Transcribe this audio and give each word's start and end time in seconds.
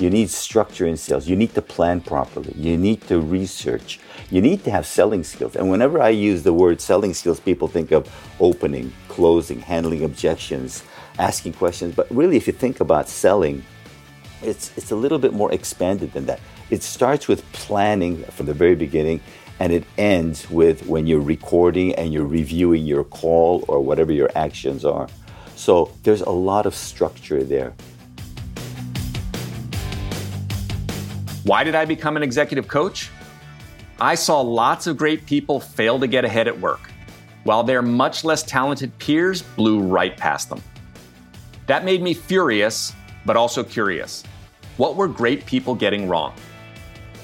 You 0.00 0.08
need 0.08 0.30
structure 0.30 0.86
in 0.86 0.96
sales. 0.96 1.28
You 1.28 1.36
need 1.36 1.54
to 1.54 1.60
plan 1.60 2.00
properly. 2.00 2.54
You 2.56 2.78
need 2.78 3.02
to 3.08 3.20
research. 3.20 4.00
You 4.30 4.40
need 4.40 4.64
to 4.64 4.70
have 4.70 4.86
selling 4.86 5.22
skills. 5.22 5.56
And 5.56 5.70
whenever 5.70 6.00
I 6.00 6.08
use 6.08 6.42
the 6.42 6.54
word 6.54 6.80
selling 6.80 7.12
skills, 7.12 7.38
people 7.38 7.68
think 7.68 7.92
of 7.92 8.08
opening, 8.40 8.94
closing, 9.08 9.60
handling 9.60 10.02
objections, 10.04 10.84
asking 11.18 11.52
questions. 11.52 11.94
But 11.94 12.10
really, 12.10 12.38
if 12.38 12.46
you 12.46 12.54
think 12.54 12.80
about 12.80 13.10
selling, 13.10 13.62
it's, 14.40 14.74
it's 14.78 14.90
a 14.90 14.96
little 14.96 15.18
bit 15.18 15.34
more 15.34 15.52
expanded 15.52 16.14
than 16.14 16.24
that. 16.26 16.40
It 16.70 16.82
starts 16.82 17.28
with 17.28 17.44
planning 17.52 18.24
from 18.24 18.46
the 18.46 18.54
very 18.54 18.76
beginning, 18.76 19.20
and 19.58 19.70
it 19.70 19.84
ends 19.98 20.48
with 20.48 20.86
when 20.86 21.06
you're 21.06 21.20
recording 21.20 21.94
and 21.96 22.10
you're 22.10 22.24
reviewing 22.24 22.86
your 22.86 23.04
call 23.04 23.66
or 23.68 23.84
whatever 23.84 24.12
your 24.12 24.30
actions 24.34 24.86
are. 24.86 25.08
So 25.56 25.92
there's 26.04 26.22
a 26.22 26.30
lot 26.30 26.64
of 26.64 26.74
structure 26.74 27.44
there. 27.44 27.74
Why 31.50 31.64
did 31.64 31.74
I 31.74 31.84
become 31.84 32.16
an 32.16 32.22
executive 32.22 32.68
coach? 32.68 33.10
I 34.00 34.14
saw 34.14 34.40
lots 34.40 34.86
of 34.86 34.96
great 34.96 35.26
people 35.26 35.58
fail 35.58 35.98
to 35.98 36.06
get 36.06 36.24
ahead 36.24 36.46
at 36.46 36.60
work, 36.60 36.92
while 37.42 37.64
their 37.64 37.82
much 37.82 38.22
less 38.22 38.44
talented 38.44 38.96
peers 39.00 39.42
blew 39.42 39.80
right 39.80 40.16
past 40.16 40.48
them. 40.48 40.62
That 41.66 41.84
made 41.84 42.02
me 42.02 42.14
furious, 42.14 42.92
but 43.26 43.36
also 43.36 43.64
curious. 43.64 44.22
What 44.76 44.94
were 44.94 45.08
great 45.08 45.44
people 45.44 45.74
getting 45.74 46.08
wrong? 46.08 46.34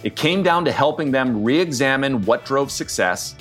It 0.02 0.16
came 0.16 0.42
down 0.42 0.64
to 0.64 0.72
helping 0.72 1.12
them 1.12 1.44
re 1.44 1.60
examine 1.60 2.20
what 2.22 2.44
drove 2.44 2.72
success 2.72 3.36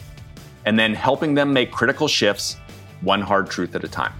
and 0.65 0.77
then 0.77 0.93
helping 0.93 1.33
them 1.33 1.51
make 1.51 1.71
critical 1.71 2.07
shifts, 2.07 2.57
one 3.01 3.21
hard 3.21 3.49
truth 3.49 3.73
at 3.73 3.83
a 3.83 3.87
time. 3.87 4.13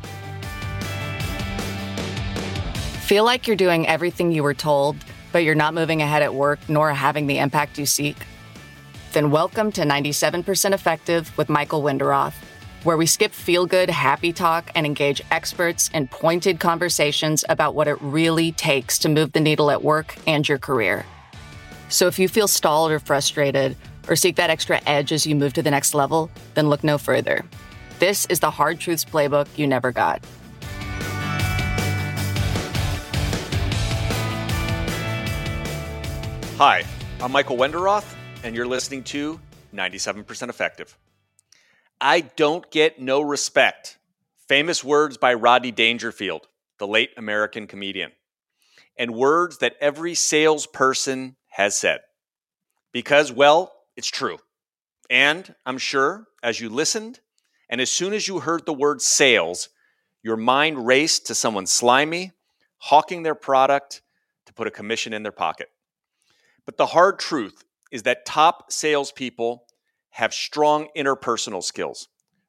Feel 3.01 3.23
like 3.23 3.45
you're 3.45 3.55
doing 3.55 3.85
everything 3.87 4.31
you 4.31 4.41
were 4.41 4.55
told 4.55 4.95
but 5.35 5.43
you're 5.43 5.53
not 5.53 5.73
moving 5.73 6.01
ahead 6.01 6.21
at 6.21 6.33
work 6.33 6.59
nor 6.69 6.93
having 6.93 7.27
the 7.27 7.39
impact 7.39 7.77
you 7.77 7.85
seek? 7.85 8.15
Then 9.11 9.31
welcome 9.31 9.69
to 9.73 9.81
97% 9.81 10.71
Effective 10.71 11.37
with 11.37 11.49
Michael 11.49 11.83
Wenderoth, 11.83 12.35
where 12.85 12.95
we 12.95 13.05
skip 13.05 13.33
feel 13.33 13.65
good, 13.65 13.89
happy 13.89 14.31
talk 14.31 14.71
and 14.75 14.85
engage 14.85 15.21
experts 15.31 15.89
in 15.93 16.07
pointed 16.07 16.61
conversations 16.61 17.43
about 17.49 17.75
what 17.75 17.89
it 17.89 18.01
really 18.01 18.53
takes 18.53 18.97
to 18.99 19.09
move 19.09 19.33
the 19.33 19.41
needle 19.41 19.69
at 19.71 19.83
work 19.83 20.15
and 20.25 20.47
your 20.47 20.57
career. 20.57 21.05
So 21.89 22.07
if 22.07 22.17
you 22.17 22.29
feel 22.29 22.47
stalled 22.47 22.91
or 22.91 22.99
frustrated, 22.99 23.75
or 24.07 24.15
seek 24.15 24.37
that 24.37 24.49
extra 24.49 24.79
edge 24.87 25.11
as 25.11 25.27
you 25.27 25.35
move 25.35 25.51
to 25.51 25.61
the 25.61 25.69
next 25.69 25.93
level, 25.93 26.31
then 26.53 26.69
look 26.69 26.81
no 26.81 26.97
further. 26.97 27.43
This 27.99 28.25
is 28.27 28.39
the 28.39 28.51
Hard 28.51 28.79
Truths 28.79 29.03
Playbook 29.03 29.49
you 29.57 29.67
never 29.67 29.91
got. 29.91 30.23
Hi, 36.57 36.85
I'm 37.19 37.33
Michael 37.33 37.57
Wenderoth, 37.57 38.15
and 38.41 38.55
you're 38.55 38.65
listening 38.65 39.03
to 39.03 39.41
97% 39.73 40.47
Effective. 40.47 40.97
I 41.99 42.21
don't 42.21 42.71
get 42.71 42.97
no 42.97 43.19
respect. 43.19 43.97
Famous 44.47 44.81
words 44.81 45.17
by 45.17 45.33
Rodney 45.33 45.71
Dangerfield, 45.71 46.47
the 46.79 46.87
late 46.87 47.09
American 47.17 47.67
comedian, 47.67 48.13
and 48.97 49.13
words 49.13 49.57
that 49.57 49.75
every 49.81 50.15
salesperson 50.15 51.35
has 51.49 51.75
said. 51.75 51.99
Because, 52.93 53.33
well, 53.33 53.73
it's 53.97 54.07
true. 54.07 54.37
And 55.09 55.55
I'm 55.65 55.77
sure 55.77 56.27
as 56.41 56.61
you 56.61 56.69
listened, 56.69 57.19
and 57.69 57.81
as 57.81 57.91
soon 57.91 58.13
as 58.13 58.29
you 58.29 58.39
heard 58.39 58.65
the 58.65 58.71
word 58.71 59.01
sales, 59.01 59.67
your 60.23 60.37
mind 60.37 60.87
raced 60.87 61.27
to 61.27 61.35
someone 61.35 61.65
slimy, 61.65 62.31
hawking 62.77 63.23
their 63.23 63.35
product 63.35 64.01
to 64.45 64.53
put 64.53 64.67
a 64.67 64.71
commission 64.71 65.11
in 65.11 65.21
their 65.21 65.33
pocket. 65.33 65.67
But 66.65 66.77
the 66.77 66.87
hard 66.87 67.19
truth 67.19 67.63
is 67.91 68.03
that 68.03 68.25
top 68.25 68.71
salespeople 68.71 69.65
have 70.11 70.33
strong 70.33 70.87
interpersonal 70.97 71.63
skills, 71.63 72.07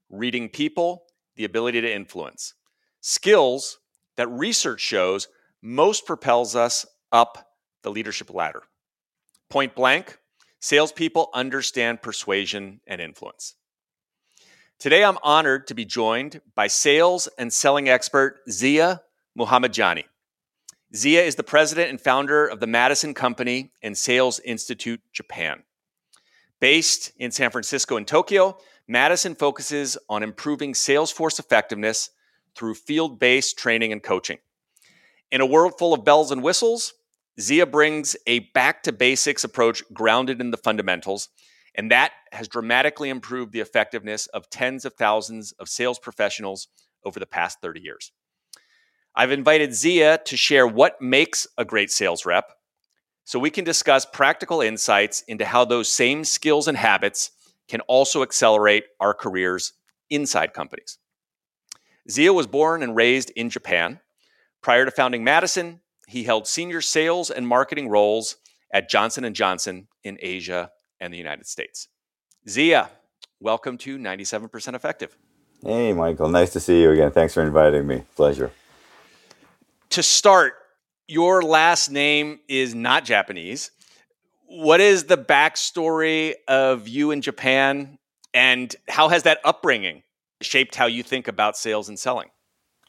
reading 0.08 0.48
people, 0.48 1.04
the 1.36 1.44
ability 1.44 1.80
to 1.80 1.92
influence, 1.92 2.54
skills 3.00 3.78
that 4.16 4.28
research 4.28 4.80
shows 4.80 5.28
most 5.62 6.06
propels 6.06 6.56
us 6.56 6.86
up 7.12 7.52
the 7.82 7.90
leadership 7.90 8.32
ladder. 8.32 8.62
Point 9.50 9.74
blank, 9.74 10.18
salespeople 10.60 11.28
understand 11.34 12.02
persuasion 12.02 12.80
and 12.86 13.00
influence. 13.00 13.54
Today, 14.78 15.04
I'm 15.04 15.18
honored 15.22 15.66
to 15.68 15.74
be 15.74 15.84
joined 15.84 16.40
by 16.54 16.66
sales 16.66 17.28
and 17.38 17.52
selling 17.52 17.88
expert 17.88 18.40
Ziya 18.48 19.00
Muhamedcani. 19.38 20.04
Ziya 20.96 21.26
is 21.26 21.34
the 21.34 21.42
president 21.42 21.90
and 21.90 22.00
founder 22.00 22.46
of 22.46 22.58
the 22.58 22.66
Madison 22.66 23.12
Company 23.12 23.70
and 23.82 23.96
Sales 23.96 24.40
Institute 24.40 25.02
Japan. 25.12 25.62
Based 26.58 27.12
in 27.18 27.30
San 27.30 27.50
Francisco 27.50 27.98
and 27.98 28.08
Tokyo, 28.08 28.56
Madison 28.88 29.34
focuses 29.34 29.98
on 30.08 30.22
improving 30.22 30.74
sales 30.74 31.12
force 31.12 31.38
effectiveness 31.38 32.10
through 32.54 32.76
field 32.76 33.18
based 33.18 33.58
training 33.58 33.92
and 33.92 34.02
coaching. 34.02 34.38
In 35.30 35.42
a 35.42 35.46
world 35.46 35.74
full 35.78 35.92
of 35.92 36.02
bells 36.02 36.30
and 36.30 36.42
whistles, 36.42 36.94
Ziya 37.38 37.70
brings 37.70 38.16
a 38.26 38.38
back 38.54 38.82
to 38.84 38.92
basics 38.92 39.44
approach 39.44 39.82
grounded 39.92 40.40
in 40.40 40.50
the 40.50 40.56
fundamentals, 40.56 41.28
and 41.74 41.90
that 41.90 42.12
has 42.32 42.48
dramatically 42.48 43.10
improved 43.10 43.52
the 43.52 43.60
effectiveness 43.60 44.28
of 44.28 44.48
tens 44.48 44.86
of 44.86 44.94
thousands 44.94 45.52
of 45.52 45.68
sales 45.68 45.98
professionals 45.98 46.68
over 47.04 47.20
the 47.20 47.26
past 47.26 47.60
30 47.60 47.80
years. 47.80 48.12
I've 49.18 49.32
invited 49.32 49.70
Ziya 49.70 50.22
to 50.26 50.36
share 50.36 50.66
what 50.66 51.00
makes 51.00 51.46
a 51.56 51.64
great 51.64 51.90
sales 51.90 52.26
rep 52.26 52.52
so 53.24 53.38
we 53.38 53.48
can 53.48 53.64
discuss 53.64 54.04
practical 54.04 54.60
insights 54.60 55.22
into 55.22 55.46
how 55.46 55.64
those 55.64 55.90
same 55.90 56.22
skills 56.22 56.68
and 56.68 56.76
habits 56.76 57.30
can 57.66 57.80
also 57.82 58.22
accelerate 58.22 58.84
our 59.00 59.14
careers 59.14 59.72
inside 60.10 60.52
companies. 60.52 60.98
Ziya 62.10 62.34
was 62.34 62.46
born 62.46 62.82
and 62.82 62.94
raised 62.94 63.30
in 63.30 63.48
Japan. 63.48 64.00
Prior 64.62 64.84
to 64.84 64.90
founding 64.90 65.24
Madison, 65.24 65.80
he 66.06 66.24
held 66.24 66.46
senior 66.46 66.82
sales 66.82 67.30
and 67.30 67.48
marketing 67.48 67.88
roles 67.88 68.36
at 68.70 68.90
Johnson 68.90 69.32
& 69.32 69.34
Johnson 69.34 69.88
in 70.04 70.18
Asia 70.20 70.70
and 71.00 71.12
the 71.12 71.18
United 71.18 71.46
States. 71.46 71.88
Ziya, 72.46 72.90
welcome 73.40 73.78
to 73.78 73.98
97% 73.98 74.74
Effective. 74.74 75.16
Hey, 75.62 75.94
Michael. 75.94 76.28
Nice 76.28 76.52
to 76.52 76.60
see 76.60 76.82
you 76.82 76.90
again. 76.90 77.12
Thanks 77.12 77.32
for 77.32 77.42
inviting 77.42 77.86
me. 77.86 78.04
Pleasure 78.14 78.52
to 79.90 80.02
start, 80.02 80.54
your 81.08 81.42
last 81.42 81.90
name 81.90 82.40
is 82.48 82.74
not 82.74 83.04
Japanese. 83.04 83.70
What 84.46 84.80
is 84.80 85.04
the 85.04 85.18
backstory 85.18 86.34
of 86.48 86.88
you 86.88 87.10
in 87.10 87.20
Japan, 87.20 87.98
and 88.34 88.74
how 88.88 89.08
has 89.08 89.24
that 89.24 89.38
upbringing 89.44 90.02
shaped 90.40 90.74
how 90.74 90.86
you 90.86 91.02
think 91.02 91.28
about 91.28 91.56
sales 91.56 91.88
and 91.88 91.98
selling? 91.98 92.28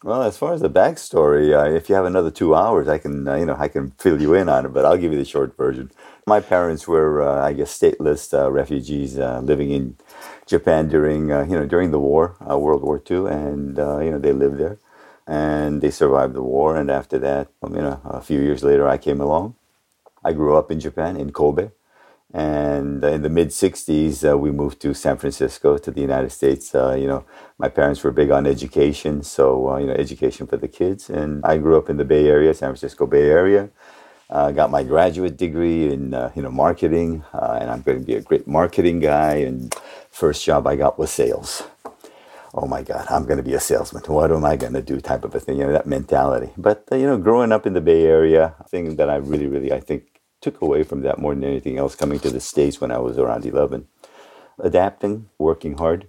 Well, 0.04 0.22
as 0.22 0.38
far 0.38 0.54
as 0.54 0.62
the 0.62 0.70
backstory, 0.70 1.58
uh, 1.58 1.74
if 1.74 1.90
you 1.90 1.96
have 1.96 2.06
another 2.06 2.30
two 2.30 2.54
hours, 2.54 2.88
I 2.88 3.00
can 3.00 3.28
uh, 3.28 3.36
you 3.36 3.46
know 3.46 3.56
I 3.58 3.68
can 3.68 3.92
fill 3.92 4.22
you 4.22 4.36
in 4.36 4.48
on 4.48 4.66
it, 4.66 4.70
but 4.70 4.86
I'll 4.86 4.98
give 4.98 5.12
you 5.12 5.18
the 5.18 5.26
short 5.26 5.58
version. 5.58 5.92
My 6.28 6.40
parents 6.40 6.88
were, 6.88 7.24
uh, 7.24 7.44
I 7.44 7.54
guess, 7.54 7.76
stateless 7.78 8.32
uh, 8.38 8.52
refugees 8.52 9.18
uh, 9.18 9.40
living 9.40 9.72
in 9.72 9.98
Japan 10.46 10.88
during 10.88 11.32
uh, 11.32 11.46
you 11.46 11.58
know 11.58 11.66
during 11.66 11.90
the 11.90 12.00
war, 12.00 12.36
World 12.42 12.84
War 12.84 13.02
II, 13.10 13.26
and 13.26 13.78
you 13.78 14.12
know 14.12 14.20
they 14.20 14.34
lived 14.34 14.60
there 14.60 14.78
and 15.28 15.82
they 15.82 15.92
survived 15.92 16.34
the 16.34 16.42
war. 16.42 16.78
And 16.78 16.90
after 16.90 17.20
that, 17.20 17.50
um, 17.62 17.76
you 17.76 17.82
know, 17.82 18.02
a 18.06 18.22
few 18.22 18.40
years 18.42 18.64
later, 18.64 18.88
I 18.88 18.98
came 18.98 19.22
along. 19.22 19.56
I 20.24 20.34
grew 20.34 20.58
up 20.58 20.72
in 20.72 20.80
Japan, 20.80 21.18
in 21.18 21.32
Kobe, 21.32 21.72
and 22.34 23.04
in 23.04 23.22
the 23.22 23.30
mid 23.30 23.50
'60s, 23.50 24.30
uh, 24.30 24.38
we 24.38 24.52
moved 24.52 24.82
to 24.82 24.94
San 24.94 25.18
Francisco, 25.18 25.78
to 25.78 25.92
the 25.92 26.02
United 26.02 26.32
States. 26.32 26.74
Uh, 26.76 26.96
you 27.00 27.08
know, 27.08 27.26
my 27.58 27.70
parents 27.70 28.04
were 28.04 28.12
big 28.12 28.32
on 28.32 28.48
education, 28.48 29.24
so 29.24 29.70
uh, 29.70 29.78
you 29.78 29.88
know, 29.88 29.94
education 29.94 30.48
for 30.48 30.58
the 30.58 30.68
kids. 30.68 31.10
And 31.10 31.46
I 31.46 31.58
grew 31.58 31.78
up 31.78 31.90
in 31.90 31.98
the 31.98 32.06
Bay 32.06 32.28
Area, 32.28 32.54
San 32.54 32.70
Francisco 32.70 33.06
Bay 33.06 33.30
Area. 33.30 33.70
Uh, 34.30 34.52
got 34.52 34.70
my 34.70 34.84
graduate 34.84 35.38
degree 35.38 35.92
in 35.94 36.14
uh, 36.14 36.32
you 36.36 36.42
know 36.42 36.52
marketing, 36.52 37.24
uh, 37.34 37.60
and 37.62 37.70
I'm 37.72 37.82
going 37.82 38.00
to 38.00 38.06
be 38.06 38.16
a 38.16 38.22
great 38.22 38.48
marketing 38.48 39.00
guy. 39.00 39.36
And 39.36 39.74
first 40.12 40.44
job 40.44 40.68
I 40.68 40.76
got 40.76 41.00
was 41.00 41.12
sales. 41.12 41.64
Oh 42.54 42.68
my 42.68 42.82
God, 42.84 43.08
I'm 43.10 43.26
going 43.26 43.38
to 43.38 43.44
be 43.44 43.54
a 43.54 43.60
salesman. 43.60 44.04
What 44.04 44.32
am 44.32 44.46
I 44.46 44.56
going 44.56 44.74
to 44.74 44.82
do? 44.82 45.00
Type 45.02 45.24
of 45.24 45.36
a 45.36 45.40
thing, 45.40 45.60
you 45.60 45.66
know, 45.66 45.74
that 45.74 45.88
mentality. 45.88 46.52
But, 46.58 46.86
uh, 46.92 46.96
you 46.96 47.06
know, 47.06 47.18
growing 47.18 47.52
up 47.52 47.66
in 47.66 47.74
the 47.74 47.82
Bay 47.82 48.04
Area, 48.06 48.56
thing 48.70 48.96
that 48.98 49.10
I 49.10 49.18
really, 49.18 49.48
really, 49.48 49.72
I 49.74 49.80
think 49.80 50.22
took 50.42 50.62
away 50.62 50.84
from 50.84 51.02
that 51.02 51.20
more 51.20 51.34
than 51.36 51.44
anything 51.44 51.78
else 51.78 51.96
coming 51.96 52.20
to 52.20 52.30
the 52.30 52.40
States 52.40 52.80
when 52.82 52.92
I 52.92 53.00
was 53.00 53.18
around 53.18 53.46
11. 53.46 53.88
Adapting, 54.60 55.30
working 55.38 55.78
hard, 55.78 56.08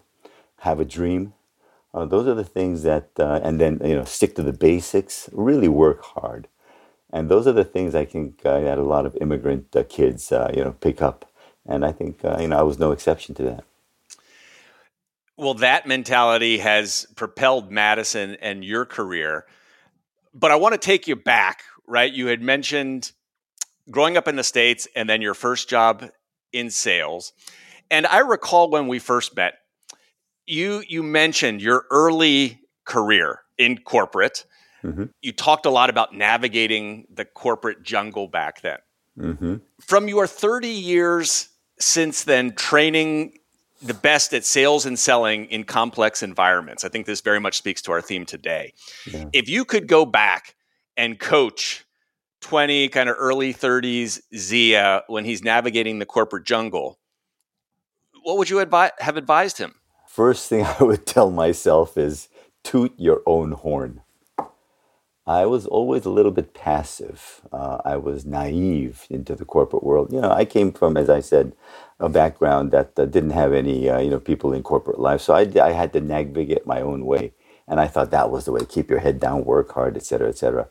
have 0.60 0.80
a 0.80 0.84
dream. 0.84 1.34
Uh, 1.94 2.04
those 2.04 2.26
are 2.26 2.34
the 2.34 2.44
things 2.44 2.82
that, 2.82 3.10
uh, 3.18 3.40
and 3.42 3.60
then, 3.60 3.80
you 3.84 3.96
know, 3.96 4.04
stick 4.04 4.34
to 4.36 4.42
the 4.42 4.52
basics, 4.52 5.28
really 5.32 5.68
work 5.68 6.04
hard. 6.04 6.48
And 7.12 7.30
those 7.30 7.46
are 7.46 7.52
the 7.52 7.64
things 7.64 7.94
I 7.94 8.04
think 8.04 8.42
uh, 8.44 8.60
that 8.60 8.78
a 8.78 8.82
lot 8.82 9.06
of 9.06 9.16
immigrant 9.20 9.74
uh, 9.74 9.84
kids, 9.88 10.30
uh, 10.32 10.52
you 10.54 10.62
know, 10.64 10.72
pick 10.72 11.00
up. 11.02 11.30
And 11.66 11.84
I 11.84 11.92
think, 11.92 12.24
uh, 12.24 12.38
you 12.40 12.48
know, 12.48 12.58
I 12.58 12.62
was 12.62 12.78
no 12.78 12.92
exception 12.92 13.34
to 13.36 13.42
that. 13.44 13.64
Well, 15.38 15.54
that 15.54 15.86
mentality 15.86 16.58
has 16.58 17.06
propelled 17.14 17.70
Madison 17.70 18.36
and 18.42 18.64
your 18.64 18.84
career. 18.84 19.46
But 20.34 20.50
I 20.50 20.56
want 20.56 20.72
to 20.72 20.78
take 20.78 21.06
you 21.06 21.14
back, 21.14 21.62
right? 21.86 22.12
You 22.12 22.26
had 22.26 22.42
mentioned 22.42 23.12
growing 23.88 24.16
up 24.16 24.26
in 24.26 24.34
the 24.34 24.42
States 24.42 24.88
and 24.96 25.08
then 25.08 25.22
your 25.22 25.34
first 25.34 25.68
job 25.68 26.10
in 26.52 26.70
sales. 26.70 27.32
And 27.88 28.04
I 28.06 28.18
recall 28.18 28.68
when 28.68 28.88
we 28.88 28.98
first 28.98 29.36
met, 29.36 29.54
you 30.44 30.82
you 30.88 31.02
mentioned 31.02 31.62
your 31.62 31.84
early 31.90 32.60
career 32.84 33.40
in 33.58 33.78
corporate. 33.78 34.44
Mm-hmm. 34.82 35.04
You 35.22 35.32
talked 35.32 35.66
a 35.66 35.70
lot 35.70 35.88
about 35.88 36.14
navigating 36.14 37.06
the 37.12 37.24
corporate 37.24 37.82
jungle 37.82 38.26
back 38.26 38.62
then. 38.62 38.78
Mm-hmm. 39.18 39.56
From 39.80 40.08
your 40.08 40.26
30 40.26 40.68
years 40.68 41.48
since 41.78 42.24
then, 42.24 42.54
training 42.54 43.38
the 43.80 43.94
best 43.94 44.32
at 44.34 44.44
sales 44.44 44.86
and 44.86 44.98
selling 44.98 45.46
in 45.46 45.64
complex 45.64 46.22
environments. 46.22 46.84
I 46.84 46.88
think 46.88 47.06
this 47.06 47.20
very 47.20 47.40
much 47.40 47.56
speaks 47.56 47.82
to 47.82 47.92
our 47.92 48.00
theme 48.00 48.26
today. 48.26 48.72
Yeah. 49.06 49.26
If 49.32 49.48
you 49.48 49.64
could 49.64 49.86
go 49.86 50.04
back 50.04 50.56
and 50.96 51.18
coach 51.18 51.84
20 52.40 52.88
kind 52.88 53.08
of 53.08 53.16
early 53.18 53.54
30s 53.54 54.20
Ziya 54.34 55.02
when 55.06 55.24
he's 55.24 55.42
navigating 55.42 55.98
the 55.98 56.06
corporate 56.06 56.44
jungle, 56.44 56.98
what 58.22 58.36
would 58.38 58.50
you 58.50 58.56
advi- 58.56 58.90
have 58.98 59.16
advised 59.16 59.58
him? 59.58 59.74
First 60.08 60.48
thing 60.48 60.64
I 60.80 60.82
would 60.82 61.06
tell 61.06 61.30
myself 61.30 61.96
is 61.96 62.28
toot 62.64 62.92
your 62.96 63.22
own 63.26 63.52
horn. 63.52 64.02
I 65.28 65.46
was 65.46 65.66
always 65.66 66.06
a 66.06 66.10
little 66.10 66.32
bit 66.32 66.54
passive. 66.54 67.42
Uh, 67.52 67.78
I 67.84 67.98
was 67.98 68.26
naive 68.26 69.06
into 69.10 69.36
the 69.36 69.46
corporate 69.46 69.84
world. 69.84 70.12
You 70.12 70.22
know, 70.22 70.32
I 70.32 70.46
came 70.46 70.72
from, 70.72 70.96
as 70.96 71.10
I 71.10 71.20
said, 71.20 71.54
a 72.00 72.08
background 72.10 72.72
that 72.72 72.98
uh, 72.98 73.06
didn't 73.06 73.32
have 73.32 73.52
any, 73.54 73.90
uh, 73.90 74.00
you 74.00 74.10
know, 74.10 74.20
people 74.20 74.54
in 74.54 74.64
corporate 74.64 75.00
life. 75.00 75.22
So 75.22 75.34
I, 75.34 75.42
I 75.62 75.72
had 75.72 75.92
to 75.94 76.02
navigate 76.02 76.66
my 76.66 76.80
own 76.82 77.06
way, 77.06 77.34
and 77.68 77.80
I 77.80 77.88
thought 77.88 78.10
that 78.12 78.30
was 78.32 78.46
the 78.46 78.52
way: 78.52 78.66
keep 78.66 78.90
your 78.90 79.00
head 79.00 79.20
down, 79.20 79.44
work 79.46 79.72
hard, 79.72 79.96
etc., 79.96 80.30
etc. 80.30 80.68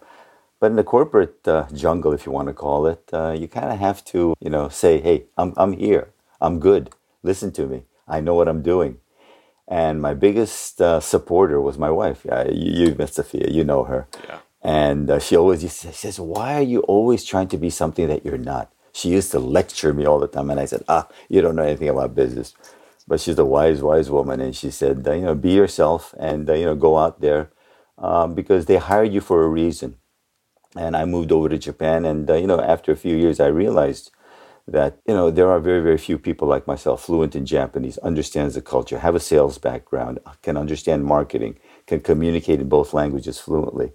But 0.59 0.71
in 0.71 0.77
the 0.77 0.85
corporate 0.85 1.47
uh, 1.47 1.67
jungle, 1.73 2.13
if 2.13 2.25
you 2.25 2.33
want 2.33 2.49
to 2.49 2.55
call 2.55 2.87
it, 2.87 3.09
uh, 3.13 3.33
you 3.39 3.47
kind 3.47 3.71
of 3.73 3.79
have 3.79 4.05
to, 4.07 4.35
you 4.41 4.51
know, 4.51 4.69
say, 4.69 5.01
"Hey, 5.01 5.25
I'm 5.37 5.53
I'm 5.57 5.73
here. 5.73 6.09
I'm 6.41 6.59
good. 6.59 6.91
Listen 7.23 7.51
to 7.53 7.67
me. 7.67 7.83
I 8.07 8.21
know 8.21 8.35
what 8.35 8.49
I'm 8.49 8.63
doing." 8.63 8.99
And 9.67 10.01
my 10.01 10.13
biggest 10.15 10.81
uh, 10.81 10.99
supporter 11.01 11.61
was 11.61 11.77
my 11.77 11.91
wife. 11.91 12.25
you, 12.51 12.87
you, 12.87 12.95
Miss 12.97 13.13
Sophia, 13.15 13.49
you 13.49 13.63
know 13.65 13.83
her. 13.85 14.07
Yeah. 14.25 14.39
And 14.61 15.09
uh, 15.09 15.19
she 15.19 15.37
always 15.37 15.63
used 15.63 15.81
to, 15.81 15.93
says, 15.93 16.19
Why 16.19 16.55
are 16.55 16.63
you 16.63 16.81
always 16.81 17.23
trying 17.23 17.47
to 17.49 17.57
be 17.57 17.69
something 17.69 18.07
that 18.07 18.25
you're 18.25 18.37
not? 18.37 18.71
She 18.91 19.09
used 19.09 19.31
to 19.31 19.39
lecture 19.39 19.93
me 19.93 20.05
all 20.05 20.19
the 20.19 20.27
time. 20.27 20.49
And 20.49 20.59
I 20.59 20.65
said, 20.65 20.83
Ah, 20.87 21.07
you 21.29 21.41
don't 21.41 21.55
know 21.55 21.63
anything 21.63 21.89
about 21.89 22.15
business. 22.15 22.53
But 23.07 23.19
she's 23.21 23.39
a 23.39 23.45
wise, 23.45 23.81
wise 23.81 24.09
woman. 24.09 24.41
And 24.41 24.55
she 24.55 24.71
said, 24.71 25.05
You 25.05 25.21
know, 25.21 25.35
be 25.35 25.51
yourself 25.51 26.13
and, 26.19 26.49
uh, 26.49 26.53
you 26.53 26.65
know, 26.65 26.75
go 26.75 26.97
out 26.97 27.21
there 27.21 27.51
um, 27.97 28.33
because 28.33 28.65
they 28.65 28.77
hired 28.77 29.13
you 29.13 29.21
for 29.21 29.43
a 29.43 29.47
reason. 29.47 29.97
And 30.75 30.97
I 30.97 31.05
moved 31.05 31.31
over 31.31 31.49
to 31.49 31.57
Japan. 31.57 32.05
And, 32.05 32.29
uh, 32.29 32.35
you 32.35 32.47
know, 32.47 32.59
after 32.59 32.91
a 32.91 32.97
few 32.97 33.15
years, 33.15 33.39
I 33.39 33.47
realized 33.47 34.11
that 34.67 34.99
you 35.07 35.13
know 35.13 35.31
there 35.31 35.49
are 35.49 35.59
very 35.59 35.81
very 35.81 35.97
few 35.97 36.17
people 36.17 36.47
like 36.47 36.67
myself 36.67 37.03
fluent 37.03 37.35
in 37.35 37.45
japanese 37.45 37.97
understands 37.99 38.53
the 38.55 38.61
culture 38.61 38.99
have 38.99 39.15
a 39.15 39.19
sales 39.19 39.57
background 39.57 40.19
can 40.41 40.57
understand 40.57 41.05
marketing 41.05 41.57
can 41.85 42.01
communicate 42.01 42.59
in 42.59 42.67
both 42.67 42.93
languages 42.93 43.39
fluently 43.39 43.93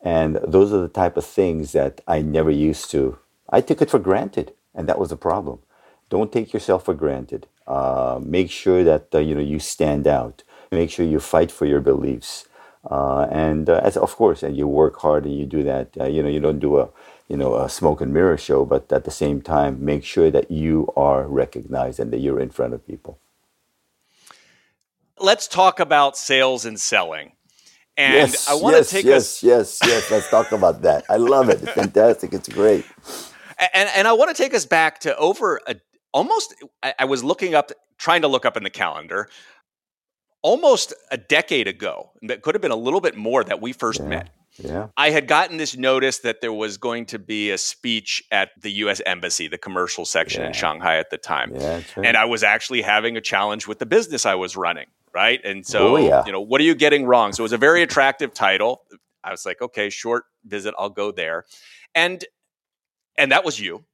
and 0.00 0.36
those 0.46 0.72
are 0.72 0.80
the 0.80 0.88
type 0.88 1.16
of 1.16 1.24
things 1.24 1.72
that 1.72 2.00
I 2.06 2.22
never 2.22 2.50
used 2.50 2.90
to. 2.92 3.18
I 3.50 3.60
took 3.60 3.82
it 3.82 3.90
for 3.90 3.98
granted, 3.98 4.52
and 4.74 4.88
that 4.88 4.98
was 4.98 5.10
the 5.10 5.16
problem. 5.16 5.60
Don't 6.08 6.32
take 6.32 6.52
yourself 6.52 6.84
for 6.84 6.94
granted. 6.94 7.46
Uh, 7.66 8.20
make 8.22 8.50
sure 8.50 8.82
that 8.84 9.14
uh, 9.14 9.18
you 9.18 9.34
know 9.34 9.40
you 9.40 9.58
stand 9.58 10.06
out. 10.06 10.42
Make 10.70 10.90
sure 10.90 11.04
you 11.04 11.20
fight 11.20 11.50
for 11.50 11.66
your 11.66 11.80
beliefs, 11.80 12.46
uh, 12.90 13.26
and 13.30 13.68
uh, 13.68 13.80
as 13.82 13.96
of 13.96 14.14
course, 14.16 14.42
and 14.42 14.56
you 14.56 14.66
work 14.66 15.00
hard 15.00 15.24
and 15.24 15.38
you 15.38 15.46
do 15.46 15.62
that. 15.64 15.96
Uh, 15.98 16.04
you 16.04 16.22
know, 16.22 16.28
you 16.28 16.40
don't 16.40 16.60
do 16.60 16.78
a 16.78 16.88
you 17.28 17.36
know 17.36 17.56
a 17.56 17.68
smoke 17.68 18.00
and 18.00 18.12
mirror 18.12 18.38
show, 18.38 18.64
but 18.64 18.90
at 18.92 19.04
the 19.04 19.10
same 19.10 19.42
time, 19.42 19.84
make 19.84 20.04
sure 20.04 20.30
that 20.30 20.50
you 20.50 20.92
are 20.96 21.26
recognized 21.26 22.00
and 22.00 22.10
that 22.12 22.18
you're 22.18 22.40
in 22.40 22.50
front 22.50 22.72
of 22.74 22.86
people. 22.86 23.18
Let's 25.18 25.48
talk 25.48 25.80
about 25.80 26.16
sales 26.16 26.64
and 26.64 26.80
selling. 26.80 27.32
And 27.98 28.14
yes, 28.14 28.48
I 28.48 28.54
want 28.54 28.76
yes, 28.76 28.88
to 28.88 28.94
take 28.94 29.04
yes, 29.04 29.16
us. 29.16 29.42
Yes, 29.42 29.80
yes, 29.82 29.90
yes. 29.90 30.10
Let's 30.12 30.30
talk 30.30 30.52
about 30.52 30.82
that. 30.82 31.04
I 31.10 31.16
love 31.16 31.48
it. 31.48 31.60
It's 31.60 31.72
fantastic. 31.72 32.32
It's 32.32 32.48
great. 32.48 32.86
And 33.74 33.90
and 33.94 34.06
I 34.06 34.12
want 34.12 34.34
to 34.34 34.40
take 34.40 34.54
us 34.54 34.64
back 34.64 35.00
to 35.00 35.16
over 35.16 35.60
a 35.66 35.74
almost. 36.14 36.54
I, 36.80 36.94
I 37.00 37.04
was 37.06 37.24
looking 37.24 37.56
up, 37.56 37.72
trying 37.98 38.22
to 38.22 38.28
look 38.28 38.46
up 38.46 38.56
in 38.56 38.62
the 38.62 38.70
calendar, 38.70 39.28
almost 40.42 40.94
a 41.10 41.16
decade 41.16 41.66
ago. 41.66 42.12
That 42.22 42.42
could 42.42 42.54
have 42.54 42.62
been 42.62 42.70
a 42.70 42.76
little 42.76 43.00
bit 43.00 43.16
more 43.16 43.42
that 43.42 43.60
we 43.60 43.72
first 43.72 43.98
yeah. 43.98 44.06
met. 44.06 44.30
Yeah. 44.58 44.88
I 44.96 45.10
had 45.10 45.26
gotten 45.26 45.56
this 45.56 45.76
notice 45.76 46.18
that 46.20 46.40
there 46.40 46.52
was 46.52 46.78
going 46.78 47.06
to 47.06 47.18
be 47.18 47.50
a 47.50 47.58
speech 47.58 48.22
at 48.30 48.50
the 48.60 48.70
US 48.72 49.00
Embassy, 49.06 49.48
the 49.48 49.58
commercial 49.58 50.04
section 50.04 50.42
yeah. 50.42 50.48
in 50.48 50.52
Shanghai 50.52 50.98
at 50.98 51.10
the 51.10 51.18
time. 51.18 51.52
Yeah, 51.54 51.74
right. 51.74 52.06
And 52.06 52.16
I 52.16 52.26
was 52.26 52.44
actually 52.44 52.82
having 52.82 53.16
a 53.16 53.20
challenge 53.20 53.66
with 53.66 53.80
the 53.80 53.86
business 53.86 54.24
I 54.24 54.36
was 54.36 54.56
running 54.56 54.86
right? 55.14 55.40
And 55.44 55.66
so, 55.66 55.96
oh, 55.96 55.96
yeah. 55.96 56.24
you 56.26 56.32
know, 56.32 56.40
what 56.40 56.60
are 56.60 56.64
you 56.64 56.74
getting 56.74 57.04
wrong? 57.04 57.32
So 57.32 57.42
it 57.42 57.46
was 57.46 57.52
a 57.52 57.58
very 57.58 57.82
attractive 57.82 58.32
title. 58.34 58.82
I 59.24 59.30
was 59.30 59.44
like, 59.44 59.60
okay, 59.60 59.90
short 59.90 60.24
visit, 60.44 60.74
I'll 60.78 60.90
go 60.90 61.12
there, 61.12 61.44
and 61.94 62.24
and 63.16 63.32
that 63.32 63.44
was 63.44 63.60
you 63.60 63.84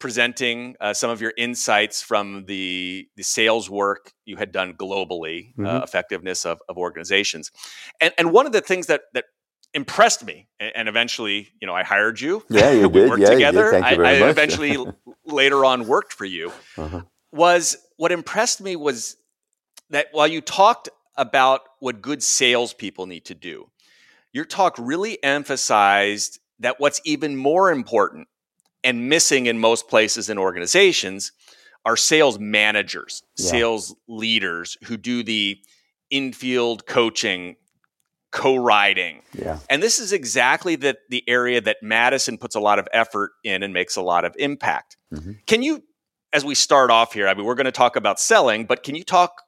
presenting 0.00 0.74
uh, 0.80 0.94
some 0.94 1.10
of 1.10 1.20
your 1.20 1.32
insights 1.36 2.02
from 2.02 2.44
the 2.46 3.06
the 3.16 3.22
sales 3.22 3.70
work 3.70 4.12
you 4.24 4.36
had 4.36 4.50
done 4.50 4.72
globally, 4.72 5.50
uh, 5.50 5.62
mm-hmm. 5.62 5.66
uh, 5.66 5.80
effectiveness 5.80 6.44
of, 6.44 6.58
of 6.68 6.76
organizations, 6.76 7.52
and 8.00 8.12
and 8.18 8.32
one 8.32 8.46
of 8.46 8.52
the 8.52 8.60
things 8.60 8.86
that 8.88 9.02
that 9.14 9.26
impressed 9.72 10.24
me, 10.24 10.48
and, 10.58 10.88
eventually, 10.88 11.48
you 11.60 11.66
know, 11.66 11.74
I 11.74 11.84
hired 11.84 12.20
you. 12.20 12.42
Yeah, 12.50 12.72
you 12.72 12.88
we 12.88 13.00
did. 13.00 13.10
Worked 13.10 13.22
yeah, 13.22 13.30
together. 13.30 13.70
Yeah, 13.72 13.84
I, 13.84 13.90
I 13.92 14.20
much. 14.20 14.30
eventually 14.30 14.76
later 15.24 15.64
on 15.64 15.86
worked 15.86 16.12
for 16.12 16.24
you. 16.24 16.52
Uh-huh. 16.76 17.02
Was 17.32 17.76
what 17.96 18.10
impressed 18.10 18.60
me 18.60 18.74
was 18.74 19.16
that 19.90 20.08
while 20.12 20.26
you 20.26 20.40
talked 20.40 20.88
about 21.16 21.62
what 21.80 22.00
good 22.00 22.22
salespeople 22.22 23.06
need 23.06 23.24
to 23.26 23.34
do, 23.34 23.68
your 24.32 24.44
talk 24.44 24.76
really 24.78 25.22
emphasized 25.22 26.38
that 26.60 26.78
what's 26.78 27.00
even 27.04 27.36
more 27.36 27.70
important 27.70 28.28
and 28.82 29.08
missing 29.08 29.46
in 29.46 29.58
most 29.58 29.88
places 29.88 30.30
and 30.30 30.38
organizations 30.38 31.32
are 31.84 31.96
sales 31.96 32.38
managers, 32.38 33.22
yeah. 33.36 33.50
sales 33.50 33.94
leaders 34.08 34.76
who 34.84 34.96
do 34.96 35.22
the 35.22 35.58
infield 36.10 36.86
coaching, 36.86 37.56
co-riding. 38.30 39.22
Yeah. 39.32 39.58
And 39.68 39.82
this 39.82 39.98
is 39.98 40.12
exactly 40.12 40.76
the, 40.76 40.96
the 41.08 41.24
area 41.28 41.60
that 41.60 41.78
Madison 41.82 42.38
puts 42.38 42.54
a 42.54 42.60
lot 42.60 42.78
of 42.78 42.86
effort 42.92 43.32
in 43.42 43.62
and 43.62 43.72
makes 43.72 43.96
a 43.96 44.02
lot 44.02 44.24
of 44.24 44.34
impact. 44.38 44.96
Mm-hmm. 45.12 45.32
Can 45.46 45.62
you, 45.62 45.82
as 46.32 46.44
we 46.44 46.54
start 46.54 46.90
off 46.90 47.12
here, 47.14 47.26
I 47.26 47.34
mean, 47.34 47.44
we're 47.44 47.54
going 47.54 47.64
to 47.64 47.72
talk 47.72 47.96
about 47.96 48.20
selling, 48.20 48.66
but 48.66 48.82
can 48.82 48.94
you 48.94 49.04
talk 49.04 49.42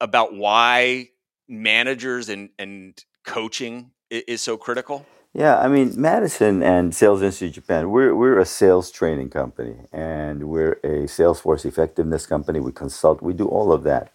about 0.00 0.34
why 0.34 1.08
managers 1.48 2.28
and, 2.28 2.50
and 2.58 3.02
coaching 3.24 3.90
is, 4.10 4.22
is 4.28 4.42
so 4.42 4.56
critical? 4.56 5.06
Yeah, 5.32 5.58
I 5.58 5.66
mean, 5.66 5.92
Madison 5.96 6.62
and 6.62 6.94
Sales 6.94 7.20
Institute 7.20 7.54
Japan, 7.54 7.90
we're, 7.90 8.14
we're 8.14 8.38
a 8.38 8.46
sales 8.46 8.90
training 8.90 9.30
company 9.30 9.74
and 9.92 10.44
we're 10.44 10.74
a 10.84 11.06
Salesforce 11.08 11.64
effectiveness 11.64 12.24
company. 12.24 12.60
We 12.60 12.70
consult, 12.70 13.20
we 13.20 13.32
do 13.32 13.46
all 13.46 13.72
of 13.72 13.82
that. 13.82 14.12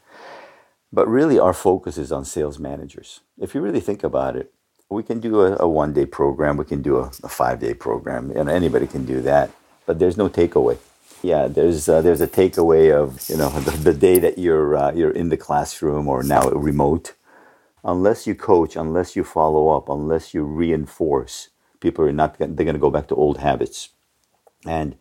But 0.91 1.07
really, 1.07 1.38
our 1.38 1.53
focus 1.53 1.98
is 1.98 2.12
on 2.12 2.25
sales 2.25 2.57
managers. 2.57 3.19
If 3.38 3.53
you 3.53 3.62
really 3.62 3.81
think 3.81 4.03
about 4.03 4.36
it, 4.36 4.53
we 4.89 5.03
can 5.03 5.19
do 5.19 5.41
a, 5.41 5.57
a 5.59 5.67
one 5.67 5.93
day 5.93 6.05
program, 6.05 6.57
we 6.57 6.65
can 6.65 6.81
do 6.81 6.98
a, 6.98 7.12
a 7.24 7.29
five 7.29 7.59
day 7.59 7.74
program, 7.74 8.31
and 8.31 8.50
anybody 8.50 8.88
can 8.88 9.05
do 9.05 9.21
that. 9.21 9.51
But 9.86 10.00
there's 10.00 10.17
no 10.17 10.29
takeaway 10.29 10.79
yeah, 11.24 11.48
there's 11.48 11.90
uh, 11.90 12.02
there's 12.02 12.22
a 12.22 12.28
takeaway 12.28 12.94
of 12.94 13.30
you 13.30 13.38
know 13.38 13.50
the, 13.50 13.72
the 13.72 13.94
day 13.94 14.20
that 14.20 14.38
you're 14.38 14.76
uh, 14.78 14.94
you're 14.94 15.12
in 15.12 15.30
the 15.30 15.38
classroom 15.38 16.08
or 16.08 16.24
now 16.24 16.50
remote, 16.50 17.14
unless 17.84 18.28
you 18.28 18.36
coach, 18.36 18.76
unless 18.76 19.16
you 19.16 19.24
follow 19.24 19.78
up, 19.78 19.90
unless 19.90 20.34
you 20.34 20.44
reinforce, 20.44 21.50
people 21.82 22.06
are 22.06 22.12
not 22.14 22.38
they're 22.40 22.48
going 22.50 22.74
to 22.74 22.80
go 22.80 22.92
back 22.92 23.08
to 23.10 23.16
old 23.16 23.40
habits, 23.40 23.90
and 24.66 24.98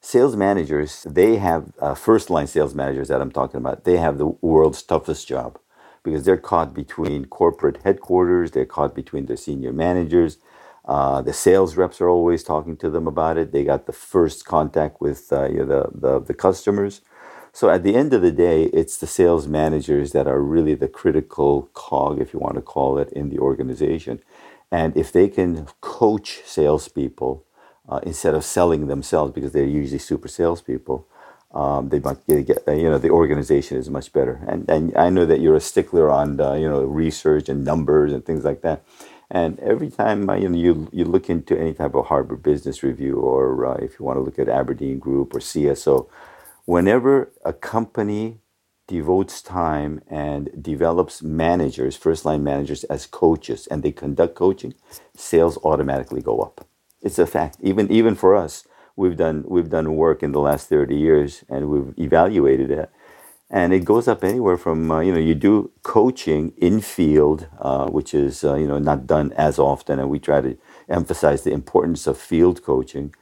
sales 0.00 0.36
managers 0.36 1.04
they 1.08 1.36
have 1.36 1.72
uh, 1.80 1.94
first 1.94 2.30
line 2.30 2.46
sales 2.46 2.74
managers 2.74 3.08
that 3.08 3.20
I'm 3.20 3.32
talking 3.32 3.58
about 3.58 3.84
they 3.84 3.98
have 3.98 4.18
the 4.18 4.28
world's 4.42 4.82
toughest 4.82 5.28
job 5.28 5.58
because 6.04 6.24
they're 6.24 6.36
caught 6.38 6.74
between 6.74 7.26
corporate 7.26 7.78
headquarters, 7.84 8.52
they're 8.52 8.66
caught 8.66 8.94
between 8.94 9.26
the 9.26 9.36
senior 9.36 9.72
managers. 9.72 10.38
Uh, 10.84 11.22
the 11.22 11.32
sales 11.32 11.76
reps 11.76 12.00
are 12.00 12.08
always 12.08 12.42
talking 12.42 12.76
to 12.76 12.90
them 12.90 13.06
about 13.06 13.36
it. 13.36 13.52
They 13.52 13.64
got 13.64 13.86
the 13.86 13.92
first 13.92 14.44
contact 14.44 15.00
with 15.00 15.32
uh, 15.32 15.48
you 15.48 15.58
know, 15.58 15.66
the, 15.66 15.90
the, 15.94 16.20
the 16.20 16.34
customers. 16.34 17.02
So 17.52 17.68
at 17.68 17.82
the 17.82 17.94
end 17.94 18.14
of 18.14 18.22
the 18.22 18.32
day, 18.32 18.64
it's 18.64 18.96
the 18.96 19.06
sales 19.06 19.46
managers 19.46 20.12
that 20.12 20.26
are 20.26 20.40
really 20.40 20.74
the 20.74 20.88
critical 20.88 21.68
cog, 21.74 22.20
if 22.20 22.32
you 22.32 22.40
want 22.40 22.56
to 22.56 22.62
call 22.62 22.98
it, 22.98 23.12
in 23.12 23.28
the 23.28 23.38
organization. 23.38 24.20
And 24.70 24.96
if 24.96 25.12
they 25.12 25.28
can 25.28 25.66
coach 25.82 26.40
salespeople 26.46 27.44
uh, 27.88 28.00
instead 28.04 28.34
of 28.34 28.44
selling 28.44 28.86
themselves, 28.86 29.32
because 29.32 29.52
they're 29.52 29.64
usually 29.64 29.98
super 29.98 30.28
salespeople, 30.28 31.06
um, 31.54 31.90
they 31.90 32.00
might 32.00 32.26
get, 32.26 32.62
you 32.66 32.88
know 32.88 32.96
the 32.96 33.10
organization 33.10 33.76
is 33.76 33.90
much 33.90 34.12
better. 34.14 34.40
And 34.48 34.68
and 34.70 34.96
I 34.96 35.10
know 35.10 35.26
that 35.26 35.40
you're 35.40 35.56
a 35.56 35.60
stickler 35.60 36.10
on 36.10 36.40
uh, 36.40 36.54
you 36.54 36.68
know 36.68 36.82
research 36.82 37.50
and 37.50 37.62
numbers 37.64 38.12
and 38.14 38.24
things 38.24 38.44
like 38.44 38.62
that. 38.62 38.82
And 39.32 39.60
every 39.60 39.90
time 39.90 40.30
uh, 40.30 40.36
you 40.36 40.50
know 40.50 40.58
you 40.58 40.90
you 40.92 41.06
look 41.06 41.30
into 41.30 41.58
any 41.58 41.74
type 41.74 41.96
of 41.96 42.06
Harvard 42.08 42.44
Business 42.44 42.84
Review 42.84 43.16
or 43.16 43.66
uh, 43.66 43.76
if 43.76 43.98
you 43.98 44.06
want 44.06 44.18
to 44.18 44.22
look 44.22 44.38
at 44.38 44.50
Aberdeen 44.50 45.00
Group 45.00 45.34
or 45.34 45.40
CSO, 45.40 46.08
whenever 46.66 47.32
a 47.44 47.54
company 47.54 48.40
devotes 48.88 49.42
time 49.42 50.02
and 50.08 50.50
develops 50.62 51.22
managers, 51.22 51.96
first 51.96 52.26
line 52.26 52.44
managers 52.44 52.84
as 52.84 53.06
coaches, 53.06 53.66
and 53.68 53.82
they 53.82 53.92
conduct 53.92 54.34
coaching, 54.36 54.74
sales 55.16 55.58
automatically 55.64 56.22
go 56.22 56.40
up. 56.40 56.66
It's 57.02 57.18
a 57.18 57.26
fact. 57.26 57.58
Even 57.62 57.90
even 57.90 58.14
for 58.14 58.36
us, 58.36 58.66
we've 58.96 59.16
done 59.16 59.44
we've 59.48 59.70
done 59.70 59.96
work 59.96 60.22
in 60.22 60.32
the 60.32 60.40
last 60.40 60.68
thirty 60.68 60.96
years, 60.96 61.44
and 61.48 61.70
we've 61.70 61.94
evaluated 61.98 62.70
it, 62.70 62.90
and 63.52 63.72
it 63.74 63.84
goes 63.84 64.08
up 64.08 64.24
anywhere 64.24 64.56
from 64.56 64.90
uh, 64.90 65.00
you 65.00 65.12
know 65.12 65.20
you 65.20 65.36
do 65.36 65.70
coaching 65.84 66.54
in 66.58 66.80
field, 66.80 67.48
uh, 67.60 67.88
which 67.88 68.14
is 68.14 68.44
uh, 68.44 68.56
you 68.56 68.66
know 68.66 68.78
not 68.78 69.06
done 69.06 69.32
as 69.34 69.58
often, 69.60 70.00
and 70.00 70.10
we 70.10 70.18
try 70.18 70.40
to 70.40 70.58
emphasize 70.88 71.44
the 71.44 71.52
importance 71.52 72.08
of 72.08 72.18
field 72.18 72.64
coaching 72.64 73.14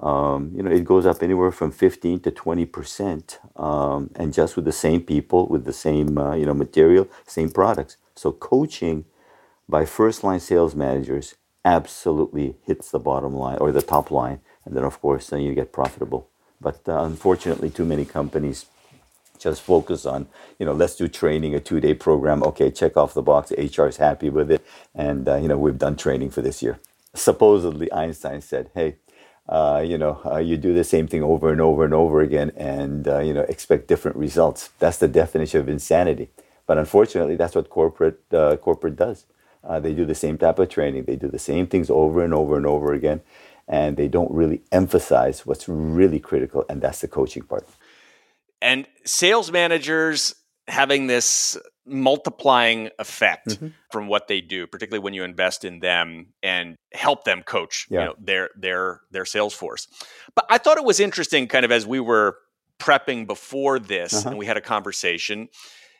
um, 0.00 0.52
you 0.54 0.62
know, 0.62 0.70
it 0.70 0.84
goes 0.84 1.06
up 1.06 1.22
anywhere 1.22 1.52
from 1.52 1.70
15 1.70 2.20
to 2.20 2.30
20 2.32 2.66
percent, 2.66 3.40
um, 3.56 4.10
and 4.16 4.32
just 4.32 4.56
with 4.56 4.64
the 4.64 4.72
same 4.72 5.02
people, 5.02 5.46
with 5.48 5.64
the 5.64 5.72
same 5.72 6.18
uh, 6.18 6.34
you 6.34 6.46
know 6.46 6.54
material, 6.54 7.08
same 7.26 7.50
products. 7.50 7.96
So 8.16 8.32
coaching 8.32 9.04
by 9.68 9.84
first 9.84 10.24
line 10.24 10.40
sales 10.40 10.74
managers 10.74 11.36
absolutely 11.64 12.56
hits 12.66 12.90
the 12.90 12.98
bottom 12.98 13.34
line 13.34 13.58
or 13.58 13.70
the 13.70 13.82
top 13.82 14.10
line, 14.10 14.40
and 14.64 14.76
then 14.76 14.84
of 14.84 15.00
course 15.00 15.28
then 15.28 15.42
you 15.42 15.54
get 15.54 15.72
profitable. 15.72 16.28
But 16.60 16.80
uh, 16.88 17.04
unfortunately, 17.04 17.70
too 17.70 17.84
many 17.84 18.04
companies 18.04 18.66
just 19.42 19.62
focus 19.62 20.06
on 20.06 20.28
you 20.58 20.66
know 20.66 20.72
let's 20.72 20.96
do 20.96 21.08
training 21.08 21.54
a 21.54 21.60
two 21.60 21.80
day 21.80 21.94
program. 21.94 22.42
Okay, 22.44 22.70
check 22.70 22.96
off 22.96 23.14
the 23.14 23.22
box. 23.22 23.52
HR 23.52 23.86
is 23.86 23.98
happy 23.98 24.30
with 24.30 24.50
it, 24.50 24.64
and 24.94 25.28
uh, 25.28 25.36
you 25.36 25.48
know 25.48 25.58
we've 25.58 25.78
done 25.78 25.96
training 25.96 26.30
for 26.30 26.42
this 26.42 26.62
year. 26.62 26.78
Supposedly, 27.14 27.92
Einstein 27.92 28.40
said, 28.40 28.70
"Hey." 28.74 28.96
uh, 29.48 29.84
you 29.86 29.98
know, 29.98 30.20
uh, 30.24 30.38
you 30.38 30.56
do 30.56 30.72
the 30.72 30.84
same 30.84 31.06
thing 31.06 31.22
over 31.22 31.52
and 31.52 31.60
over 31.60 31.84
and 31.84 31.94
over 31.94 32.20
again, 32.22 32.52
and 32.56 33.08
uh, 33.08 33.18
you 33.20 33.34
know, 33.34 33.42
expect 33.42 33.88
different 33.88 34.16
results. 34.16 34.70
That's 34.78 34.98
the 34.98 35.08
definition 35.08 35.60
of 35.60 35.68
insanity. 35.68 36.30
But 36.66 36.78
unfortunately, 36.78 37.36
that's 37.36 37.54
what 37.54 37.70
corporate 37.70 38.20
uh, 38.32 38.56
corporate 38.56 38.96
does. 38.96 39.26
Uh, 39.64 39.80
they 39.80 39.94
do 39.94 40.04
the 40.06 40.14
same 40.14 40.38
type 40.38 40.58
of 40.58 40.68
training. 40.68 41.04
They 41.04 41.16
do 41.16 41.28
the 41.28 41.38
same 41.38 41.66
things 41.66 41.90
over 41.90 42.24
and 42.24 42.34
over 42.34 42.56
and 42.56 42.66
over 42.66 42.92
again, 42.94 43.20
and 43.68 43.96
they 43.96 44.08
don't 44.08 44.30
really 44.32 44.62
emphasize 44.72 45.46
what's 45.46 45.68
really 45.68 46.20
critical, 46.20 46.64
and 46.70 46.80
that's 46.80 47.00
the 47.00 47.08
coaching 47.08 47.42
part. 47.44 47.66
And 48.62 48.86
sales 49.04 49.52
managers 49.52 50.34
having 50.68 51.08
this 51.08 51.58
multiplying 51.84 52.90
effect 52.98 53.48
mm-hmm. 53.48 53.68
from 53.90 54.06
what 54.06 54.28
they 54.28 54.40
do, 54.40 54.66
particularly 54.66 55.02
when 55.02 55.14
you 55.14 55.24
invest 55.24 55.64
in 55.64 55.80
them 55.80 56.28
and 56.42 56.76
help 56.92 57.24
them 57.24 57.42
coach 57.42 57.86
yeah. 57.90 57.98
you 57.98 58.06
know, 58.06 58.14
their 58.20 58.50
their 58.56 59.00
their 59.10 59.24
sales 59.24 59.52
force. 59.52 59.88
But 60.34 60.46
I 60.48 60.58
thought 60.58 60.78
it 60.78 60.84
was 60.84 61.00
interesting, 61.00 61.48
kind 61.48 61.64
of 61.64 61.72
as 61.72 61.86
we 61.86 62.00
were 62.00 62.36
prepping 62.78 63.26
before 63.26 63.78
this, 63.78 64.14
uh-huh. 64.14 64.30
and 64.30 64.38
we 64.38 64.46
had 64.46 64.56
a 64.56 64.60
conversation. 64.60 65.48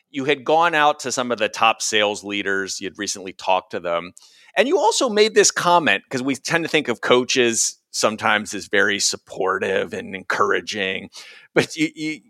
You 0.09 0.25
had 0.25 0.43
gone 0.43 0.75
out 0.75 0.99
to 1.01 1.11
some 1.11 1.31
of 1.31 1.39
the 1.39 1.49
top 1.49 1.81
sales 1.81 2.23
leaders. 2.23 2.79
You 2.79 2.85
had 2.87 2.97
recently 2.97 3.33
talked 3.33 3.71
to 3.71 3.79
them, 3.79 4.13
and 4.55 4.67
you 4.67 4.77
also 4.77 5.09
made 5.09 5.35
this 5.35 5.51
comment 5.51 6.03
because 6.05 6.23
we 6.23 6.35
tend 6.35 6.63
to 6.63 6.69
think 6.69 6.87
of 6.87 7.01
coaches 7.01 7.77
sometimes 7.91 8.53
as 8.53 8.67
very 8.67 8.99
supportive 8.99 9.93
and 9.93 10.15
encouraging, 10.15 11.09
but 11.53 11.75
you, 11.75 11.89
you 11.95 12.21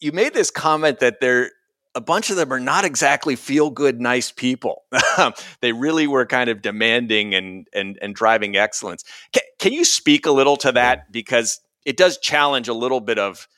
you 0.00 0.12
made 0.12 0.34
this 0.34 0.50
comment 0.50 1.00
that 1.00 1.20
they're 1.20 1.50
a 1.94 2.00
bunch 2.00 2.30
of 2.30 2.36
them 2.36 2.52
are 2.52 2.60
not 2.60 2.84
exactly 2.84 3.34
feel 3.34 3.68
good, 3.70 4.00
nice 4.00 4.30
people. 4.30 4.84
they 5.60 5.72
really 5.72 6.06
were 6.06 6.24
kind 6.24 6.48
of 6.48 6.62
demanding 6.62 7.34
and 7.34 7.66
and 7.72 7.98
and 8.00 8.14
driving 8.14 8.56
excellence. 8.56 9.04
Can, 9.32 9.42
can 9.58 9.72
you 9.72 9.84
speak 9.84 10.26
a 10.26 10.30
little 10.30 10.56
to 10.58 10.72
that 10.72 11.10
because 11.10 11.60
it 11.84 11.96
does 11.96 12.18
challenge 12.18 12.68
a 12.68 12.74
little 12.74 13.00
bit 13.00 13.18
of 13.18 13.48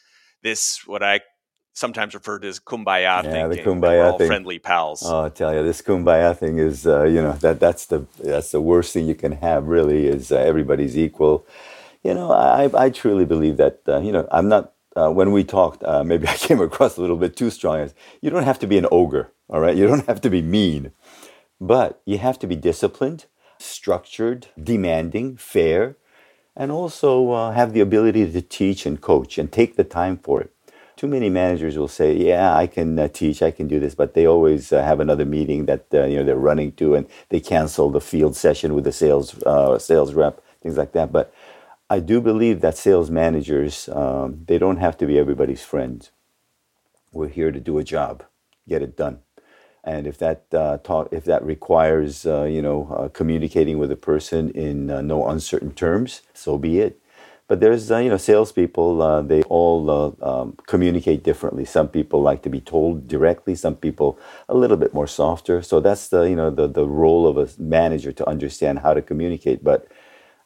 this 0.42 0.82
what 0.86 1.02
I 1.02 1.20
sometimes 1.74 2.14
refer 2.14 2.38
to 2.38 2.48
as 2.48 2.60
kumbaya 2.60 3.22
yeah, 3.22 3.48
thinking. 3.48 3.50
the 3.50 3.70
kumbaya 3.70 4.16
thing. 4.18 4.26
friendly 4.26 4.58
pals. 4.58 5.02
Oh, 5.04 5.24
I 5.24 5.28
tell 5.28 5.54
you, 5.54 5.62
this 5.62 5.82
kumbaya 5.82 6.36
thing 6.36 6.58
is 6.58 6.86
uh, 6.86 7.04
you 7.04 7.22
know 7.22 7.32
that 7.32 7.60
that's 7.60 7.86
the 7.86 8.06
that's 8.18 8.50
the 8.50 8.60
worst 8.60 8.92
thing 8.92 9.06
you 9.06 9.14
can 9.14 9.32
have. 9.32 9.66
Really, 9.66 10.06
is 10.06 10.32
uh, 10.32 10.36
everybody's 10.36 10.96
equal. 10.96 11.46
You 12.02 12.14
know, 12.14 12.32
I 12.32 12.70
I 12.74 12.90
truly 12.90 13.24
believe 13.24 13.58
that 13.58 13.80
uh, 13.86 14.00
you 14.00 14.12
know 14.12 14.26
I'm 14.30 14.48
not 14.48 14.71
uh, 14.96 15.10
when 15.10 15.32
we 15.32 15.44
talked, 15.44 15.82
uh, 15.84 16.04
maybe 16.04 16.28
I 16.28 16.34
came 16.36 16.60
across 16.60 16.96
a 16.96 17.00
little 17.00 17.16
bit 17.16 17.36
too 17.36 17.50
strong. 17.50 17.90
You 18.20 18.30
don't 18.30 18.44
have 18.44 18.58
to 18.60 18.66
be 18.66 18.78
an 18.78 18.86
ogre, 18.90 19.32
all 19.48 19.60
right? 19.60 19.76
You 19.76 19.86
don't 19.86 20.06
have 20.06 20.20
to 20.22 20.30
be 20.30 20.42
mean, 20.42 20.92
but 21.60 22.00
you 22.04 22.18
have 22.18 22.38
to 22.40 22.46
be 22.46 22.56
disciplined, 22.56 23.26
structured, 23.58 24.48
demanding, 24.62 25.36
fair, 25.36 25.96
and 26.56 26.70
also 26.70 27.30
uh, 27.32 27.52
have 27.52 27.72
the 27.72 27.80
ability 27.80 28.30
to 28.30 28.42
teach 28.42 28.84
and 28.84 29.00
coach 29.00 29.38
and 29.38 29.50
take 29.50 29.76
the 29.76 29.84
time 29.84 30.18
for 30.18 30.40
it. 30.40 30.52
Too 30.96 31.08
many 31.08 31.30
managers 31.30 31.78
will 31.78 31.88
say, 31.88 32.14
"Yeah, 32.14 32.54
I 32.54 32.66
can 32.66 32.98
uh, 32.98 33.08
teach, 33.08 33.42
I 33.42 33.50
can 33.50 33.66
do 33.66 33.80
this," 33.80 33.94
but 33.94 34.14
they 34.14 34.26
always 34.26 34.72
uh, 34.72 34.84
have 34.84 35.00
another 35.00 35.24
meeting 35.24 35.66
that 35.66 35.86
uh, 35.92 36.04
you 36.04 36.18
know 36.18 36.24
they're 36.24 36.36
running 36.36 36.72
to, 36.72 36.94
and 36.94 37.06
they 37.30 37.40
cancel 37.40 37.90
the 37.90 38.00
field 38.00 38.36
session 38.36 38.74
with 38.74 38.84
the 38.84 38.92
sales 38.92 39.34
sales 39.82 40.14
rep, 40.14 40.42
things 40.62 40.76
like 40.76 40.92
that. 40.92 41.10
But 41.10 41.32
I 41.92 42.00
do 42.00 42.22
believe 42.22 42.62
that 42.62 42.78
sales 42.78 43.10
managers, 43.10 43.86
um, 43.90 44.44
they 44.48 44.56
don't 44.56 44.78
have 44.78 44.96
to 44.96 45.06
be 45.06 45.18
everybody's 45.18 45.62
friends. 45.62 46.10
We're 47.12 47.28
here 47.28 47.52
to 47.52 47.60
do 47.60 47.76
a 47.76 47.84
job, 47.84 48.24
get 48.66 48.80
it 48.80 48.96
done. 48.96 49.18
And 49.84 50.06
if 50.06 50.16
that 50.16 50.46
uh, 50.54 50.78
if 51.10 51.24
that 51.26 51.44
requires, 51.44 52.24
uh, 52.24 52.44
you 52.44 52.62
know, 52.62 52.88
uh, 52.96 53.08
communicating 53.08 53.76
with 53.76 53.92
a 53.92 53.96
person 54.10 54.48
in 54.52 54.90
uh, 54.90 55.02
no 55.02 55.28
uncertain 55.28 55.72
terms, 55.72 56.22
so 56.32 56.56
be 56.56 56.78
it. 56.78 56.98
But 57.46 57.60
there's, 57.60 57.90
uh, 57.90 57.98
you 57.98 58.08
know, 58.08 58.16
salespeople. 58.16 59.02
Uh, 59.02 59.20
they 59.20 59.42
all 59.42 60.16
um, 60.22 60.56
communicate 60.66 61.22
differently. 61.22 61.66
Some 61.66 61.88
people 61.88 62.22
like 62.22 62.40
to 62.44 62.48
be 62.48 62.62
told 62.62 63.06
directly. 63.06 63.54
Some 63.54 63.76
people 63.76 64.18
a 64.48 64.54
little 64.54 64.78
bit 64.78 64.94
more 64.94 65.06
softer. 65.06 65.60
So 65.60 65.78
that's 65.78 66.08
the, 66.08 66.22
you 66.22 66.36
know, 66.36 66.48
the 66.48 66.68
the 66.68 66.88
role 66.88 67.26
of 67.26 67.36
a 67.36 67.48
manager 67.60 68.12
to 68.12 68.26
understand 68.26 68.78
how 68.78 68.94
to 68.94 69.02
communicate. 69.02 69.62
But 69.62 69.86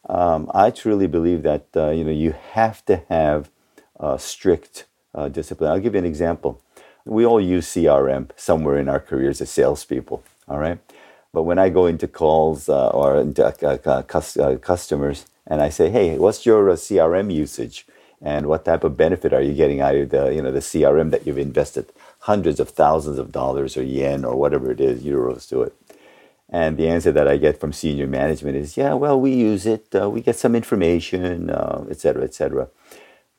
um, 0.09 0.51
I 0.55 0.71
truly 0.71 1.07
believe 1.07 1.43
that 1.43 1.67
uh, 1.77 1.91
you 1.91 2.05
know 2.05 2.13
you 2.13 2.35
have 2.53 2.85
to 2.87 3.03
have 3.09 3.51
uh, 3.99 4.17
strict 4.17 4.87
uh, 5.15 5.29
discipline. 5.29 5.71
I'll 5.71 5.81
give 5.81 5.95
you 5.95 6.01
an 6.01 6.05
example. 6.05 6.61
We 7.05 7.25
all 7.25 7.41
use 7.41 7.69
CRM 7.69 8.31
somewhere 8.37 8.79
in 8.79 8.89
our 8.89 9.01
careers 9.01 9.41
as 9.41 9.51
salespeople. 9.51 10.23
All 10.49 10.59
right, 10.59 10.79
but 11.33 11.43
when 11.43 11.59
I 11.59 11.69
go 11.69 11.87
into 11.87 12.07
calls 12.07 12.69
uh, 12.69 12.89
or 12.89 13.21
into 13.21 13.45
uh, 13.45 13.79
uh, 13.85 14.03
customers 14.59 15.27
and 15.47 15.61
I 15.61 15.69
say, 15.71 15.91
"Hey, 15.91 16.19
what's 16.19 16.47
your 16.47 16.67
CRM 16.77 17.33
usage?" 17.33 17.87
and 18.23 18.47
what 18.47 18.65
type 18.65 18.83
of 18.83 18.97
benefit 18.97 19.33
are 19.33 19.43
you 19.43 19.53
getting 19.53 19.81
out 19.81 19.95
of 19.95 20.11
the 20.11 20.35
you 20.35 20.43
know 20.43 20.53
the 20.53 20.61
CRM 20.61 21.11
that 21.11 21.27
you've 21.27 21.39
invested 21.39 21.93
hundreds 22.21 22.59
of 22.61 22.71
thousands 22.71 23.19
of 23.19 23.31
dollars 23.33 23.77
or 23.77 23.83
yen 23.83 24.25
or 24.25 24.37
whatever 24.37 24.71
it 24.71 24.81
is 24.81 25.03
euros 25.03 25.49
to 25.49 25.63
it 25.63 25.75
and 26.49 26.77
the 26.77 26.89
answer 26.89 27.11
that 27.13 27.27
I 27.27 27.37
get 27.39 27.59
from 27.59 27.73
senior 27.73 28.07
management 28.07 28.57
is, 28.57 28.77
yeah, 28.77 28.95
well, 28.95 29.21
we 29.21 29.33
use 29.33 29.67
it, 29.67 29.89
uh, 29.95 30.09
we 30.09 30.21
get 30.21 30.37
some 30.37 30.55
information, 30.55 31.51
uh, 31.51 31.85
et 31.91 32.01
cetera, 32.01 32.23
et 32.23 32.35
cetera. 32.35 32.69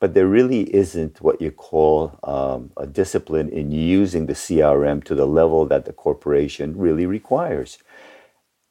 But 0.00 0.14
there 0.14 0.28
really 0.28 0.72
isn't 0.74 1.20
what 1.20 1.40
you 1.40 1.50
call 1.50 2.18
um, 2.22 2.70
a 2.76 2.86
discipline 2.86 3.48
in 3.48 3.72
using 3.72 4.26
the 4.26 4.34
CRM 4.34 5.02
to 5.04 5.14
the 5.14 5.26
level 5.26 5.66
that 5.66 5.86
the 5.86 5.92
corporation 5.92 6.76
really 6.76 7.06
requires. 7.06 7.78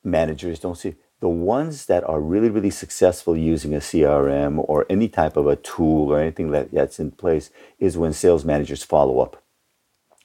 Managers 0.03 0.59
don't 0.59 0.77
see 0.77 0.95
the 1.19 1.27
ones 1.27 1.87
that 1.87 2.07
are 2.07 2.21
really, 2.21 2.49
really 2.49 2.69
successful 2.69 3.35
using 3.35 3.73
a 3.73 3.79
CRM 3.79 4.63
or 4.69 4.85
any 4.87 5.09
type 5.09 5.35
of 5.35 5.47
a 5.47 5.55
tool 5.55 6.13
or 6.13 6.19
anything 6.19 6.51
that, 6.51 6.71
that's 6.71 6.99
in 6.99 7.11
place 7.11 7.49
is 7.79 7.97
when 7.97 8.13
sales 8.13 8.45
managers 8.45 8.83
follow 8.83 9.19
up 9.19 9.43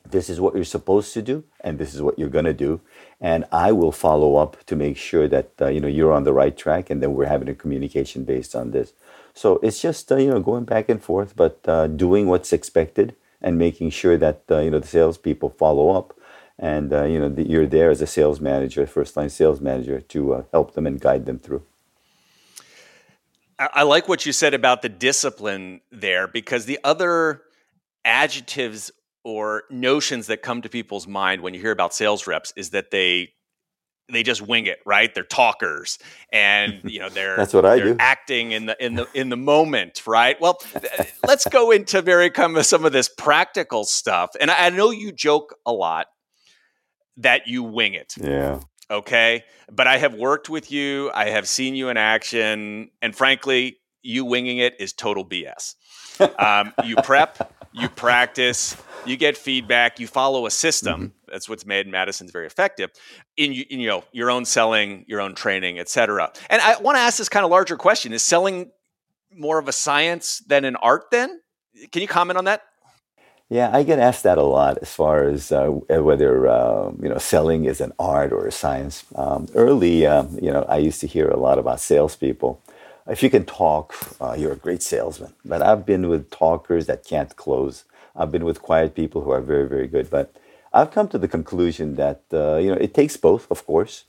this 0.09 0.29
is 0.29 0.41
what 0.41 0.55
you're 0.55 0.65
supposed 0.65 1.13
to 1.15 1.23
do 1.23 1.45
and 1.61 1.79
this 1.79 1.95
is 1.95 2.03
what 2.03 2.19
you're 2.19 2.29
going 2.29 2.45
to 2.45 2.53
do 2.53 2.81
and 3.21 3.45
i 3.53 3.73
will 3.73 3.93
follow 3.93 4.37
up 4.37 4.63
to 4.65 4.77
make 4.77 4.97
sure 4.97 5.29
that 5.29 5.51
uh, 5.61 5.69
you 5.69 5.81
know 5.81 5.89
you're 5.89 6.13
on 6.13 6.25
the 6.25 6.33
right 6.33 6.57
track 6.57 6.91
and 6.91 7.03
then 7.03 7.15
we're 7.15 7.27
having 7.27 7.49
a 7.49 7.55
communication 7.55 8.25
based 8.25 8.55
on 8.55 8.71
this 8.71 8.93
so 9.35 9.59
it's 9.63 9.81
just 9.81 10.11
uh, 10.13 10.17
you 10.17 10.31
know 10.31 10.41
going 10.41 10.65
back 10.65 10.89
and 10.89 11.03
forth 11.03 11.35
but 11.37 11.61
uh, 11.67 11.87
doing 11.87 12.27
what's 12.27 12.53
expected 12.53 13.15
and 13.41 13.59
making 13.59 13.91
sure 13.91 14.17
that 14.17 14.43
uh, 14.51 14.59
you 14.59 14.71
know 14.71 14.79
the 14.79 14.87
salespeople 14.87 15.51
follow 15.51 15.91
up 15.91 16.15
and 16.59 16.93
uh, 16.93 17.05
you 17.05 17.19
know 17.19 17.29
the, 17.29 17.43
you're 17.43 17.67
there 17.67 17.91
as 17.91 18.01
a 18.01 18.07
sales 18.07 18.41
manager, 18.41 18.87
first 18.87 19.17
line 19.17 19.29
sales 19.29 19.61
manager, 19.61 20.01
to 20.01 20.35
uh, 20.35 20.43
help 20.53 20.75
them 20.75 20.87
and 20.87 21.01
guide 21.01 21.27
them 21.27 21.39
through. 21.39 21.63
I 23.59 23.83
like 23.83 24.09
what 24.09 24.27
you 24.27 24.33
said 24.33 24.55
about 24.55 24.83
the 24.83 24.89
discipline 24.89 25.83
there 25.93 26.27
because 26.27 26.65
the 26.65 26.81
other 26.83 27.43
adjectives 28.05 28.91
or 29.25 29.65
notions 29.71 30.27
that 30.27 30.43
come 30.43 30.63
to 30.63 30.69
people's 30.69 31.07
mind 31.07 31.43
when 31.43 31.55
you 31.55 31.61
hear 31.61 31.71
about 31.71 31.95
sales 31.95 32.27
reps 32.27 32.53
is 32.57 32.71
that 32.71 32.91
they 32.91 33.31
they 34.11 34.23
just 34.23 34.43
wing 34.43 34.67
it, 34.67 34.79
right? 34.85 35.15
They're 35.15 35.25
talkers, 35.25 35.99
and 36.33 36.81
you 36.85 37.01
know 37.01 37.09
they're 37.09 37.37
that's 37.37 37.55
what 37.55 37.65
I 37.65 37.79
do. 37.79 37.97
Acting 37.99 38.53
in 38.53 38.67
the 38.67 38.85
in 38.85 38.95
the 38.95 39.09
in 39.15 39.29
the 39.29 39.37
moment, 39.37 40.07
right? 40.07 40.41
Well, 40.41 40.61
let's 41.27 41.47
go 41.47 41.71
into 41.71 42.03
very 42.03 42.31
kind 42.31 42.57
of 42.57 42.67
some 42.67 42.85
of 42.85 42.93
this 42.93 43.09
practical 43.09 43.85
stuff. 43.85 44.31
And 44.41 44.51
I, 44.51 44.67
I 44.67 44.71
know 44.71 44.91
you 44.91 45.13
joke 45.13 45.57
a 45.67 45.73
lot 45.73 46.07
that 47.19 47.47
you 47.47 47.63
wing 47.63 47.95
it. 47.95 48.15
Yeah. 48.21 48.61
Okay. 48.91 49.45
But 49.71 49.87
I 49.87 49.97
have 49.97 50.15
worked 50.15 50.51
with 50.51 50.71
you, 50.71 51.11
I 51.15 51.31
have 51.31 51.49
seen 51.49 51.75
you 51.75 51.89
in 51.89 51.97
action, 51.97 52.91
and 53.01 53.17
frankly, 53.17 53.79
you 54.03 54.25
winging 54.25 54.59
it 54.59 54.77
is 54.81 54.93
total 54.93 55.25
BS. 55.25 55.77
Um, 56.39 56.75
you 56.85 56.97
prep, 56.97 57.53
you 57.73 57.89
practice, 57.89 58.77
you 59.07 59.17
get 59.17 59.37
feedback, 59.37 59.99
you 59.99 60.07
follow 60.07 60.47
a 60.47 60.51
system. 60.51 61.01
Mm-hmm. 61.01 61.31
That's 61.33 61.49
what's 61.49 61.65
made 61.65 61.87
Madison's 61.89 62.31
very 62.31 62.47
effective 62.47 62.91
in, 63.37 63.53
in, 63.53 63.81
you 63.81 63.89
know 63.89 64.05
your 64.13 64.31
own 64.31 64.45
selling, 64.45 65.05
your 65.09 65.21
own 65.21 65.35
training, 65.35 65.79
etc. 65.79 66.31
And 66.51 66.61
I 66.61 66.79
want 66.79 66.97
to 66.97 67.01
ask 67.01 67.19
this 67.19 67.31
kind 67.31 67.45
of 67.45 67.51
larger 67.51 67.77
question: 67.77 68.13
Is 68.13 68.23
selling 68.23 68.71
more 69.35 69.59
of 69.59 69.69
a 69.69 69.73
science 69.73 70.43
than 70.47 70.65
an 70.65 70.77
art? 70.77 71.05
Then, 71.11 71.41
can 71.91 72.03
you 72.03 72.09
comment 72.09 72.37
on 72.37 72.45
that? 72.45 72.63
Yeah, 73.49 73.71
I 73.71 73.83
get 73.83 73.99
asked 73.99 74.23
that 74.23 74.39
a 74.39 74.43
lot 74.43 74.79
as 74.79 74.95
far 74.95 75.25
as 75.25 75.53
uh, 75.53 75.67
whether 75.67 76.49
uh, 76.49 76.91
you 77.03 77.09
know 77.09 77.19
selling 77.19 77.65
is 77.65 77.81
an 77.81 77.93
art 77.99 78.33
or 78.33 78.47
a 78.47 78.53
science. 78.53 79.05
Um, 79.15 79.49
early, 79.55 80.07
uh, 80.07 80.25
you 80.41 80.51
know, 80.51 80.65
I 80.69 80.79
used 80.79 81.01
to 81.01 81.07
hear 81.07 81.29
a 81.29 81.37
lot 81.37 81.59
about 81.59 81.81
salespeople. 81.81 82.61
If 83.09 83.23
you 83.23 83.31
can 83.31 83.45
talk, 83.45 83.95
uh, 84.21 84.37
you're 84.39 84.53
a 84.53 84.57
great 84.57 84.83
salesman. 84.83 85.35
But 85.45 85.63
I've 85.63 85.87
been 85.87 86.09
with 86.09 86.31
talkers 86.31 86.87
that 86.87 87.05
can't 87.05 87.35
close. 87.37 87.85
I've 88.17 88.31
been 88.33 88.45
with 88.45 88.63
quiet 88.63 88.95
people 88.95 89.23
who 89.23 89.31
are 89.33 89.41
very, 89.41 89.69
very 89.69 89.89
good. 89.89 90.11
But 90.11 90.35
I've 90.73 90.91
come 90.93 91.09
to 91.09 91.19
the 91.19 91.29
conclusion 91.29 91.97
that 91.97 92.23
uh, 92.33 92.57
you 92.57 92.71
know 92.71 92.79
it 92.81 92.95
takes 92.95 93.17
both, 93.17 93.51
of 93.51 93.67
course, 93.67 94.05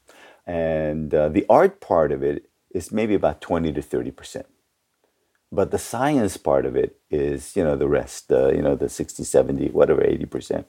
and 0.48 1.14
uh, 1.14 1.30
the 1.30 1.46
art 1.50 1.82
part 1.82 2.12
of 2.12 2.24
it 2.24 2.50
is 2.72 2.92
maybe 2.92 3.16
about 3.16 3.42
twenty 3.42 3.74
to 3.74 3.82
thirty 3.82 4.12
percent 4.12 4.48
but 5.52 5.72
the 5.72 5.80
science 5.80 6.38
part 6.38 6.66
of 6.66 6.76
it 6.76 6.98
is 7.12 7.56
you 7.56 7.64
know 7.64 7.76
the 7.76 7.88
rest 7.88 8.32
uh, 8.32 8.50
you 8.50 8.62
know 8.62 8.76
the 8.76 8.90
60 8.90 9.24
70 9.24 9.70
whatever 9.70 10.02
80% 10.02 10.66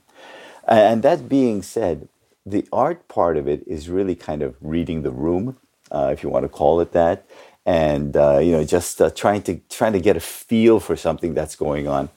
and 0.69 1.03
that 1.03 1.29
being 1.29 1.63
said 1.63 2.09
the 2.47 2.67
art 2.73 3.09
part 3.09 3.37
of 3.37 3.49
it 3.49 3.65
is 3.67 3.89
really 3.89 4.15
kind 4.15 4.43
of 4.43 4.57
reading 4.61 5.03
the 5.03 5.11
room 5.11 5.59
uh, 5.91 6.11
if 6.13 6.23
you 6.23 6.29
want 6.29 6.45
to 6.45 6.49
call 6.49 6.81
it 6.81 6.93
that 6.93 7.27
and 7.67 8.17
uh, 8.17 8.39
you 8.39 8.53
know 8.53 8.65
just 8.65 9.01
uh, 9.01 9.11
trying 9.11 9.43
to 9.43 9.61
trying 9.69 9.93
to 9.93 10.01
get 10.01 10.17
a 10.17 10.21
feel 10.21 10.81
for 10.81 10.97
something 10.97 11.35
that's 11.35 11.57
going 11.57 11.89
on. 11.89 12.11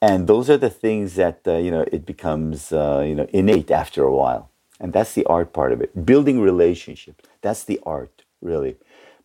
And 0.00 0.28
those 0.28 0.48
are 0.48 0.56
the 0.56 0.70
things 0.70 1.14
that 1.16 1.40
uh, 1.46 1.56
you 1.56 1.70
know 1.70 1.84
it 1.92 2.06
becomes 2.06 2.72
uh, 2.72 3.04
you 3.06 3.14
know 3.14 3.26
innate 3.32 3.70
after 3.70 4.04
a 4.04 4.14
while. 4.14 4.50
And 4.80 4.92
that's 4.92 5.14
the 5.14 5.26
art 5.26 5.52
part 5.52 5.72
of 5.72 5.80
it. 5.80 6.06
Building 6.06 6.40
relationships. 6.40 7.24
That's 7.42 7.64
the 7.64 7.80
art 7.84 8.22
really. 8.40 8.76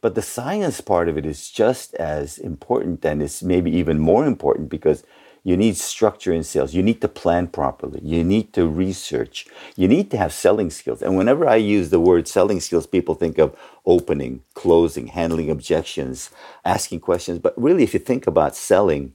But 0.02 0.16
the 0.16 0.22
science 0.22 0.82
part 0.82 1.08
of 1.08 1.18
it 1.18 1.26
is 1.26 1.50
just 1.50 1.94
as 1.96 2.38
important 2.38 3.06
and 3.06 3.22
it's 3.22 3.42
maybe 3.42 3.72
even 3.72 4.00
more 4.00 4.26
important 4.26 4.68
because 4.70 5.04
you 5.44 5.58
need 5.58 5.76
structure 5.76 6.32
in 6.32 6.44
sales. 6.44 6.74
You 6.74 6.82
need 6.82 7.02
to 7.02 7.10
plan 7.10 7.48
properly. 7.48 8.00
You 8.02 8.24
need 8.24 8.54
to 8.54 8.66
research. 8.66 9.46
You 9.76 9.90
need 9.90 10.10
to 10.12 10.18
have 10.18 10.32
selling 10.32 10.70
skills. 10.70 11.02
And 11.02 11.18
whenever 11.18 11.48
I 11.48 11.58
use 11.58 11.90
the 11.90 12.00
word 12.00 12.28
selling 12.30 12.62
skills, 12.62 12.88
people 12.88 13.14
think 13.16 13.38
of 13.38 13.56
opening, 13.86 14.44
closing, 14.54 15.08
handling 15.08 15.50
objections, 15.52 16.30
asking 16.64 17.02
questions. 17.02 17.40
But 17.40 17.62
really, 17.62 17.84
if 17.84 17.94
you 17.94 18.00
think 18.00 18.26
about 18.26 18.56
selling, 18.56 19.14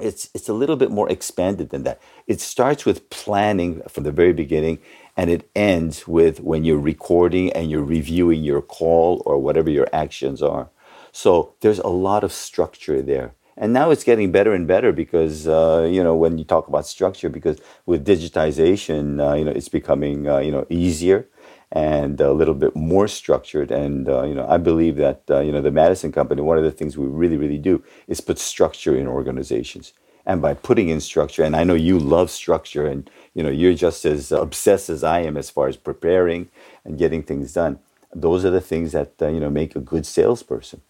it's, 0.00 0.28
it's 0.34 0.48
a 0.48 0.54
little 0.54 0.74
bit 0.74 0.90
more 0.90 1.08
expanded 1.08 1.70
than 1.70 1.84
that. 1.84 2.00
It 2.26 2.40
starts 2.40 2.84
with 2.84 3.08
planning 3.10 3.80
from 3.88 4.02
the 4.02 4.10
very 4.10 4.32
beginning 4.32 4.80
and 5.16 5.30
it 5.30 5.48
ends 5.54 6.08
with 6.08 6.40
when 6.40 6.64
you're 6.64 6.78
recording 6.80 7.52
and 7.52 7.70
you're 7.70 7.84
reviewing 7.84 8.42
your 8.42 8.60
call 8.60 9.22
or 9.24 9.38
whatever 9.38 9.70
your 9.70 9.88
actions 9.92 10.42
are. 10.42 10.68
So 11.12 11.54
there's 11.60 11.78
a 11.78 11.86
lot 11.86 12.24
of 12.24 12.32
structure 12.32 13.00
there. 13.00 13.34
And 13.56 13.72
now 13.72 13.90
it's 13.90 14.04
getting 14.04 14.32
better 14.32 14.52
and 14.52 14.66
better 14.66 14.92
because 14.92 15.46
uh, 15.46 15.88
you 15.90 16.02
know 16.02 16.16
when 16.16 16.38
you 16.38 16.44
talk 16.44 16.66
about 16.68 16.86
structure, 16.86 17.28
because 17.28 17.58
with 17.86 18.06
digitization, 18.06 19.20
uh, 19.20 19.34
you 19.34 19.44
know 19.44 19.52
it's 19.52 19.68
becoming 19.68 20.28
uh, 20.28 20.38
you 20.38 20.50
know 20.50 20.66
easier 20.68 21.28
and 21.70 22.20
a 22.20 22.32
little 22.32 22.54
bit 22.54 22.74
more 22.74 23.08
structured. 23.08 23.70
And 23.70 24.08
uh, 24.08 24.24
you 24.24 24.34
know 24.34 24.46
I 24.48 24.56
believe 24.56 24.96
that 24.96 25.22
uh, 25.30 25.40
you 25.40 25.52
know 25.52 25.62
the 25.62 25.70
Madison 25.70 26.10
Company, 26.10 26.42
one 26.42 26.58
of 26.58 26.64
the 26.64 26.72
things 26.72 26.96
we 26.98 27.06
really 27.06 27.36
really 27.36 27.58
do 27.58 27.82
is 28.08 28.20
put 28.20 28.38
structure 28.38 28.96
in 28.96 29.06
organizations. 29.06 29.92
And 30.26 30.40
by 30.40 30.54
putting 30.54 30.88
in 30.88 31.00
structure 31.02 31.44
and 31.44 31.54
i 31.54 31.64
know 31.64 31.74
you 31.74 31.98
love 31.98 32.30
structure 32.30 32.86
and 32.86 33.10
you 33.34 33.42
know 33.42 33.50
you're 33.50 33.74
just 33.74 34.06
as 34.06 34.32
obsessed 34.32 34.88
as 34.88 35.04
i 35.04 35.20
am 35.20 35.36
as 35.36 35.50
far 35.50 35.68
as 35.68 35.76
preparing 35.76 36.48
and 36.82 36.96
getting 36.96 37.22
things 37.22 37.52
done. 37.52 37.78
Those 38.14 38.42
are 38.46 38.50
the 38.50 38.62
things 38.62 38.92
that 38.92 39.12
uh, 39.20 39.28
you 39.28 39.38
know 39.38 39.50
make 39.50 39.76
a 39.76 39.80
good 39.80 40.06
salesperson. 40.06 40.80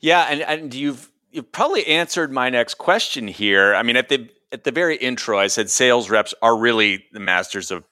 Yeah 0.00 0.26
and 0.28 0.42
and 0.42 0.74
you've 0.74 1.08
you've 1.30 1.50
probably 1.52 1.86
answered 1.86 2.32
my 2.32 2.50
next 2.50 2.74
question 2.74 3.28
here 3.28 3.74
i 3.74 3.82
mean 3.82 3.96
at 3.96 4.08
the 4.08 4.28
at 4.52 4.64
the 4.64 4.72
very 4.72 4.96
intro 4.96 5.38
i 5.38 5.46
said 5.46 5.70
sales 5.70 6.10
reps 6.10 6.34
are 6.42 6.56
really 6.56 7.04
the 7.12 7.20
masters 7.20 7.70
of 7.70 7.84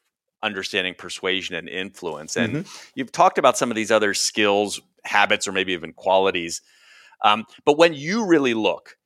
understanding 0.43 0.95
persuasion 0.95 1.55
and 1.55 1.69
influence 1.69 2.37
and 2.37 2.53
mm-hmm. 2.53 2.91
you've 2.95 3.13
talked 3.13 3.39
about 3.39 3.57
some 3.57 3.71
of 3.71 3.75
these 3.75 3.91
other 3.91 4.15
skills 4.15 4.81
habits 5.05 5.49
or 5.49 5.53
maybe 5.53 5.73
even 5.73 5.93
qualities 5.93 6.63
um, 7.25 7.45
but 7.65 7.79
when 7.79 7.95
you 7.95 8.27
really 8.27 8.55
look 8.55 8.97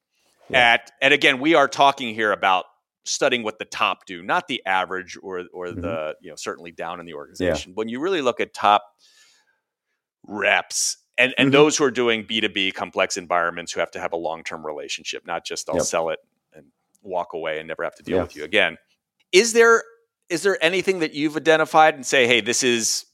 yeah. 0.48 0.58
at 0.58 0.92
and 1.00 1.14
again 1.14 1.40
we 1.40 1.54
are 1.54 1.68
talking 1.68 2.14
here 2.14 2.32
about 2.32 2.64
studying 3.04 3.42
what 3.42 3.58
the 3.58 3.64
top 3.64 4.04
do 4.06 4.22
not 4.22 4.48
the 4.48 4.64
average 4.66 5.16
or 5.22 5.44
or 5.52 5.66
mm-hmm. 5.66 5.80
the 5.80 6.14
you 6.20 6.30
know 6.30 6.36
certainly 6.36 6.72
down 6.72 7.00
in 7.00 7.06
the 7.06 7.14
organization 7.14 7.70
yeah. 7.70 7.74
when 7.74 7.88
you 7.88 8.00
really 8.00 8.22
look 8.22 8.40
at 8.40 8.52
top 8.52 8.82
reps 10.26 10.98
and 11.20 11.34
and 11.38 11.46
mm-hmm. 11.46 11.52
those 11.52 11.76
who 11.76 11.84
are 11.84 11.90
doing 11.90 12.24
b2b 12.24 12.74
complex 12.74 13.16
environments 13.16 13.72
who 13.72 13.80
have 13.80 13.90
to 13.90 14.00
have 14.00 14.12
a 14.12 14.16
long-term 14.16 14.64
relationship 14.64 15.26
not 15.26 15.44
just 15.44 15.68
i'll 15.68 15.76
yep. 15.76 15.84
sell 15.84 16.08
it 16.08 16.18
and 16.54 16.66
walk 17.02 17.32
away 17.34 17.58
and 17.58 17.68
never 17.68 17.84
have 17.84 17.94
to 17.94 18.02
deal 18.02 18.16
yeah. 18.16 18.22
with 18.22 18.34
you 18.34 18.44
again 18.44 18.76
is 19.32 19.52
there 19.52 19.84
is 20.28 20.42
there 20.42 20.58
anything 20.62 21.00
that 21.00 21.12
you've 21.14 21.36
identified 21.36 21.94
and 21.94 22.04
say 22.04 22.26
hey 22.26 22.40
this 22.40 22.62
is 22.62 23.06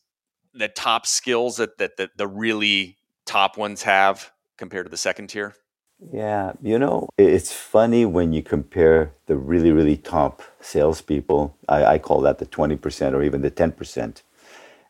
the 0.55 0.69
top 0.69 1.07
skills 1.07 1.57
that 1.57 1.77
that, 1.79 1.97
that 1.97 2.11
the 2.17 2.27
really 2.27 2.97
top 3.27 3.59
ones 3.59 3.83
have 3.83 4.31
compared 4.57 4.87
to 4.87 4.91
the 4.91 4.97
second 4.97 5.27
tier 5.27 5.55
yeah, 6.13 6.53
you 6.61 6.79
know, 6.79 7.09
it's 7.17 7.53
funny 7.53 8.05
when 8.05 8.33
you 8.33 8.43
compare 8.43 9.13
the 9.27 9.37
really, 9.37 9.73
really 9.73 9.97
top 9.97 10.43
salespeople. 10.61 11.57
I, 11.69 11.85
I 11.85 11.99
call 11.99 12.21
that 12.23 12.39
the 12.39 12.47
20% 12.47 13.15
or 13.15 13.23
even 13.23 13.41
the 13.41 13.51
10%. 13.51 14.23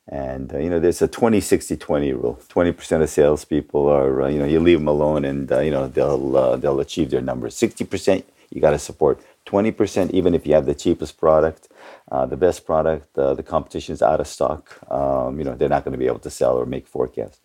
And, 0.08 0.54
uh, 0.54 0.58
you 0.58 0.70
know, 0.70 0.78
there's 0.78 1.02
a 1.02 1.08
20, 1.08 1.40
60, 1.40 1.76
20 1.76 2.12
rule. 2.12 2.40
20% 2.48 3.02
of 3.02 3.10
salespeople 3.10 3.88
are, 3.88 4.22
uh, 4.22 4.28
you 4.28 4.38
know, 4.38 4.44
you 4.44 4.60
leave 4.60 4.78
them 4.78 4.88
alone 4.88 5.24
and, 5.24 5.50
uh, 5.50 5.60
you 5.60 5.70
know, 5.70 5.88
they'll, 5.88 6.36
uh, 6.36 6.56
they'll 6.56 6.78
achieve 6.78 7.10
their 7.10 7.20
numbers. 7.20 7.56
60%, 7.56 8.22
you 8.50 8.60
got 8.60 8.70
to 8.70 8.78
support. 8.78 9.20
20%, 9.46 10.10
even 10.10 10.34
if 10.34 10.46
you 10.46 10.54
have 10.54 10.66
the 10.66 10.74
cheapest 10.74 11.18
product, 11.18 11.68
uh, 12.10 12.24
the 12.26 12.36
best 12.36 12.64
product, 12.64 13.16
uh, 13.18 13.34
the 13.34 13.42
competition's 13.42 14.00
out 14.02 14.20
of 14.20 14.28
stock, 14.28 14.78
um, 14.90 15.38
you 15.38 15.44
know, 15.44 15.54
they're 15.54 15.68
not 15.68 15.84
going 15.84 15.92
to 15.92 15.98
be 15.98 16.06
able 16.06 16.20
to 16.20 16.30
sell 16.30 16.56
or 16.56 16.66
make 16.66 16.86
forecasts. 16.86 17.40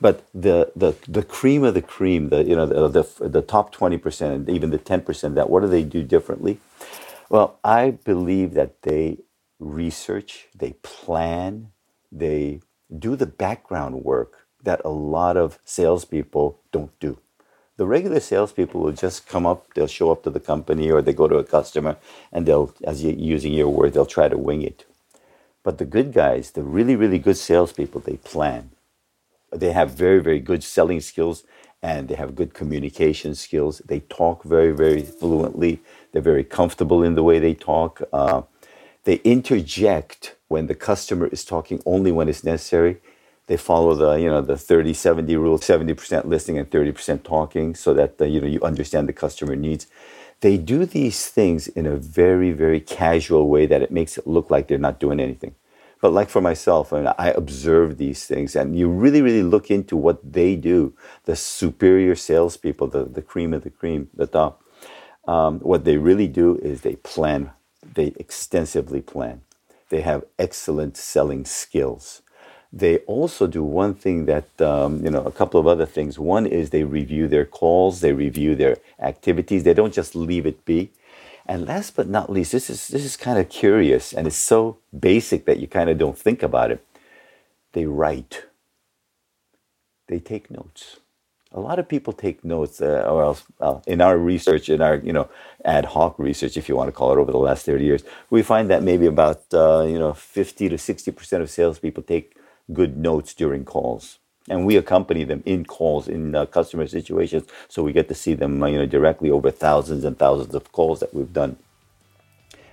But 0.00 0.24
the, 0.32 0.70
the, 0.76 0.94
the 1.08 1.22
cream 1.22 1.64
of 1.64 1.74
the 1.74 1.82
cream, 1.82 2.28
the, 2.28 2.44
you 2.44 2.54
know, 2.54 2.66
the, 2.66 3.02
the, 3.02 3.28
the 3.28 3.42
top 3.42 3.74
20% 3.74 4.32
and 4.32 4.48
even 4.48 4.70
the 4.70 4.78
10%, 4.78 5.34
that 5.34 5.50
what 5.50 5.60
do 5.60 5.68
they 5.68 5.82
do 5.82 6.02
differently? 6.02 6.60
Well, 7.28 7.58
I 7.64 7.90
believe 7.90 8.54
that 8.54 8.82
they 8.82 9.18
research, 9.58 10.46
they 10.54 10.74
plan, 10.82 11.70
they 12.14 12.60
do 12.98 13.16
the 13.16 13.26
background 13.26 14.04
work 14.04 14.46
that 14.62 14.80
a 14.84 14.90
lot 14.90 15.36
of 15.36 15.58
salespeople 15.64 16.60
don't 16.72 16.98
do. 17.00 17.18
The 17.76 17.86
regular 17.86 18.20
salespeople 18.20 18.80
will 18.80 18.92
just 18.92 19.26
come 19.28 19.46
up, 19.46 19.74
they'll 19.74 19.88
show 19.88 20.12
up 20.12 20.22
to 20.24 20.30
the 20.30 20.40
company 20.40 20.90
or 20.90 21.02
they 21.02 21.12
go 21.12 21.28
to 21.28 21.38
a 21.38 21.44
customer 21.44 21.96
and 22.32 22.46
they'll, 22.46 22.74
as 22.84 23.04
you 23.04 23.12
using 23.12 23.54
your 23.54 23.68
word, 23.68 23.94
they'll 23.94 24.06
try 24.06 24.28
to 24.28 24.38
wing 24.38 24.62
it. 24.62 24.86
But 25.64 25.78
the 25.78 25.86
good 25.86 26.12
guys, 26.12 26.52
the 26.52 26.62
really, 26.62 26.96
really 26.96 27.18
good 27.18 27.38
salespeople, 27.38 28.02
they 28.02 28.18
plan 28.18 28.70
they 29.54 29.72
have 29.72 29.92
very, 29.92 30.20
very 30.20 30.40
good 30.40 30.64
selling 30.64 31.00
skills 31.00 31.44
and 31.82 32.08
they 32.08 32.14
have 32.14 32.34
good 32.34 32.54
communication 32.54 33.34
skills. 33.34 33.82
They 33.86 34.00
talk 34.00 34.44
very, 34.44 34.72
very 34.72 35.02
fluently. 35.02 35.80
They're 36.12 36.22
very 36.22 36.44
comfortable 36.44 37.02
in 37.02 37.14
the 37.14 37.22
way 37.22 37.38
they 37.38 37.54
talk. 37.54 38.02
Uh, 38.12 38.42
they 39.04 39.16
interject 39.16 40.36
when 40.48 40.66
the 40.66 40.74
customer 40.74 41.26
is 41.26 41.44
talking 41.44 41.82
only 41.86 42.12
when 42.12 42.28
it's 42.28 42.44
necessary. 42.44 43.00
They 43.46 43.56
follow 43.58 43.94
the, 43.94 44.14
you 44.14 44.30
know, 44.30 44.40
the 44.40 44.54
30-70 44.54 45.28
rule, 45.36 45.58
70% 45.58 46.24
listening 46.24 46.58
and 46.58 46.70
30% 46.70 47.22
talking 47.22 47.74
so 47.74 47.92
that, 47.94 48.18
the, 48.18 48.28
you 48.28 48.40
know, 48.40 48.46
you 48.46 48.60
understand 48.62 49.08
the 49.08 49.12
customer 49.12 49.54
needs. 49.54 49.86
they 50.40 50.58
do 50.58 50.84
these 50.84 51.28
things 51.28 51.68
in 51.68 51.86
a 51.86 51.96
very, 51.96 52.52
very 52.52 52.80
casual 52.80 53.48
way 53.48 53.66
that 53.66 53.82
it 53.82 53.90
makes 53.90 54.18
it 54.18 54.26
look 54.26 54.50
like 54.50 54.68
they're 54.68 54.78
not 54.78 55.00
doing 55.00 55.20
anything. 55.20 55.54
But 56.02 56.12
like 56.12 56.28
for 56.28 56.42
myself, 56.42 56.92
I, 56.92 57.00
mean, 57.00 57.12
I 57.16 57.30
observe 57.30 57.96
these 57.96 58.26
things, 58.26 58.54
and 58.54 58.78
you 58.78 58.90
really, 58.90 59.22
really 59.22 59.42
look 59.42 59.70
into 59.70 59.96
what 59.96 60.20
they 60.34 60.54
do. 60.54 60.94
The 61.24 61.34
superior 61.34 62.14
salespeople, 62.14 62.88
the, 62.88 63.04
the 63.04 63.22
cream 63.22 63.54
of 63.54 63.62
the 63.62 63.70
cream, 63.70 64.10
the 64.12 64.26
top. 64.26 64.62
Um, 65.26 65.60
what 65.60 65.84
they 65.84 65.96
really 65.96 66.28
do 66.28 66.56
is 66.58 66.82
they 66.82 66.96
plan. 66.96 67.52
They 67.92 68.14
extensively 68.16 69.02
plan. 69.02 69.42
They 69.90 70.00
have 70.00 70.24
excellent 70.38 70.96
selling 70.96 71.44
skills. 71.44 72.22
They 72.72 72.98
also 73.00 73.46
do 73.46 73.62
one 73.62 73.94
thing 73.94 74.26
that 74.26 74.60
um, 74.60 75.04
you 75.04 75.10
know, 75.10 75.22
a 75.22 75.30
couple 75.30 75.60
of 75.60 75.66
other 75.66 75.86
things. 75.86 76.18
One 76.18 76.46
is 76.46 76.70
they 76.70 76.82
review 76.82 77.28
their 77.28 77.44
calls, 77.44 78.00
they 78.00 78.12
review 78.12 78.56
their 78.56 78.78
activities. 78.98 79.62
They 79.62 79.74
don't 79.74 79.94
just 79.94 80.16
leave 80.16 80.46
it 80.46 80.64
be 80.64 80.90
and 81.46 81.66
last 81.66 81.94
but 81.94 82.08
not 82.08 82.30
least, 82.30 82.52
this 82.52 82.70
is 82.70 82.88
this 82.88 83.04
is 83.04 83.16
kind 83.16 83.38
of 83.38 83.48
curious 83.48 84.12
and 84.12 84.26
it's 84.26 84.36
so 84.36 84.78
basic 84.98 85.44
that 85.44 85.58
you 85.58 85.68
kind 85.68 85.90
of 85.90 85.98
don't 85.98 86.16
think 86.16 86.42
about 86.42 86.70
it. 86.70 86.84
They 87.72 87.86
write. 87.86 88.44
They 90.08 90.20
take 90.20 90.50
notes. 90.50 90.98
A 91.56 91.60
lot 91.60 91.78
of 91.78 91.88
people 91.88 92.12
take 92.12 92.44
notes, 92.44 92.82
uh, 92.82 93.06
or 93.08 93.22
else 93.22 93.44
uh, 93.60 93.78
in 93.86 94.00
our 94.00 94.18
research, 94.18 94.68
in 94.68 94.82
our 94.82 94.96
you 94.96 95.12
know 95.12 95.28
ad 95.64 95.84
hoc 95.84 96.18
research, 96.18 96.56
if 96.56 96.68
you 96.68 96.74
want 96.74 96.88
to 96.88 96.92
call 96.92 97.12
it, 97.12 97.18
over 97.18 97.30
the 97.30 97.38
last 97.38 97.64
thirty 97.64 97.84
years, 97.84 98.02
we 98.28 98.42
find 98.42 98.68
that 98.70 98.82
maybe 98.82 99.06
about 99.06 99.42
uh, 99.54 99.84
you 99.86 99.98
know 99.98 100.12
fifty 100.12 100.68
to 100.68 100.76
sixty 100.76 101.12
percent 101.12 101.42
of 101.44 101.50
salespeople 101.50 102.02
take 102.02 102.36
good 102.72 102.96
notes 102.96 103.34
during 103.34 103.64
calls. 103.64 104.18
And 104.50 104.66
we 104.66 104.76
accompany 104.76 105.24
them 105.24 105.42
in 105.46 105.64
calls 105.64 106.08
in 106.08 106.34
uh, 106.34 106.44
customer 106.44 106.86
situations 106.86 107.44
so 107.68 107.82
we 107.82 107.94
get 107.94 108.08
to 108.08 108.14
see 108.14 108.34
them 108.34 108.62
uh, 108.62 108.66
you 108.66 108.78
know 108.78 108.86
directly 108.86 109.30
over 109.30 109.50
thousands 109.50 110.04
and 110.04 110.18
thousands 110.18 110.54
of 110.54 110.72
calls 110.72 110.98
that 111.00 111.14
we've 111.14 111.32
done. 111.32 111.56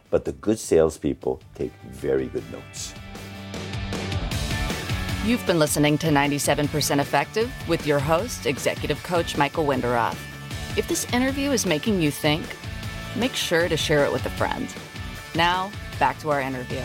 But 0.09 0.25
the 0.25 0.33
good 0.33 0.59
salespeople 0.59 1.39
take 1.55 1.71
very 1.91 2.25
good 2.25 2.51
notes 2.51 2.93
you've 5.25 5.45
been 5.45 5.59
listening 5.59 5.97
to 5.97 6.07
97% 6.07 6.99
effective 6.99 7.51
with 7.67 7.85
your 7.85 7.99
host 7.99 8.45
executive 8.45 9.01
coach 9.03 9.37
michael 9.37 9.65
wenderoth 9.65 10.17
if 10.77 10.87
this 10.87 11.05
interview 11.13 11.51
is 11.51 11.65
making 11.65 12.01
you 12.01 12.11
think 12.11 12.45
make 13.15 13.33
sure 13.35 13.67
to 13.67 13.77
share 13.77 14.05
it 14.05 14.11
with 14.11 14.25
a 14.25 14.29
friend 14.31 14.73
now 15.35 15.71
back 15.99 16.17
to 16.19 16.29
our 16.29 16.41
interview 16.41 16.81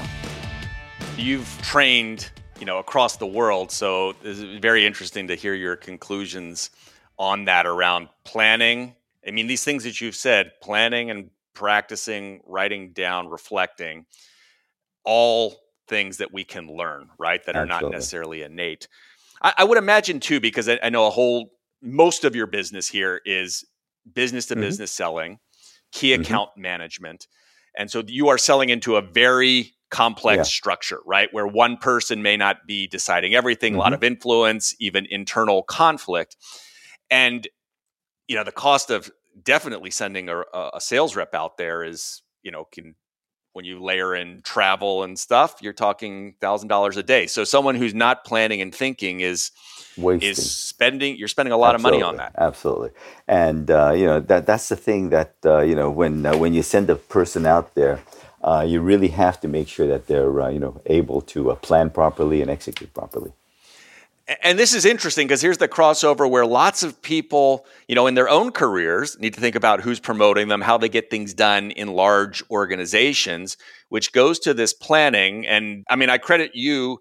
you've 1.16 1.58
trained 1.62 2.30
you 2.58 2.66
know 2.66 2.78
across 2.78 3.16
the 3.16 3.26
world. 3.26 3.70
So 3.70 4.14
it's 4.22 4.40
very 4.40 4.86
interesting 4.86 5.28
to 5.28 5.34
hear 5.34 5.54
your 5.54 5.76
conclusions 5.76 6.70
on 7.18 7.46
that 7.46 7.66
around 7.66 8.08
planning. 8.24 8.94
I 9.26 9.30
mean, 9.30 9.46
these 9.46 9.64
things 9.64 9.84
that 9.84 10.00
you've 10.00 10.14
said, 10.14 10.52
planning 10.62 11.10
and 11.10 11.30
practicing, 11.54 12.42
writing 12.46 12.92
down, 12.92 13.28
reflecting, 13.28 14.06
all 15.04 15.56
things 15.88 16.18
that 16.18 16.32
we 16.32 16.44
can 16.44 16.68
learn, 16.68 17.10
right? 17.18 17.44
That 17.44 17.56
Absolutely. 17.56 17.74
are 17.74 17.80
not 17.82 17.90
necessarily 17.92 18.42
innate. 18.42 18.88
I, 19.42 19.54
I, 19.58 19.64
would 19.64 19.78
imagine 19.78 20.20
too, 20.20 20.40
because 20.40 20.68
I, 20.68 20.78
I, 20.82 20.90
know 20.90 21.06
a 21.06 21.10
whole 21.10 21.52
most 21.82 22.24
of 22.24 22.34
your 22.34 22.46
business 22.46 22.88
here 22.88 23.20
is 23.24 23.64
business 24.12 24.46
to 24.46 24.56
business 24.56 24.90
selling, 24.90 25.38
key 25.92 26.12
mm-hmm. 26.12 26.22
account 26.22 26.50
management. 26.56 27.26
And 27.76 27.90
so 27.90 28.02
you 28.06 28.28
are 28.28 28.38
selling 28.38 28.70
into 28.70 28.96
a 28.96 29.02
very 29.02 29.74
complex 29.90 30.38
yeah. 30.38 30.42
structure, 30.44 31.00
right? 31.06 31.28
Where 31.32 31.46
one 31.46 31.76
person 31.76 32.22
may 32.22 32.36
not 32.36 32.66
be 32.66 32.86
deciding 32.86 33.34
everything, 33.34 33.72
mm-hmm. 33.72 33.80
a 33.80 33.82
lot 33.82 33.86
mm-hmm. 33.88 33.94
of 33.94 34.04
influence, 34.04 34.74
even 34.80 35.06
internal 35.10 35.62
conflict. 35.62 36.36
And, 37.10 37.46
you 38.26 38.36
know, 38.36 38.44
the 38.44 38.52
cost 38.52 38.90
of 38.90 39.10
definitely 39.42 39.90
sending 39.90 40.28
a, 40.28 40.42
a 40.74 40.80
sales 40.80 41.14
rep 41.14 41.34
out 41.34 41.56
there 41.58 41.84
is, 41.84 42.22
you 42.42 42.50
know, 42.50 42.64
can 42.72 42.94
when 43.56 43.64
you 43.64 43.82
layer 43.82 44.14
in 44.14 44.42
travel 44.42 45.02
and 45.02 45.18
stuff, 45.18 45.56
you're 45.62 45.72
talking 45.72 46.34
thousand 46.42 46.68
dollars 46.68 46.98
a 46.98 47.02
day. 47.02 47.26
So 47.26 47.42
someone 47.42 47.74
who's 47.74 47.94
not 47.94 48.22
planning 48.22 48.60
and 48.60 48.72
thinking 48.72 49.20
is 49.20 49.50
Wasting. 49.96 50.28
is 50.28 50.52
spending. 50.52 51.16
You're 51.16 51.26
spending 51.26 51.54
a 51.54 51.56
lot 51.56 51.74
Absolutely. 51.74 52.02
of 52.02 52.02
money 52.02 52.10
on 52.10 52.16
that. 52.18 52.34
Absolutely, 52.36 52.90
and 53.26 53.70
uh, 53.70 53.92
you 53.96 54.04
know 54.04 54.20
that 54.20 54.44
that's 54.44 54.68
the 54.68 54.76
thing 54.76 55.08
that 55.08 55.34
uh, 55.46 55.60
you 55.60 55.74
know 55.74 55.90
when 55.90 56.26
uh, 56.26 56.36
when 56.36 56.52
you 56.52 56.62
send 56.62 56.90
a 56.90 56.96
person 56.96 57.46
out 57.46 57.74
there, 57.74 58.00
uh, 58.44 58.62
you 58.68 58.82
really 58.82 59.08
have 59.08 59.40
to 59.40 59.48
make 59.48 59.68
sure 59.68 59.86
that 59.86 60.06
they're 60.06 60.38
uh, 60.42 60.50
you 60.50 60.60
know 60.60 60.82
able 60.84 61.22
to 61.22 61.50
uh, 61.50 61.54
plan 61.54 61.88
properly 61.88 62.42
and 62.42 62.50
execute 62.50 62.92
properly. 62.92 63.32
And 64.42 64.58
this 64.58 64.74
is 64.74 64.84
interesting 64.84 65.28
because 65.28 65.40
here's 65.40 65.58
the 65.58 65.68
crossover 65.68 66.28
where 66.28 66.44
lots 66.44 66.82
of 66.82 67.00
people, 67.00 67.64
you 67.86 67.94
know, 67.94 68.08
in 68.08 68.14
their 68.14 68.28
own 68.28 68.50
careers 68.50 69.16
need 69.20 69.34
to 69.34 69.40
think 69.40 69.54
about 69.54 69.82
who's 69.82 70.00
promoting 70.00 70.48
them, 70.48 70.60
how 70.60 70.76
they 70.76 70.88
get 70.88 71.10
things 71.10 71.32
done 71.32 71.70
in 71.70 71.94
large 71.94 72.42
organizations, 72.50 73.56
which 73.88 74.12
goes 74.12 74.40
to 74.40 74.52
this 74.52 74.72
planning. 74.72 75.46
And 75.46 75.84
I 75.88 75.94
mean, 75.94 76.10
I 76.10 76.18
credit 76.18 76.52
you 76.54 76.98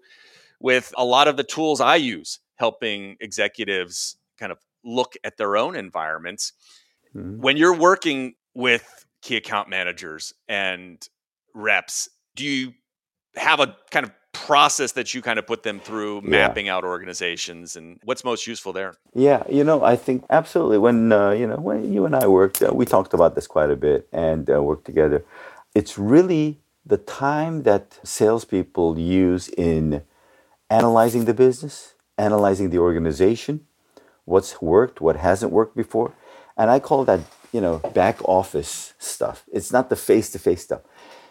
with 0.60 0.94
a 0.96 1.04
lot 1.04 1.26
of 1.26 1.36
the 1.36 1.42
tools 1.42 1.80
I 1.80 1.96
use 1.96 2.38
helping 2.56 3.16
executives 3.20 4.16
kind 4.38 4.52
of 4.52 4.58
look 4.84 5.14
at 5.24 5.36
their 5.36 5.56
own 5.56 5.74
environments. 5.74 6.52
Mm-hmm. 7.14 7.40
When 7.40 7.56
you're 7.56 7.76
working 7.76 8.34
with 8.54 9.04
key 9.20 9.36
account 9.36 9.68
managers 9.68 10.32
and 10.48 11.04
reps, 11.54 12.08
do 12.36 12.44
you 12.44 12.72
have 13.34 13.58
a 13.58 13.76
kind 13.90 14.06
of 14.06 14.12
process 14.44 14.92
that 14.92 15.14
you 15.14 15.22
kind 15.22 15.38
of 15.38 15.46
put 15.46 15.62
them 15.62 15.80
through 15.80 16.20
mapping 16.22 16.66
yeah. 16.66 16.74
out 16.76 16.84
organizations 16.84 17.76
and 17.76 17.98
what's 18.04 18.24
most 18.24 18.46
useful 18.46 18.72
there? 18.72 18.94
Yeah 19.14 19.42
you 19.48 19.64
know 19.64 19.82
i 19.82 19.96
think 19.96 20.24
absolutely 20.30 20.78
when 20.78 21.12
uh, 21.12 21.30
you 21.30 21.46
know 21.46 21.56
when 21.56 21.92
you 21.92 22.04
and 22.06 22.14
i 22.14 22.26
worked 22.26 22.62
uh, 22.62 22.72
we 22.72 22.84
talked 22.84 23.12
about 23.14 23.34
this 23.34 23.46
quite 23.46 23.70
a 23.70 23.76
bit 23.76 24.08
and 24.12 24.48
uh, 24.50 24.62
worked 24.62 24.84
together. 24.84 25.24
It's 25.74 25.98
really 25.98 26.60
the 26.84 26.98
time 26.98 27.62
that 27.64 27.98
salespeople 28.02 28.98
use 28.98 29.48
in 29.48 30.02
analyzing 30.70 31.24
the 31.24 31.34
business 31.34 31.94
analyzing 32.18 32.70
the 32.70 32.78
organization 32.78 33.66
what's 34.24 34.52
worked 34.62 35.00
what 35.00 35.16
hasn't 35.16 35.52
worked 35.52 35.76
before 35.76 36.12
and 36.56 36.70
i 36.70 36.78
call 36.78 37.04
that 37.04 37.20
you 37.52 37.60
know 37.60 37.78
back 37.94 38.16
office 38.28 38.94
stuff. 38.98 39.44
It's 39.50 39.72
not 39.72 39.88
the 39.88 39.96
face-to-face 39.96 40.62
stuff 40.62 40.82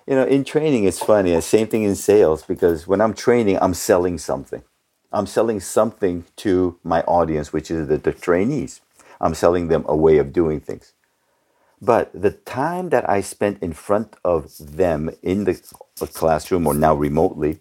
you 0.08 0.16
know, 0.16 0.26
in 0.26 0.44
training, 0.44 0.84
it's 0.84 1.00
funny. 1.00 1.40
Same 1.42 1.68
thing 1.68 1.84
in 1.84 1.96
sales 1.96 2.44
because 2.44 2.88
when 2.88 3.02
I'm 3.02 3.14
training, 3.14 3.58
I'm 3.62 3.74
selling 3.74 4.18
something. 4.18 4.64
I'm 5.12 5.26
selling 5.26 5.60
something 5.60 6.26
to 6.38 6.78
my 6.84 7.02
audience, 7.04 7.54
which 7.54 7.72
is 7.72 7.88
the, 7.88 7.98
the 7.98 8.12
trainees. 8.12 8.82
I'm 9.20 9.34
selling 9.34 9.70
them 9.70 9.86
a 9.88 9.96
way 9.96 10.18
of 10.18 10.34
doing 10.34 10.60
things. 10.60 10.94
But 11.82 12.12
the 12.14 12.32
time 12.32 12.90
that 12.90 13.10
I 13.10 13.22
spent 13.22 13.62
in 13.62 13.74
front 13.74 14.16
of 14.24 14.52
them 14.60 15.10
in 15.22 15.46
the 15.46 15.62
classroom 16.14 16.68
or 16.68 16.74
now 16.74 16.96
remotely, 16.96 17.60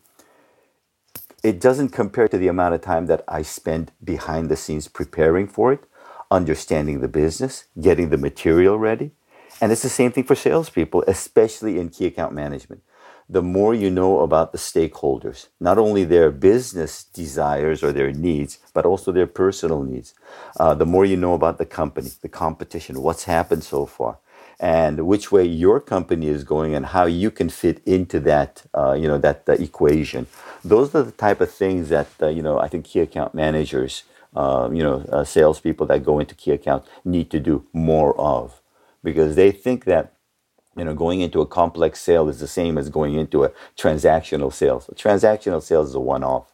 it 1.43 1.61
doesn't 1.61 1.91
compare 1.91 2.29
to 2.29 2.39
the 2.39 2.49
amount 2.49 2.75
of 2.75 2.81
time 2.81 3.07
that 3.07 3.25
I 3.29 3.43
spend 3.43 3.93
behind 4.03 4.49
the 4.49 4.57
scenes 4.57 4.89
preparing 4.89 5.47
for 5.47 5.73
it, 5.73 5.85
understanding 6.31 7.01
the 7.01 7.09
business, 7.09 7.65
getting 7.81 8.11
the 8.11 8.19
material 8.19 8.79
ready, 8.79 9.13
and 9.61 9.73
it's 9.73 9.83
the 9.83 9.89
same 9.89 10.13
thing 10.13 10.25
for 10.25 10.35
salespeople, 10.35 11.05
especially 11.07 11.79
in 11.79 11.89
key 11.89 12.07
account 12.07 12.35
management. 12.35 12.83
The 13.29 13.43
more 13.43 13.73
you 13.75 13.91
know 13.91 14.21
about 14.21 14.53
the 14.53 14.59
stakeholders, 14.59 15.49
not 15.59 15.79
only 15.79 16.05
their 16.05 16.31
business 16.31 17.05
desires 17.05 17.83
or 17.83 17.91
their 17.91 18.13
needs, 18.13 18.59
but 18.75 18.85
also 18.85 19.13
their 19.13 19.27
personal 19.27 19.83
needs, 19.83 20.13
uh, 20.61 20.75
the 20.75 20.85
more 20.85 21.07
you 21.07 21.17
know 21.17 21.33
about 21.33 21.57
the 21.57 21.65
company, 21.65 22.11
the 22.21 22.29
competition, 22.29 23.01
what's 23.01 23.25
happened 23.25 23.65
so 23.65 23.87
far, 23.87 24.19
and 24.61 25.07
which 25.07 25.33
way 25.33 25.45
your 25.45 25.81
company 25.81 26.29
is 26.29 26.45
going, 26.45 26.75
and 26.75 26.87
how 26.87 27.07
you 27.07 27.31
can 27.31 27.49
fit 27.49 27.81
into 27.87 28.21
that, 28.21 28.63
uh, 28.77 28.93
you 28.93 29.09
know, 29.09 29.17
that 29.17 29.49
equation. 29.49 30.27
Those 30.63 30.95
are 30.95 31.03
the 31.03 31.13
type 31.13 31.41
of 31.41 31.51
things 31.51 31.89
that 31.89 32.09
uh, 32.21 32.29
you 32.29 32.43
know 32.43 32.59
I 32.59 32.69
think 32.69 32.85
key 32.85 33.01
account 33.01 33.35
managers, 33.35 34.03
uh, 34.37 34.69
you 34.71 34.83
know, 34.83 34.97
uh, 35.11 35.25
salespeople 35.25 35.87
that 35.87 36.05
go 36.05 36.19
into 36.19 36.35
key 36.35 36.51
accounts 36.51 36.89
need 37.07 37.31
to 37.31 37.41
do 37.41 37.65
more 37.73 38.15
of 38.21 38.61
because 39.05 39.37
they 39.37 39.53
think 39.53 39.85
that 39.85 40.15
you 40.77 40.85
know 40.85 40.95
going 40.95 41.21
into 41.21 41.41
a 41.41 41.47
complex 41.47 42.01
sale 42.01 42.29
is 42.29 42.41
the 42.41 42.49
same 42.49 42.77
as 42.77 42.89
going 42.89 43.15
into 43.15 43.45
a 43.45 43.53
transactional 43.77 44.53
sales. 44.53 44.89
A 44.89 44.95
transactional 44.95 45.63
sales 45.63 45.91
is 45.91 45.95
a 45.95 46.01
one-off. 46.01 46.53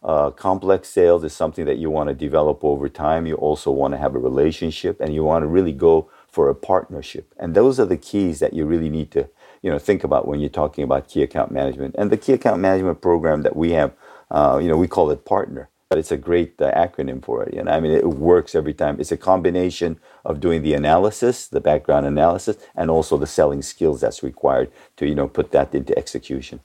Uh, 0.00 0.30
complex 0.30 0.88
sales 0.88 1.24
is 1.24 1.32
something 1.32 1.64
that 1.64 1.78
you 1.78 1.90
want 1.90 2.08
to 2.08 2.14
develop 2.14 2.62
over 2.62 2.88
time. 2.88 3.26
You 3.26 3.34
also 3.34 3.72
want 3.72 3.94
to 3.94 3.98
have 3.98 4.14
a 4.14 4.20
relationship, 4.20 5.00
and 5.00 5.12
you 5.12 5.24
want 5.24 5.42
to 5.42 5.48
really 5.48 5.72
go 5.72 6.08
for 6.28 6.48
a 6.48 6.54
partnership. 6.54 7.34
And 7.36 7.56
those 7.56 7.80
are 7.80 7.86
the 7.86 7.96
keys 7.96 8.38
that 8.38 8.52
you 8.52 8.64
really 8.64 8.90
need 8.90 9.10
to 9.12 9.28
you 9.62 9.70
know 9.70 9.78
think 9.78 10.04
about 10.04 10.28
when 10.28 10.38
you're 10.38 10.50
talking 10.50 10.84
about 10.84 11.08
key 11.08 11.22
account 11.22 11.50
management. 11.50 11.96
And 11.98 12.10
the 12.10 12.16
key 12.16 12.34
account 12.34 12.60
management 12.60 13.00
program 13.00 13.42
that 13.42 13.56
we 13.56 13.72
have, 13.72 13.92
uh, 14.30 14.60
you 14.62 14.68
know, 14.68 14.76
we 14.76 14.86
call 14.86 15.10
it 15.10 15.24
partner 15.24 15.68
but 15.98 16.02
it's 16.02 16.12
a 16.12 16.16
great 16.16 16.62
uh, 16.62 16.70
acronym 16.74 17.24
for 17.24 17.42
it. 17.42 17.54
And 17.54 17.68
I 17.68 17.80
mean, 17.80 17.90
it 17.90 18.06
works 18.06 18.54
every 18.54 18.72
time. 18.72 19.00
It's 19.00 19.10
a 19.10 19.16
combination 19.16 19.98
of 20.24 20.38
doing 20.38 20.62
the 20.62 20.74
analysis, 20.74 21.48
the 21.48 21.60
background 21.60 22.06
analysis, 22.06 22.56
and 22.76 22.88
also 22.88 23.16
the 23.16 23.26
selling 23.26 23.62
skills 23.62 24.00
that's 24.00 24.22
required 24.22 24.70
to 24.98 25.08
you 25.08 25.16
know 25.16 25.26
put 25.26 25.50
that 25.50 25.74
into 25.74 25.98
execution. 25.98 26.60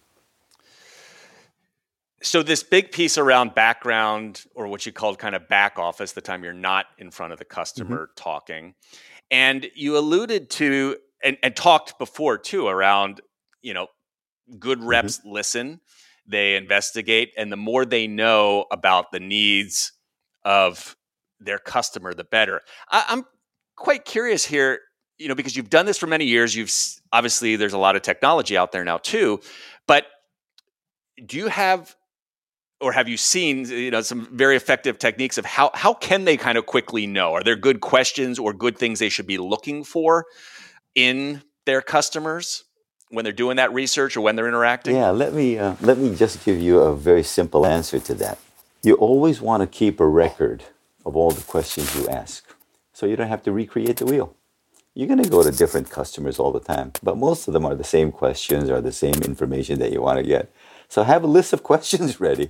So 2.22 2.44
this 2.44 2.62
big 2.62 2.92
piece 2.92 3.18
around 3.18 3.56
background, 3.56 4.44
or 4.54 4.68
what 4.68 4.86
you 4.86 4.92
called 4.92 5.18
kind 5.18 5.34
of 5.36 5.50
back 5.50 5.80
office, 5.80 6.12
the 6.12 6.22
time 6.22 6.44
you're 6.44 6.54
not 6.54 6.86
in 7.00 7.10
front 7.10 7.34
of 7.34 7.40
the 7.40 7.46
customer 7.46 8.04
mm-hmm. 8.04 8.14
talking, 8.16 8.76
And 9.32 9.66
you 9.74 9.98
alluded 9.98 10.52
to 10.62 10.98
and, 11.24 11.38
and 11.42 11.56
talked 11.56 11.98
before 11.98 12.38
too 12.38 12.68
around, 12.68 13.22
you 13.64 13.74
know, 13.74 13.88
good 14.60 14.78
Mm-hmm. 14.78 14.90
reps 14.90 15.22
listen, 15.26 15.80
they 16.26 16.56
investigate, 16.56 17.34
and 17.38 17.52
the 17.52 17.58
more 17.58 17.86
they 17.86 18.08
know 18.08 18.66
about 18.72 19.12
the 19.12 19.20
needs 19.20 19.92
of 20.44 20.96
their 21.40 21.60
customer, 21.60 22.14
the 22.14 22.24
better. 22.24 22.62
I, 22.90 23.06
I'm 23.10 23.26
quite 23.76 24.06
curious 24.06 24.46
here, 24.46 24.80
you 25.18 25.28
know, 25.28 25.36
because 25.36 25.56
you've 25.56 25.70
done 25.70 25.86
this 25.86 25.98
for 25.98 26.08
many 26.08 26.26
years. 26.26 26.56
You've 26.56 26.72
obviously 27.12 27.56
there's 27.56 27.74
a 27.74 27.78
lot 27.78 27.96
of 27.96 28.02
technology 28.02 28.58
out 28.58 28.72
there 28.72 28.84
now 28.84 28.98
too, 28.98 29.42
but 29.88 30.06
do 31.26 31.38
you 31.38 31.48
have 31.48 31.96
or 32.84 32.92
have 32.92 33.08
you 33.08 33.18
seen 33.18 33.66
uh, 33.66 33.70
you 33.70 33.92
know 33.92 34.02
some 34.02 34.28
very 34.36 34.56
effective 34.56 35.00
techniques 35.00 35.38
of 35.38 35.46
how 35.46 35.72
how 35.74 35.94
can 35.94 36.26
they 36.26 36.38
kind 36.38 36.58
of 36.58 36.66
quickly 36.66 37.08
know 37.08 37.34
are 37.34 37.44
there 37.44 37.56
good 37.56 37.82
questions 37.82 38.40
or 38.40 38.54
good 38.54 38.78
things 38.78 39.00
they 39.00 39.10
should 39.10 39.28
be 39.28 39.38
looking 39.38 39.84
for 39.84 40.26
in 40.96 41.42
their 41.66 41.82
customers 41.82 42.64
when 43.14 43.24
they're 43.24 43.32
doing 43.32 43.58
that 43.58 43.72
research 43.72 44.18
or 44.18 44.22
when 44.22 44.36
they're 44.36 44.48
interacting 44.48 44.96
Yeah, 44.96 45.12
let 45.12 45.34
me 45.34 45.58
uh, 45.60 45.76
let 45.82 45.98
me 45.98 46.16
just 46.16 46.44
give 46.44 46.60
you 46.60 46.80
a 46.80 46.96
very 46.96 47.24
simple 47.24 47.66
answer 47.66 48.00
to 48.00 48.14
that. 48.16 48.40
You 48.82 48.96
always 48.96 49.40
want 49.40 49.62
to 49.62 49.68
keep 49.68 50.00
a 50.00 50.08
record 50.08 50.64
of 51.06 51.16
all 51.16 51.32
the 51.32 51.44
questions 51.44 51.96
you 51.96 52.08
ask, 52.08 52.44
so 52.92 53.06
you 53.06 53.16
don't 53.16 53.30
have 53.30 53.44
to 53.44 53.52
recreate 53.52 53.98
the 53.98 54.06
wheel. 54.06 54.36
You're 54.96 55.08
going 55.08 55.24
to 55.24 55.30
go 55.30 55.44
to 55.44 55.52
different 55.52 55.90
customers 55.90 56.38
all 56.40 56.52
the 56.52 56.60
time, 56.60 56.92
but 57.02 57.18
most 57.18 57.48
of 57.48 57.54
them 57.54 57.66
are 57.66 57.76
the 57.76 57.84
same 57.84 58.12
questions 58.12 58.70
or 58.70 58.82
the 58.82 58.92
same 58.92 59.16
information 59.24 59.80
that 59.80 59.92
you 59.92 60.02
want 60.02 60.18
to 60.18 60.24
get. 60.24 60.52
So 60.88 61.04
have 61.04 61.24
a 61.24 61.28
list 61.28 61.54
of 61.54 61.64
questions 61.72 62.20
ready. 62.20 62.50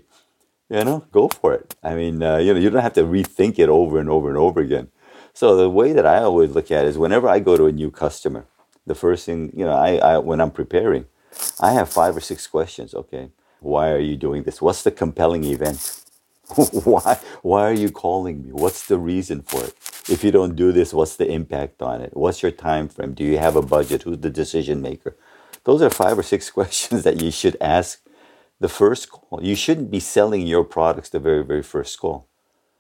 You 0.69 0.83
know, 0.83 1.05
go 1.11 1.27
for 1.27 1.53
it. 1.53 1.75
I 1.83 1.93
mean, 1.93 2.23
uh, 2.23 2.37
you 2.37 2.53
know, 2.53 2.59
you 2.59 2.69
don't 2.69 2.81
have 2.81 2.93
to 2.93 3.03
rethink 3.03 3.59
it 3.59 3.69
over 3.69 3.99
and 3.99 4.09
over 4.09 4.29
and 4.29 4.37
over 4.37 4.59
again. 4.61 4.89
So 5.33 5.55
the 5.55 5.69
way 5.69 5.93
that 5.93 6.05
I 6.05 6.17
always 6.19 6.51
look 6.51 6.71
at 6.71 6.85
it 6.85 6.89
is 6.89 6.97
whenever 6.97 7.27
I 7.27 7.39
go 7.39 7.57
to 7.57 7.65
a 7.65 7.71
new 7.71 7.91
customer, 7.91 8.45
the 8.85 8.95
first 8.95 9.25
thing, 9.25 9.51
you 9.55 9.65
know, 9.65 9.73
I, 9.73 9.95
I 9.97 10.17
when 10.17 10.41
I'm 10.41 10.51
preparing, 10.51 11.05
I 11.59 11.71
have 11.73 11.89
five 11.89 12.15
or 12.15 12.21
six 12.21 12.47
questions. 12.47 12.93
Okay, 12.93 13.31
why 13.59 13.91
are 13.91 13.99
you 13.99 14.17
doing 14.17 14.43
this? 14.43 14.61
What's 14.61 14.83
the 14.83 14.91
compelling 14.91 15.43
event? 15.43 16.01
why 16.85 17.19
why 17.41 17.63
are 17.63 17.73
you 17.73 17.89
calling 17.89 18.43
me? 18.43 18.51
What's 18.51 18.87
the 18.87 18.97
reason 18.97 19.41
for 19.41 19.63
it? 19.63 19.75
If 20.09 20.23
you 20.23 20.31
don't 20.31 20.55
do 20.55 20.71
this, 20.71 20.93
what's 20.93 21.15
the 21.15 21.31
impact 21.31 21.81
on 21.81 22.01
it? 22.01 22.15
What's 22.15 22.43
your 22.43 22.51
time 22.51 22.89
frame? 22.89 23.13
Do 23.13 23.23
you 23.23 23.37
have 23.37 23.55
a 23.55 23.61
budget? 23.61 24.03
Who's 24.03 24.19
the 24.19 24.29
decision 24.29 24.81
maker? 24.81 25.15
Those 25.63 25.81
are 25.81 25.89
five 25.89 26.19
or 26.19 26.23
six 26.23 26.49
questions 26.59 27.03
that 27.03 27.21
you 27.21 27.31
should 27.31 27.57
ask 27.61 28.01
the 28.59 28.69
first 28.69 29.09
call. 29.09 29.39
You 29.41 29.55
shouldn't 29.55 29.91
be 29.91 29.99
selling 29.99 30.45
your 30.47 30.63
products 30.63 31.09
the 31.09 31.19
very, 31.19 31.43
very 31.43 31.63
first 31.63 31.99
call. 31.99 32.27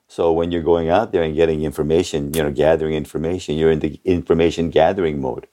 So 0.07 0.31
when 0.31 0.51
you're 0.51 0.61
going 0.61 0.89
out 0.89 1.11
there 1.11 1.23
and 1.23 1.35
getting 1.35 1.63
information, 1.63 2.33
you 2.33 2.43
know, 2.43 2.51
gathering 2.51 2.93
information, 2.93 3.57
you're 3.57 3.71
in 3.71 3.79
the 3.79 3.99
information 4.05 4.69
gathering 4.69 5.19
mode, 5.19 5.47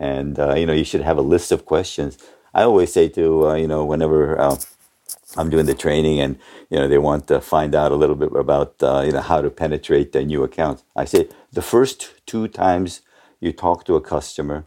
and 0.00 0.38
uh, 0.38 0.54
you 0.54 0.66
know 0.66 0.72
you 0.72 0.84
should 0.84 1.02
have 1.02 1.18
a 1.18 1.22
list 1.22 1.52
of 1.52 1.66
questions. 1.66 2.18
I 2.52 2.62
always 2.62 2.92
say 2.92 3.08
to 3.10 3.50
uh, 3.50 3.54
you 3.54 3.68
know 3.68 3.84
whenever 3.84 4.40
uh, 4.40 4.56
I'm 5.36 5.50
doing 5.50 5.66
the 5.66 5.74
training 5.74 6.18
and 6.20 6.38
you 6.70 6.78
know 6.78 6.88
they 6.88 6.98
want 6.98 7.28
to 7.28 7.40
find 7.40 7.74
out 7.74 7.92
a 7.92 7.96
little 7.96 8.16
bit 8.16 8.34
about 8.34 8.82
uh, 8.82 9.02
you 9.06 9.12
know 9.12 9.20
how 9.20 9.40
to 9.42 9.50
penetrate 9.50 10.12
their 10.12 10.24
new 10.24 10.42
accounts. 10.42 10.82
I 10.96 11.04
say 11.04 11.28
the 11.52 11.62
first 11.62 12.26
two 12.26 12.48
times 12.48 13.02
you 13.38 13.52
talk 13.52 13.84
to 13.84 13.94
a 13.94 14.00
customer, 14.00 14.64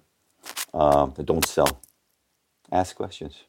uh, 0.74 1.08
don't 1.08 1.46
sell. 1.46 1.82
Ask 2.72 2.96
questions. 2.96 3.44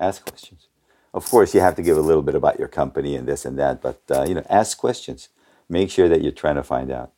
Ask 0.00 0.24
questions. 0.24 0.68
Of 1.12 1.30
course, 1.30 1.54
you 1.54 1.60
have 1.60 1.76
to 1.76 1.82
give 1.82 1.96
a 1.96 2.00
little 2.00 2.22
bit 2.22 2.34
about 2.34 2.58
your 2.58 2.66
company 2.68 3.14
and 3.14 3.28
this 3.28 3.44
and 3.44 3.58
that, 3.58 3.82
but 3.82 4.02
uh, 4.10 4.24
you 4.28 4.34
know, 4.34 4.46
ask 4.48 4.78
questions. 4.78 5.28
Make 5.68 5.90
sure 5.90 6.08
that 6.08 6.22
you're 6.22 6.32
trying 6.32 6.56
to 6.56 6.62
find 6.62 6.90
out. 6.90 7.12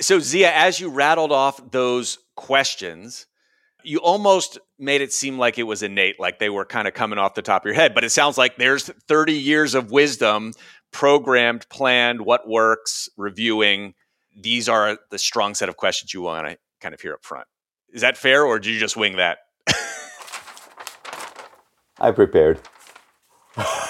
So 0.00 0.18
ziya 0.18 0.50
as 0.52 0.80
you 0.80 0.90
rattled 0.90 1.32
off 1.32 1.70
those 1.70 2.18
questions 2.36 3.26
you 3.82 3.98
almost 3.98 4.58
made 4.80 5.00
it 5.00 5.12
seem 5.12 5.38
like 5.38 5.58
it 5.58 5.62
was 5.62 5.82
innate 5.82 6.18
like 6.18 6.38
they 6.38 6.50
were 6.50 6.64
kind 6.64 6.88
of 6.88 6.94
coming 6.94 7.18
off 7.18 7.34
the 7.34 7.42
top 7.42 7.62
of 7.62 7.66
your 7.66 7.74
head 7.74 7.94
but 7.94 8.04
it 8.04 8.10
sounds 8.10 8.36
like 8.36 8.56
there's 8.56 8.90
30 9.08 9.32
years 9.32 9.74
of 9.74 9.90
wisdom 9.90 10.52
programmed 10.96 11.68
planned 11.68 12.22
what 12.22 12.48
works 12.48 13.08
reviewing. 13.18 13.92
These 14.34 14.66
are 14.66 14.98
the 15.10 15.18
strong 15.18 15.54
set 15.54 15.68
of 15.68 15.76
questions 15.76 16.14
you 16.14 16.22
want 16.22 16.48
to 16.48 16.56
kind 16.80 16.94
of 16.94 17.00
hear 17.02 17.12
up 17.12 17.22
front. 17.22 17.46
Is 17.90 18.00
that 18.00 18.16
fair 18.16 18.44
or 18.44 18.58
did 18.58 18.72
you 18.72 18.80
just 18.80 18.96
wing 18.96 19.16
that? 19.16 19.38
I 21.98 22.10
prepared. 22.12 22.60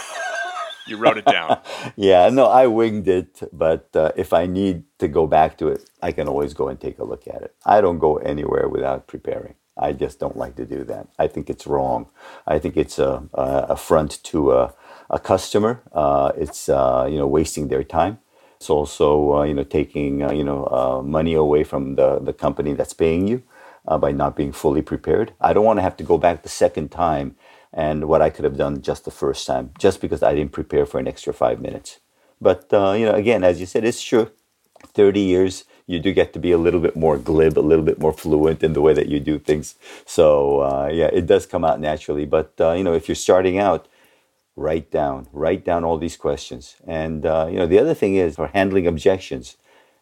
you 0.87 0.97
wrote 0.99 1.19
it 1.19 1.29
down 1.29 1.57
Yeah, 1.97 2.31
no, 2.31 2.47
I 2.47 2.67
winged 2.69 3.09
it, 3.09 3.43
but 3.53 3.89
uh, 3.97 4.13
if 4.17 4.33
I 4.33 4.47
need 4.47 4.85
to 5.01 5.09
go 5.09 5.27
back 5.27 5.59
to 5.59 5.69
it, 5.69 5.91
I 6.03 6.13
can 6.13 6.29
always 6.29 6.55
go 6.55 6.69
and 6.69 6.81
take 6.81 6.99
a 6.99 7.05
look 7.05 7.29
at 7.29 7.43
it. 7.43 7.55
I 7.67 7.81
don't 7.83 7.99
go 8.01 8.19
anywhere 8.19 8.69
without 8.69 9.07
preparing. 9.09 9.57
I 9.79 9.93
just 9.93 10.21
don't 10.21 10.37
like 10.37 10.57
to 10.57 10.67
do 10.67 10.85
that. 10.85 11.09
I 11.19 11.29
think 11.29 11.51
it's 11.51 11.67
wrong. 11.67 12.09
I 12.47 12.59
think 12.61 12.77
it's 12.77 12.99
a, 12.99 13.25
a 13.35 13.67
affront 13.71 14.23
to 14.25 14.53
a, 14.53 14.75
a 15.11 15.19
customer. 15.21 15.83
Uh, 15.93 16.33
it's 16.37 16.69
uh, 16.69 17.09
you 17.11 17.19
know 17.19 17.27
wasting 17.29 17.69
their 17.69 17.85
time. 17.85 18.19
It's 18.57 18.71
also 18.71 19.39
uh, 19.39 19.45
you 19.45 19.55
know 19.55 19.65
taking 19.65 20.23
uh, 20.23 20.33
you 20.33 20.45
know 20.45 20.67
uh, 20.67 21.03
money 21.03 21.35
away 21.35 21.65
from 21.65 21.97
the 21.97 22.21
the 22.21 22.35
company 22.35 22.75
that's 22.75 22.95
paying 22.95 23.29
you 23.29 23.43
by 23.99 24.13
not 24.13 24.37
being 24.37 24.53
fully 24.53 24.83
prepared. 24.83 25.35
I 25.41 25.53
don't 25.53 25.65
want 25.67 25.79
to 25.79 25.83
have 25.83 25.97
to 25.99 26.05
go 26.05 26.19
back 26.19 26.43
the 26.45 26.49
second 26.51 26.91
time 26.91 27.37
and 27.77 28.09
what 28.09 28.23
I 28.23 28.31
could 28.31 28.45
have 28.45 28.57
done 28.57 28.81
just 28.81 29.05
the 29.05 29.11
first 29.11 29.47
time, 29.47 29.71
just 29.79 30.01
because 30.01 30.23
I 30.23 30.35
didn't 30.35 30.53
prepare 30.53 30.87
for 30.87 30.99
an 30.99 31.07
extra 31.07 31.35
five 31.35 31.61
minutes. 31.61 32.01
But 32.41 32.73
uh, 32.73 32.93
you 32.93 33.05
know, 33.05 33.15
again, 33.15 33.45
as 33.45 33.61
you 33.61 33.67
said, 33.67 33.85
it's 33.85 34.03
true. 34.03 34.31
Thirty 34.95 35.21
years, 35.21 35.65
you 35.87 36.01
do 36.01 36.13
get 36.13 36.33
to 36.33 36.39
be 36.39 36.53
a 36.53 36.59
little 36.59 36.81
bit 36.81 36.97
more 36.97 37.19
glib, 37.19 37.59
a 37.59 37.61
little 37.61 37.85
bit 37.85 38.01
more 38.01 38.13
fluent 38.13 38.63
in 38.63 38.73
the 38.73 38.81
way 38.81 38.95
that 38.95 39.09
you 39.09 39.21
do 39.21 39.39
things. 39.39 39.77
So 40.07 40.61
uh, 40.61 40.91
yeah, 40.93 41.11
it 41.13 41.27
does 41.27 41.47
come 41.47 41.65
out 41.65 41.79
naturally. 41.79 42.25
But 42.25 42.55
uh, 42.59 42.73
you 42.73 42.83
know, 42.83 42.95
if 42.95 43.09
you're 43.09 43.15
starting 43.15 43.59
out, 43.59 43.89
write 44.57 44.91
down, 44.91 45.29
write 45.33 45.65
down 45.65 45.85
all 45.85 45.99
these 45.99 46.17
questions. 46.17 46.77
And 46.87 47.27
uh, 47.27 47.47
you 47.51 47.59
know, 47.59 47.67
the 47.67 47.79
other 47.79 47.95
thing 47.95 48.17
is 48.17 48.37
for 48.37 48.49
handling 48.49 48.87
objections. 48.87 49.57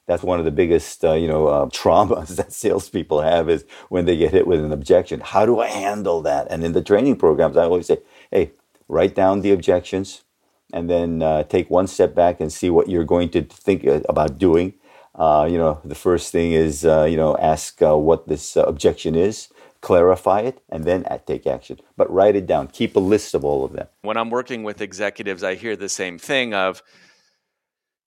That's 0.06 0.22
one 0.22 0.38
of 0.38 0.44
the 0.44 0.50
biggest, 0.50 1.04
uh, 1.04 1.14
you 1.14 1.26
know, 1.26 1.46
uh, 1.46 1.66
traumas 1.66 2.28
that 2.36 2.52
salespeople 2.52 3.22
have 3.22 3.48
is 3.48 3.64
when 3.88 4.04
they 4.04 4.16
get 4.16 4.32
hit 4.32 4.46
with 4.46 4.62
an 4.62 4.72
objection. 4.72 5.20
How 5.20 5.46
do 5.46 5.60
I 5.60 5.68
handle 5.68 6.20
that? 6.22 6.46
And 6.50 6.62
in 6.64 6.72
the 6.72 6.82
training 6.82 7.16
programs, 7.16 7.56
I 7.56 7.64
always 7.64 7.86
say, 7.86 7.98
"Hey, 8.30 8.52
write 8.88 9.14
down 9.14 9.40
the 9.40 9.52
objections, 9.52 10.24
and 10.72 10.90
then 10.90 11.22
uh, 11.22 11.44
take 11.44 11.70
one 11.70 11.86
step 11.86 12.14
back 12.14 12.40
and 12.40 12.52
see 12.52 12.70
what 12.70 12.88
you're 12.88 13.04
going 13.04 13.30
to 13.30 13.42
think 13.42 13.86
uh, 13.86 14.00
about 14.08 14.38
doing." 14.38 14.74
Uh, 15.14 15.46
you 15.48 15.56
know, 15.56 15.80
the 15.84 15.94
first 15.94 16.32
thing 16.32 16.52
is, 16.52 16.84
uh, 16.84 17.04
you 17.04 17.16
know, 17.16 17.36
ask 17.36 17.80
what 17.80 18.26
this 18.26 18.56
objection 18.56 19.14
is, 19.14 19.48
clarify 19.80 20.40
it, 20.40 20.60
and 20.68 20.84
then 20.84 21.06
take 21.24 21.46
action. 21.46 21.78
But 21.96 22.12
write 22.12 22.34
it 22.34 22.46
down. 22.46 22.66
Keep 22.66 22.96
a 22.96 23.00
list 23.00 23.32
of 23.32 23.44
all 23.44 23.64
of 23.64 23.72
them. 23.72 23.86
when 24.02 24.16
I'm 24.16 24.28
working 24.28 24.64
with 24.64 24.80
executives, 24.80 25.44
I 25.44 25.54
hear 25.54 25.76
the 25.76 25.88
same 25.88 26.18
thing 26.18 26.52
of, 26.52 26.82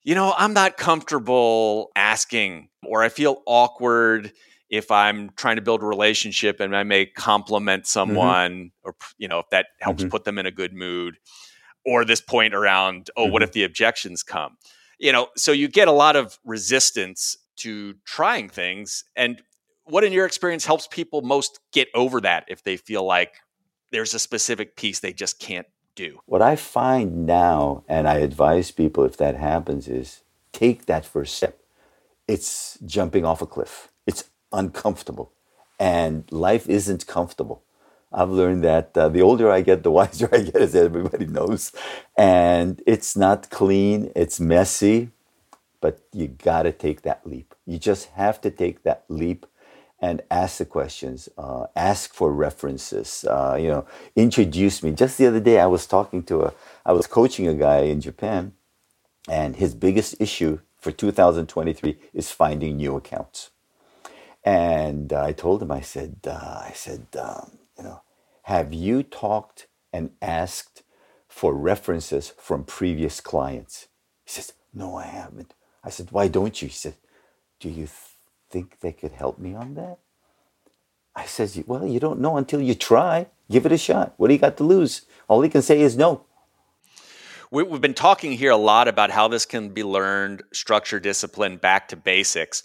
you 0.08 0.16
know, 0.16 0.34
I'm 0.38 0.54
not 0.54 0.78
comfortable 0.78 1.92
asking, 1.94 2.70
or 2.86 3.04
I 3.04 3.10
feel 3.10 3.44
awkward 3.46 4.32
if 4.70 4.90
I'm 4.90 5.32
trying 5.36 5.58
to 5.58 5.62
build 5.62 5.84
a 5.84 5.86
relationship 5.86 6.62
and 6.62 6.74
I 6.74 6.84
may 6.84 7.08
compliment 7.08 7.86
someone, 7.86 8.72
or, 8.84 8.96
you 9.18 9.28
know, 9.28 9.40
if 9.40 9.50
that 9.52 9.66
helps 9.82 10.06
Mhm. 10.06 10.10
put 10.10 10.24
them 10.24 10.40
in 10.40 10.46
a 10.46 10.52
good 10.52 10.72
mood, 10.74 11.18
or 11.86 12.06
this 12.06 12.22
point 12.22 12.54
around, 12.54 13.10
oh, 13.18 13.26
what 13.26 13.44
if 13.44 13.52
the 13.52 13.66
objections 13.66 14.24
come? 14.24 14.58
You 14.98 15.12
know, 15.12 15.28
so 15.36 15.52
you 15.52 15.68
get 15.68 15.90
a 15.90 15.92
lot 15.92 16.16
of 16.16 16.40
resistance 16.46 17.36
to 17.58 17.96
trying 18.06 18.48
things. 18.48 19.04
And 19.18 19.44
what, 19.84 20.06
in 20.06 20.14
your 20.14 20.26
experience, 20.26 20.66
helps 20.66 20.88
people 20.88 21.22
most 21.22 21.60
get 21.74 21.90
over 21.94 22.22
that 22.22 22.46
if 22.48 22.64
they 22.64 22.78
feel 22.78 23.04
like 23.04 23.34
there's 23.92 24.14
a 24.14 24.20
specific 24.20 24.78
piece 24.78 25.02
they 25.02 25.12
just 25.12 25.38
can't 25.38 25.68
do? 25.98 26.22
What 26.26 26.42
I 26.42 26.56
find 26.56 27.26
now, 27.26 27.84
and 27.90 28.08
I 28.08 28.20
advise 28.20 28.72
people 28.72 29.04
if 29.04 29.18
that 29.18 29.36
happens, 29.36 29.90
is 29.90 30.22
take 30.54 30.86
that 30.86 31.06
first 31.06 31.36
step. 31.36 31.60
It's 32.28 32.78
jumping 32.86 33.26
off 33.26 33.42
a 33.42 33.46
cliff, 33.46 33.90
it's 34.06 34.30
uncomfortable, 34.54 35.34
and 35.80 36.24
life 36.32 36.70
isn't 36.70 37.08
comfortable. 37.08 37.64
I've 38.14 38.30
learned 38.30 38.64
that 38.64 38.98
uh, 38.98 39.10
the 39.10 39.22
older 39.22 39.52
I 39.52 39.62
get, 39.62 39.84
the 39.84 39.92
wiser 40.00 40.30
I 40.32 40.42
get, 40.44 40.56
as 40.56 40.76
everybody 40.76 41.26
knows. 41.26 41.74
And 42.18 42.82
it's 42.86 43.18
not 43.18 43.50
clean, 43.50 44.12
it's 44.16 44.40
messy, 44.40 45.10
but 45.82 46.00
you 46.14 46.28
got 46.28 46.64
to 46.64 46.72
take 46.72 47.02
that 47.02 47.28
leap. 47.28 47.54
You 47.66 47.78
just 47.80 48.10
have 48.12 48.40
to 48.42 48.52
take 48.52 48.84
that 48.84 49.04
leap 49.10 49.46
and 50.00 50.22
ask 50.30 50.58
the 50.60 50.66
questions, 50.66 51.28
uh, 51.38 51.66
ask 51.76 52.14
for 52.14 52.32
references, 52.32 53.26
uh, 53.26 53.58
you 53.60 53.68
know, 53.68 53.86
introduce 54.16 54.84
me. 54.84 54.92
Just 54.92 55.18
the 55.18 55.28
other 55.28 55.40
day, 55.40 55.60
I 55.60 55.66
was 55.66 55.88
talking 55.88 56.24
to 56.24 56.44
a, 56.44 56.54
I 56.86 56.94
was 56.94 57.08
coaching 57.08 57.48
a 57.48 57.54
guy 57.54 57.80
in 57.80 58.02
Japan, 58.02 58.54
and 59.28 59.56
his 59.56 59.74
biggest 59.74 60.16
issue 60.20 60.60
for 60.78 60.92
2023 60.92 61.98
is 62.14 62.32
finding 62.32 62.78
new 62.78 62.96
accounts. 62.96 63.50
And 64.44 65.12
uh, 65.12 65.24
I 65.24 65.32
told 65.34 65.62
him, 65.62 65.72
I 65.72 65.82
said, 65.82 66.18
uh, 66.26 66.62
I 66.64 66.72
said, 66.74 67.08
um, 67.20 67.58
you 67.78 67.84
know, 67.84 68.02
have 68.44 68.74
you 68.74 69.04
talked 69.04 69.68
and 69.92 70.12
asked 70.22 70.84
for 71.28 71.54
references 71.54 72.34
from 72.38 72.64
previous 72.64 73.20
clients? 73.20 73.88
He 74.24 74.32
says, 74.32 74.54
no, 74.74 74.96
I 74.96 75.06
haven't. 75.06 75.54
I 75.84 75.90
said, 75.90 76.12
why 76.12 76.28
don't 76.28 76.62
you? 76.62 76.68
He 76.68 76.74
said, 76.74 76.94
do 77.60 77.70
you 77.70 77.88
think 78.50 78.80
they 78.80 78.94
could 78.94 79.14
help 79.14 79.40
me 79.40 79.54
on 79.54 79.76
that? 79.76 80.00
I 81.16 81.26
says, 81.26 81.62
well, 81.66 81.86
you 81.86 82.00
don't 82.00 82.20
know 82.20 82.38
until 82.38 82.62
you 82.62 82.76
try. 82.76 83.28
Give 83.50 83.66
it 83.66 83.72
a 83.72 83.78
shot. 83.78 84.14
What 84.18 84.28
do 84.28 84.34
you 84.34 84.40
got 84.40 84.58
to 84.58 84.64
lose? 84.64 85.02
All 85.28 85.42
he 85.42 85.50
can 85.50 85.62
say 85.62 85.82
is 85.82 85.98
no. 85.98 86.24
We've 87.50 87.82
been 87.82 87.94
talking 87.94 88.34
here 88.34 88.52
a 88.52 88.58
lot 88.58 88.88
about 88.88 89.10
how 89.10 89.28
this 89.30 89.46
can 89.46 89.70
be 89.70 89.84
learned, 89.84 90.44
structure, 90.52 91.00
discipline, 91.00 91.58
back 91.58 91.88
to 91.90 91.96
basics. 91.96 92.62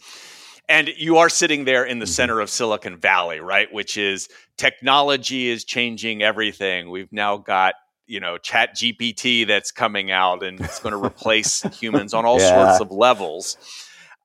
And 0.69 0.89
you 0.89 1.19
are 1.19 1.29
sitting 1.29 1.65
there 1.65 1.85
in 1.85 1.99
the 1.99 2.05
mm-hmm. 2.05 2.13
center 2.13 2.41
of 2.41 2.51
Silicon 2.51 2.97
Valley, 2.99 3.41
right? 3.41 3.73
Which 3.73 3.97
is 3.97 4.29
technology 4.57 5.49
is 5.49 5.65
changing 5.65 6.23
everything. 6.23 6.91
We've 6.91 7.13
now 7.13 7.37
got 7.37 7.75
you 8.09 8.19
know 8.19 8.37
chat 8.37 8.75
gpt 8.75 9.47
that's 9.47 9.71
coming 9.71 10.11
out 10.11 10.43
and 10.43 10.61
it's 10.61 10.81
going 10.81 10.93
to 10.93 11.03
replace 11.03 11.63
humans 11.81 12.13
on 12.13 12.25
all 12.25 12.41
yeah. 12.41 12.77
sorts 12.77 12.81
of 12.81 12.91
levels 12.91 13.57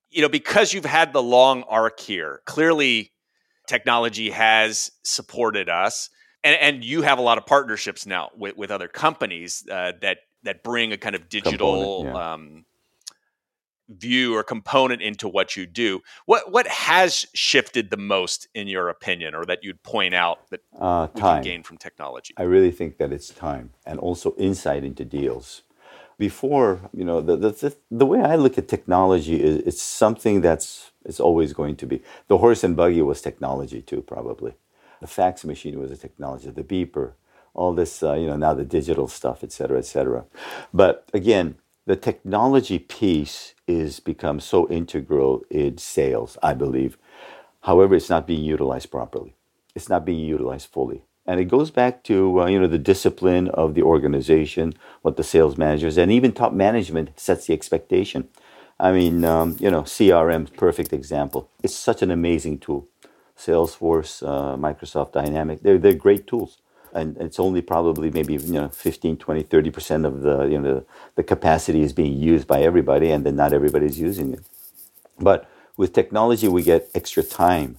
you 0.09 0.21
know 0.21 0.29
because 0.29 0.73
you've 0.73 0.85
had 0.85 1.13
the 1.13 1.23
long 1.23 1.63
arc 1.63 1.99
here 1.99 2.41
clearly 2.45 3.11
technology 3.67 4.29
has 4.29 4.91
supported 5.03 5.69
us 5.69 6.09
and, 6.43 6.55
and 6.61 6.83
you 6.83 7.01
have 7.01 7.17
a 7.17 7.21
lot 7.21 7.37
of 7.37 7.45
partnerships 7.45 8.05
now 8.05 8.29
with, 8.37 8.55
with 8.55 8.71
other 8.71 8.87
companies 8.87 9.65
uh, 9.71 9.91
that 10.01 10.19
that 10.43 10.63
bring 10.63 10.93
a 10.93 10.97
kind 10.97 11.15
of 11.15 11.27
digital 11.29 12.03
yeah. 12.05 12.33
um, 12.33 12.65
view 13.89 14.35
or 14.35 14.43
component 14.43 15.01
into 15.01 15.27
what 15.27 15.55
you 15.55 15.65
do. 15.65 16.01
What 16.25 16.51
what 16.51 16.67
has 16.67 17.25
shifted 17.33 17.89
the 17.89 17.97
most 17.97 18.47
in 18.53 18.67
your 18.67 18.89
opinion, 18.89 19.35
or 19.35 19.45
that 19.45 19.63
you'd 19.63 19.81
point 19.83 20.13
out 20.13 20.49
that 20.49 20.61
uh, 20.79 21.07
we 21.13 21.21
can 21.21 21.43
gain 21.43 21.63
from 21.63 21.77
technology? 21.77 22.33
I 22.37 22.43
really 22.43 22.71
think 22.71 22.97
that 22.97 23.11
it's 23.11 23.29
time, 23.29 23.71
and 23.85 23.99
also 23.99 24.33
insight 24.37 24.83
into 24.83 25.05
deals. 25.05 25.63
Before, 26.17 26.89
you 26.93 27.05
know, 27.05 27.21
the 27.21 27.37
the, 27.37 27.75
the 27.91 28.05
way 28.05 28.21
I 28.21 28.35
look 28.35 28.57
at 28.57 28.67
technology 28.67 29.41
is 29.41 29.57
it's 29.57 29.81
something 29.81 30.41
that's 30.41 30.91
it's 31.05 31.19
always 31.19 31.53
going 31.53 31.75
to 31.77 31.85
be. 31.85 32.01
The 32.27 32.39
horse 32.39 32.63
and 32.63 32.75
buggy 32.75 33.01
was 33.01 33.21
technology 33.21 33.81
too, 33.81 34.01
probably. 34.01 34.53
The 35.01 35.07
fax 35.07 35.45
machine 35.45 35.79
was 35.79 35.91
a 35.91 35.97
technology. 35.97 36.49
The 36.49 36.63
beeper, 36.63 37.13
all 37.53 37.73
this, 37.73 38.01
uh, 38.01 38.13
you 38.15 38.27
know, 38.27 38.35
now 38.37 38.53
the 38.55 38.65
digital 38.65 39.07
stuff, 39.07 39.43
et 39.43 39.51
cetera, 39.51 39.77
et 39.77 39.85
cetera. 39.85 40.25
But 40.73 41.07
again, 41.13 41.57
the 41.85 41.95
technology 41.95 42.79
piece 42.79 43.53
is 43.67 43.99
become 43.99 44.39
so 44.39 44.67
integral 44.69 45.43
in 45.51 45.77
sales, 45.77 46.37
I 46.41 46.53
believe. 46.53 46.97
However, 47.61 47.95
it's 47.95 48.09
not 48.09 48.27
being 48.27 48.43
utilized 48.43 48.91
properly. 48.91 49.35
It's 49.75 49.89
not 49.89 50.03
being 50.03 50.19
utilized 50.19 50.69
fully. 50.69 51.03
And 51.27 51.39
it 51.39 51.45
goes 51.45 51.71
back 51.71 52.03
to 52.05 52.41
uh, 52.41 52.45
you 52.47 52.59
know 52.59 52.67
the 52.67 52.79
discipline 52.79 53.49
of 53.49 53.75
the 53.75 53.83
organization, 53.83 54.73
what 55.01 55.17
the 55.17 55.23
sales 55.23 55.57
managers 55.57 55.97
and 55.97 56.11
even 56.11 56.31
top 56.31 56.53
management 56.53 57.19
sets 57.19 57.47
the 57.47 57.53
expectation. 57.53 58.29
I 58.79 58.91
mean, 58.91 59.25
um, 59.25 59.57
you 59.59 59.71
know, 59.71 59.81
CRM, 59.81 60.55
perfect 60.55 60.93
example. 60.93 61.49
It's 61.63 61.75
such 61.75 62.01
an 62.03 62.11
amazing 62.11 62.59
tool. 62.59 62.87
Salesforce, 63.35 64.21
uh, 64.21 64.55
Microsoft 64.55 65.13
Dynamic, 65.13 65.61
they're, 65.61 65.77
they're 65.77 65.93
great 65.93 66.27
tools 66.27 66.59
and 66.93 67.17
it's 67.17 67.39
only 67.39 67.61
probably 67.61 68.09
maybe 68.09 68.33
you 68.35 68.53
know 68.53 68.69
15 68.69 69.17
20 69.17 69.43
30 69.43 69.71
percent 69.71 70.05
of 70.05 70.21
the 70.21 70.45
you 70.45 70.59
know 70.59 70.85
the 71.15 71.23
capacity 71.23 71.81
is 71.81 71.93
being 71.93 72.17
used 72.17 72.47
by 72.47 72.61
everybody 72.61 73.11
and 73.11 73.25
then 73.25 73.35
not 73.35 73.53
everybody's 73.53 73.99
using 73.99 74.33
it 74.33 74.41
but 75.19 75.49
with 75.75 75.93
technology 75.93 76.47
we 76.47 76.63
get 76.63 76.89
extra 76.95 77.23
time 77.23 77.77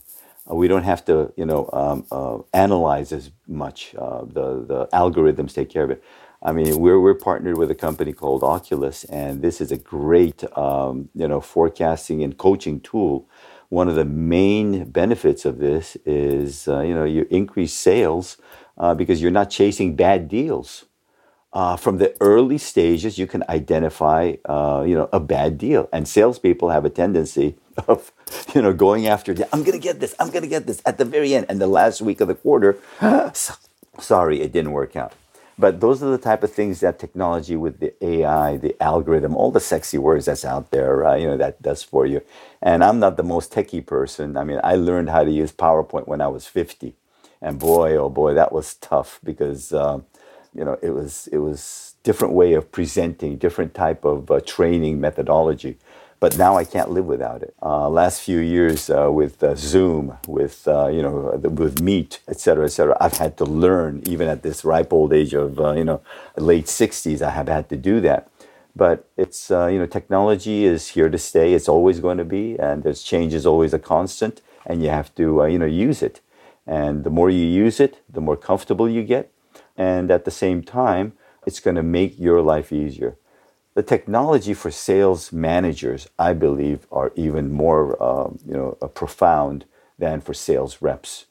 uh, 0.50 0.54
we 0.54 0.68
don't 0.68 0.84
have 0.84 1.04
to 1.04 1.32
you 1.36 1.46
know 1.46 1.68
um, 1.72 2.06
uh, 2.12 2.38
analyze 2.52 3.12
as 3.12 3.30
much 3.46 3.94
uh, 3.98 4.20
the 4.24 4.64
the 4.66 4.88
algorithms 4.92 5.54
take 5.54 5.70
care 5.70 5.84
of 5.84 5.90
it 5.90 6.02
I 6.42 6.52
mean, 6.52 6.78
we're, 6.78 7.00
we're 7.00 7.14
partnered 7.14 7.58
with 7.58 7.70
a 7.70 7.74
company 7.74 8.12
called 8.12 8.44
Oculus, 8.44 9.04
and 9.04 9.42
this 9.42 9.60
is 9.60 9.72
a 9.72 9.76
great, 9.76 10.44
um, 10.56 11.08
you 11.14 11.26
know, 11.26 11.40
forecasting 11.40 12.22
and 12.22 12.36
coaching 12.36 12.80
tool. 12.80 13.28
One 13.70 13.88
of 13.88 13.96
the 13.96 14.04
main 14.04 14.90
benefits 14.90 15.44
of 15.44 15.58
this 15.58 15.96
is, 16.06 16.68
uh, 16.68 16.80
you 16.80 16.94
know, 16.94 17.04
you 17.04 17.26
increase 17.30 17.74
sales 17.74 18.36
uh, 18.78 18.94
because 18.94 19.20
you're 19.20 19.32
not 19.32 19.50
chasing 19.50 19.96
bad 19.96 20.28
deals. 20.28 20.84
Uh, 21.52 21.76
from 21.76 21.98
the 21.98 22.14
early 22.20 22.58
stages, 22.58 23.18
you 23.18 23.26
can 23.26 23.42
identify, 23.48 24.34
uh, 24.44 24.84
you 24.86 24.94
know, 24.94 25.08
a 25.12 25.20
bad 25.20 25.58
deal, 25.58 25.88
and 25.92 26.06
salespeople 26.06 26.70
have 26.70 26.84
a 26.84 26.90
tendency 26.90 27.56
of, 27.88 28.12
you 28.54 28.62
know, 28.62 28.72
going 28.72 29.06
after. 29.06 29.32
I'm 29.52 29.62
going 29.64 29.72
to 29.72 29.78
get 29.78 30.00
this. 30.00 30.14
I'm 30.20 30.30
going 30.30 30.42
to 30.42 30.48
get 30.48 30.66
this 30.66 30.82
at 30.86 30.98
the 30.98 31.04
very 31.04 31.34
end, 31.34 31.46
and 31.48 31.60
the 31.60 31.66
last 31.66 32.02
week 32.02 32.20
of 32.20 32.28
the 32.28 32.34
quarter. 32.34 32.78
sorry, 33.98 34.40
it 34.42 34.52
didn't 34.52 34.72
work 34.72 34.96
out. 34.96 35.14
But 35.58 35.80
those 35.80 36.02
are 36.02 36.10
the 36.10 36.18
type 36.18 36.44
of 36.44 36.52
things 36.52 36.80
that 36.80 37.00
technology 37.00 37.56
with 37.56 37.80
the 37.80 37.92
AI, 38.04 38.58
the 38.58 38.80
algorithm, 38.82 39.36
all 39.36 39.50
the 39.50 39.60
sexy 39.60 39.98
words 39.98 40.26
that's 40.26 40.44
out 40.44 40.70
there, 40.70 41.04
uh, 41.04 41.16
you 41.16 41.26
know, 41.26 41.36
that 41.36 41.60
does 41.62 41.82
for 41.82 42.06
you. 42.06 42.22
And 42.62 42.84
I'm 42.84 43.00
not 43.00 43.16
the 43.16 43.24
most 43.24 43.52
techie 43.52 43.84
person. 43.84 44.36
I 44.36 44.44
mean, 44.44 44.60
I 44.62 44.76
learned 44.76 45.10
how 45.10 45.24
to 45.24 45.30
use 45.30 45.52
PowerPoint 45.52 46.06
when 46.06 46.20
I 46.20 46.28
was 46.28 46.46
50 46.46 46.94
and 47.40 47.58
boy, 47.58 47.96
oh 47.96 48.08
boy, 48.08 48.34
that 48.34 48.52
was 48.52 48.74
tough 48.74 49.20
because 49.22 49.72
uh, 49.72 50.00
you 50.54 50.64
know 50.64 50.78
it 50.82 50.90
was 50.90 51.28
it 51.32 51.38
was 51.38 51.94
different 52.02 52.34
way 52.34 52.54
of 52.54 52.70
presenting, 52.72 53.36
different 53.36 53.74
type 53.74 54.04
of 54.04 54.30
uh, 54.30 54.40
training 54.40 55.00
methodology. 55.00 55.78
But 56.20 56.36
now 56.36 56.56
I 56.56 56.64
can't 56.64 56.90
live 56.90 57.04
without 57.04 57.42
it. 57.42 57.54
Uh, 57.62 57.88
last 57.88 58.22
few 58.22 58.40
years 58.40 58.90
uh, 58.90 59.08
with 59.12 59.40
uh, 59.42 59.54
Zoom, 59.54 60.18
with 60.26 60.66
uh, 60.66 60.88
you 60.88 61.00
know, 61.00 61.38
with 61.42 61.80
Meet, 61.80 62.20
et 62.26 62.40
cetera, 62.40 62.64
et 62.64 62.70
cetera, 62.70 62.96
I've 63.00 63.18
had 63.18 63.36
to 63.36 63.44
learn. 63.44 64.02
Even 64.06 64.26
at 64.26 64.42
this 64.42 64.64
ripe 64.64 64.92
old 64.92 65.12
age 65.12 65.32
of 65.34 65.58
you 65.76 65.84
know, 65.84 66.00
late 66.36 66.66
60s, 66.66 67.22
I 67.22 67.30
have 67.30 67.48
had 67.48 67.68
to 67.68 67.76
do 67.76 68.00
that 68.00 68.30
but 68.76 69.08
it's 69.16 69.50
uh, 69.50 69.66
you 69.66 69.78
know 69.78 69.86
technology 69.86 70.64
is 70.64 70.88
here 70.88 71.08
to 71.08 71.16
stay 71.18 71.54
it's 71.54 71.68
always 71.68 71.98
going 72.00 72.18
to 72.18 72.24
be 72.24 72.56
and 72.60 72.84
there's 72.84 73.02
change 73.02 73.32
is 73.34 73.46
always 73.46 73.72
a 73.72 73.78
constant 73.78 74.42
and 74.66 74.82
you 74.82 74.90
have 74.90 75.12
to 75.14 75.42
uh, 75.42 75.46
you 75.46 75.58
know 75.58 75.66
use 75.66 76.00
it 76.02 76.20
and 76.68 77.02
the 77.02 77.10
more 77.10 77.30
you 77.30 77.46
use 77.46 77.80
it, 77.80 78.02
the 78.12 78.20
more 78.20 78.36
comfortable 78.36 78.88
you 78.88 79.02
get. 79.02 79.32
And 79.78 80.10
at 80.10 80.26
the 80.26 80.30
same 80.30 80.62
time, 80.62 81.14
it's 81.46 81.60
going 81.60 81.76
to 81.76 81.82
make 81.82 82.18
your 82.18 82.42
life 82.42 82.72
easier. 82.72 83.16
The 83.74 83.82
technology 83.84 84.54
for 84.54 84.72
sales 84.72 85.32
managers, 85.32 86.08
I 86.18 86.32
believe, 86.32 86.86
are 86.90 87.12
even 87.14 87.52
more 87.52 88.02
um, 88.02 88.40
you 88.44 88.54
know, 88.54 88.76
uh, 88.82 88.88
profound 88.88 89.64
than 89.96 90.20
for 90.20 90.34
sales 90.34 90.82
reps 90.82 91.26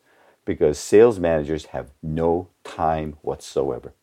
because 0.46 0.80
sales 0.80 1.20
managers 1.20 1.66
have 1.68 1.90
no 2.02 2.48
time 2.64 3.18
whatsoever. 3.22 3.94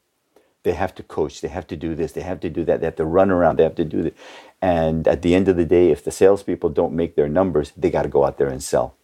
They 0.62 0.72
have 0.72 0.94
to 0.96 1.02
coach, 1.02 1.40
they 1.40 1.48
have 1.48 1.66
to 1.68 1.76
do 1.76 1.94
this, 1.94 2.12
they 2.12 2.20
have 2.20 2.40
to 2.40 2.50
do 2.50 2.64
that, 2.64 2.80
they 2.80 2.86
have 2.86 2.96
to 2.96 3.04
run 3.04 3.30
around, 3.30 3.58
they 3.58 3.62
have 3.62 3.74
to 3.76 3.84
do 3.84 4.02
that. 4.02 4.14
And 4.60 5.08
at 5.08 5.22
the 5.22 5.34
end 5.34 5.48
of 5.48 5.56
the 5.56 5.64
day, 5.64 5.90
if 5.90 6.04
the 6.04 6.10
salespeople 6.10 6.70
don't 6.70 6.94
make 6.94 7.16
their 7.16 7.28
numbers, 7.28 7.72
they 7.76 7.90
got 7.90 8.02
to 8.02 8.08
go 8.08 8.24
out 8.24 8.36
there 8.36 8.48
and 8.48 8.62
sell. 8.62 8.94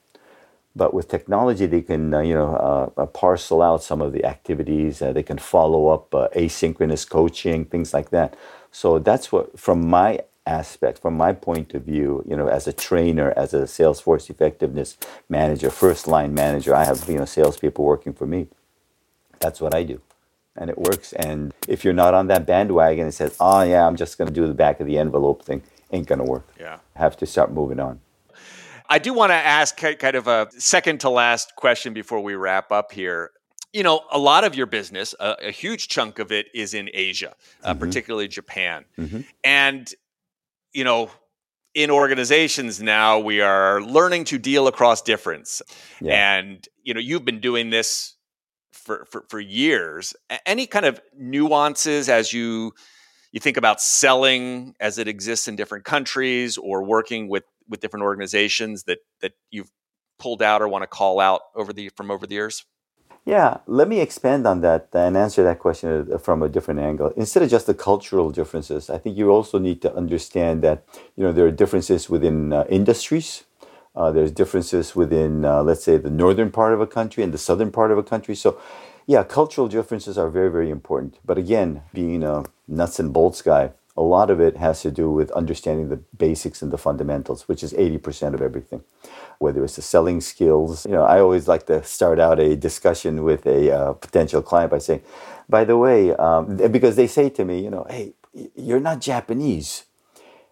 But 0.76 0.94
with 0.94 1.08
technology, 1.08 1.66
they 1.66 1.82
can 1.82 2.14
uh, 2.14 2.20
you 2.20 2.34
know 2.34 2.54
uh, 2.54 3.02
uh, 3.02 3.06
parcel 3.06 3.62
out 3.62 3.82
some 3.82 4.00
of 4.00 4.12
the 4.12 4.24
activities. 4.24 5.02
Uh, 5.02 5.12
they 5.12 5.22
can 5.22 5.38
follow 5.38 5.88
up 5.88 6.14
uh, 6.14 6.28
asynchronous 6.36 7.08
coaching, 7.08 7.64
things 7.64 7.92
like 7.92 8.10
that. 8.10 8.36
So 8.70 8.98
that's 8.98 9.32
what, 9.32 9.58
from 9.58 9.88
my 9.88 10.20
aspect, 10.46 11.00
from 11.00 11.16
my 11.16 11.32
point 11.32 11.74
of 11.74 11.82
view, 11.84 12.24
you 12.26 12.36
know, 12.36 12.48
as 12.48 12.66
a 12.68 12.72
trainer, 12.72 13.32
as 13.36 13.52
a 13.52 13.62
Salesforce 13.62 14.30
effectiveness 14.30 14.96
manager, 15.28 15.70
first 15.70 16.06
line 16.06 16.34
manager, 16.34 16.74
I 16.74 16.84
have 16.84 17.08
you 17.08 17.18
know 17.18 17.24
salespeople 17.24 17.84
working 17.84 18.12
for 18.12 18.26
me. 18.26 18.48
That's 19.40 19.60
what 19.60 19.74
I 19.74 19.82
do, 19.84 20.00
and 20.56 20.70
it 20.70 20.78
works. 20.78 21.12
And 21.14 21.52
if 21.66 21.84
you're 21.84 21.94
not 21.94 22.14
on 22.14 22.28
that 22.28 22.46
bandwagon 22.46 23.04
and 23.06 23.14
says, 23.14 23.36
"Oh 23.40 23.62
yeah, 23.62 23.86
I'm 23.86 23.96
just 23.96 24.18
going 24.18 24.28
to 24.28 24.34
do 24.34 24.46
the 24.46 24.54
back 24.54 24.80
of 24.80 24.86
the 24.86 24.98
envelope 24.98 25.44
thing," 25.44 25.62
ain't 25.92 26.06
going 26.06 26.20
to 26.20 26.24
work. 26.24 26.46
Yeah, 26.60 26.78
have 26.94 27.16
to 27.18 27.26
start 27.26 27.52
moving 27.52 27.80
on. 27.80 28.00
I 28.90 28.98
do 28.98 29.14
want 29.14 29.30
to 29.30 29.36
ask 29.36 29.76
kind 29.76 30.16
of 30.16 30.26
a 30.26 30.48
second 30.58 31.00
to 31.00 31.10
last 31.10 31.54
question 31.54 31.94
before 31.94 32.20
we 32.20 32.34
wrap 32.34 32.72
up 32.72 32.90
here. 32.90 33.30
You 33.72 33.84
know, 33.84 34.02
a 34.10 34.18
lot 34.18 34.42
of 34.42 34.56
your 34.56 34.66
business, 34.66 35.14
a, 35.20 35.36
a 35.44 35.50
huge 35.52 35.86
chunk 35.86 36.18
of 36.18 36.32
it 36.32 36.48
is 36.52 36.74
in 36.74 36.90
Asia, 36.92 37.36
uh, 37.62 37.70
mm-hmm. 37.70 37.78
particularly 37.78 38.26
Japan. 38.26 38.84
Mm-hmm. 38.98 39.20
And, 39.44 39.88
you 40.72 40.82
know, 40.82 41.08
in 41.72 41.88
organizations 41.88 42.82
now, 42.82 43.20
we 43.20 43.40
are 43.40 43.80
learning 43.80 44.24
to 44.24 44.38
deal 44.38 44.66
across 44.66 45.02
difference. 45.02 45.62
Yeah. 46.00 46.38
And, 46.38 46.66
you 46.82 46.92
know, 46.92 47.00
you've 47.00 47.24
been 47.24 47.40
doing 47.40 47.70
this 47.70 48.16
for, 48.72 49.06
for, 49.08 49.24
for 49.28 49.38
years. 49.38 50.16
Any 50.44 50.66
kind 50.66 50.84
of 50.84 51.00
nuances 51.16 52.08
as 52.08 52.32
you 52.32 52.72
you 53.32 53.38
think 53.38 53.56
about 53.56 53.80
selling 53.80 54.74
as 54.80 54.98
it 54.98 55.06
exists 55.06 55.46
in 55.46 55.54
different 55.54 55.84
countries 55.84 56.58
or 56.58 56.82
working 56.82 57.28
with 57.28 57.44
with 57.70 57.80
different 57.80 58.02
organizations 58.04 58.82
that 58.84 58.98
that 59.22 59.32
you've 59.50 59.70
pulled 60.18 60.42
out 60.42 60.60
or 60.60 60.68
want 60.68 60.82
to 60.82 60.86
call 60.86 61.20
out 61.20 61.40
over 61.54 61.72
the 61.72 61.88
from 61.96 62.10
over 62.10 62.26
the 62.26 62.34
years? 62.34 62.66
Yeah, 63.26 63.58
let 63.66 63.86
me 63.86 64.00
expand 64.00 64.46
on 64.46 64.62
that 64.62 64.88
and 64.92 65.16
answer 65.16 65.42
that 65.44 65.58
question 65.58 66.18
from 66.18 66.42
a 66.42 66.48
different 66.48 66.80
angle. 66.80 67.12
Instead 67.16 67.42
of 67.42 67.50
just 67.50 67.66
the 67.66 67.74
cultural 67.74 68.30
differences, 68.30 68.88
I 68.90 68.98
think 68.98 69.16
you 69.16 69.30
also 69.30 69.58
need 69.58 69.82
to 69.82 69.94
understand 69.94 70.62
that 70.62 70.84
you 71.16 71.24
know 71.24 71.32
there 71.32 71.46
are 71.46 71.50
differences 71.50 72.10
within 72.10 72.52
uh, 72.52 72.64
industries. 72.68 73.44
Uh, 73.94 74.10
there's 74.12 74.30
differences 74.30 74.94
within, 74.94 75.44
uh, 75.44 75.62
let's 75.62 75.82
say, 75.82 75.96
the 75.96 76.10
northern 76.10 76.50
part 76.50 76.72
of 76.72 76.80
a 76.80 76.86
country 76.86 77.24
and 77.24 77.34
the 77.34 77.38
southern 77.38 77.72
part 77.72 77.90
of 77.90 77.98
a 77.98 78.04
country. 78.04 78.36
So, 78.36 78.58
yeah, 79.04 79.24
cultural 79.24 79.66
differences 79.66 80.16
are 80.16 80.30
very, 80.30 80.50
very 80.50 80.70
important. 80.70 81.18
But 81.24 81.38
again, 81.38 81.82
being 81.92 82.22
a 82.22 82.44
nuts 82.68 83.00
and 83.00 83.12
bolts 83.12 83.42
guy, 83.42 83.72
a 84.00 84.02
lot 84.16 84.30
of 84.30 84.40
it 84.40 84.56
has 84.56 84.80
to 84.80 84.90
do 84.90 85.10
with 85.10 85.30
understanding 85.32 85.90
the 85.90 86.00
basics 86.16 86.62
and 86.62 86.72
the 86.72 86.78
fundamentals, 86.78 87.46
which 87.48 87.62
is 87.62 87.74
80% 87.74 88.32
of 88.32 88.40
everything. 88.40 88.82
Whether 89.38 89.62
it's 89.62 89.76
the 89.76 89.82
selling 89.82 90.22
skills, 90.22 90.86
you 90.86 90.92
know, 90.92 91.02
I 91.04 91.20
always 91.20 91.46
like 91.46 91.66
to 91.66 91.84
start 91.84 92.18
out 92.18 92.40
a 92.40 92.56
discussion 92.56 93.24
with 93.24 93.44
a 93.44 93.70
uh, 93.70 93.92
potential 93.92 94.40
client 94.40 94.70
by 94.70 94.78
saying, 94.78 95.02
by 95.50 95.64
the 95.64 95.76
way, 95.76 96.14
um, 96.14 96.56
because 96.56 96.96
they 96.96 97.06
say 97.06 97.28
to 97.28 97.44
me, 97.44 97.62
you 97.62 97.68
know, 97.68 97.84
hey, 97.90 98.14
you're 98.54 98.80
not 98.80 99.00
Japanese 99.02 99.84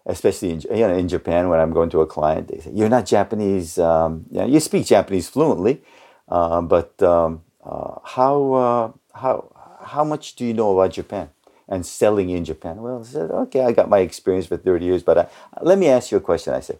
especially 0.05 0.49
in, 0.51 0.61
you 0.61 0.87
know, 0.87 0.95
in 0.95 1.07
Japan 1.07 1.49
when 1.49 1.59
I'm 1.59 1.71
going 1.71 1.89
to 1.91 2.01
a 2.01 2.07
client, 2.07 2.47
they 2.47 2.59
say, 2.59 2.71
"You're 2.73 2.89
not 2.89 3.05
Japanese. 3.05 3.77
Um, 3.77 4.25
you, 4.31 4.39
know, 4.39 4.47
you 4.47 4.59
speak 4.59 4.87
Japanese 4.87 5.29
fluently, 5.29 5.83
uh, 6.27 6.61
but 6.61 6.99
um, 7.03 7.41
uh, 7.63 7.99
how 8.03 8.53
uh, 8.53 8.91
how 9.13 9.35
how 9.83 10.03
much 10.03 10.35
do 10.35 10.45
you 10.45 10.53
know 10.53 10.71
about 10.73 10.93
Japan 10.93 11.29
and 11.69 11.85
selling 11.85 12.29
in 12.29 12.43
Japan?" 12.43 12.81
Well, 12.81 12.99
I 12.99 13.03
said, 13.03 13.31
"Okay, 13.31 13.61
I 13.61 13.71
got 13.71 13.89
my 13.89 13.99
experience 13.99 14.47
for 14.47 14.57
30 14.57 14.85
years, 14.85 15.03
but 15.03 15.17
I, 15.17 15.27
let 15.61 15.77
me 15.77 15.87
ask 15.87 16.11
you 16.11 16.17
a 16.17 16.21
question." 16.21 16.53
I 16.53 16.59
said, 16.59 16.79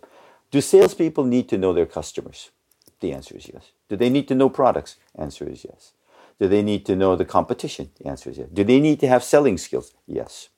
"Do 0.52 0.60
salespeople 0.60 1.24
need 1.24 1.48
to 1.50 1.58
know 1.58 1.74
their 1.74 1.86
customers?" 1.86 2.52
The 3.00 3.14
answer 3.14 3.38
is 3.38 3.50
yes. 3.54 3.72
Do 3.88 3.96
they 3.96 4.10
need 4.10 4.28
to 4.28 4.36
know 4.36 4.50
products? 4.50 4.98
Answer 5.16 5.48
is 5.48 5.64
yes. 5.64 5.94
Do 6.40 6.48
they 6.48 6.62
need 6.62 6.86
to 6.86 6.96
know 6.96 7.16
the 7.16 7.26
competition? 7.26 7.92
The 8.00 8.10
answer 8.10 8.30
is 8.30 8.38
yes. 8.38 8.50
Do 8.52 8.64
they 8.64 8.80
need 8.80 9.00
to 9.02 9.08
have 9.08 9.24
selling 9.24 9.58
skills? 9.58 9.94
Yes. 10.06 10.50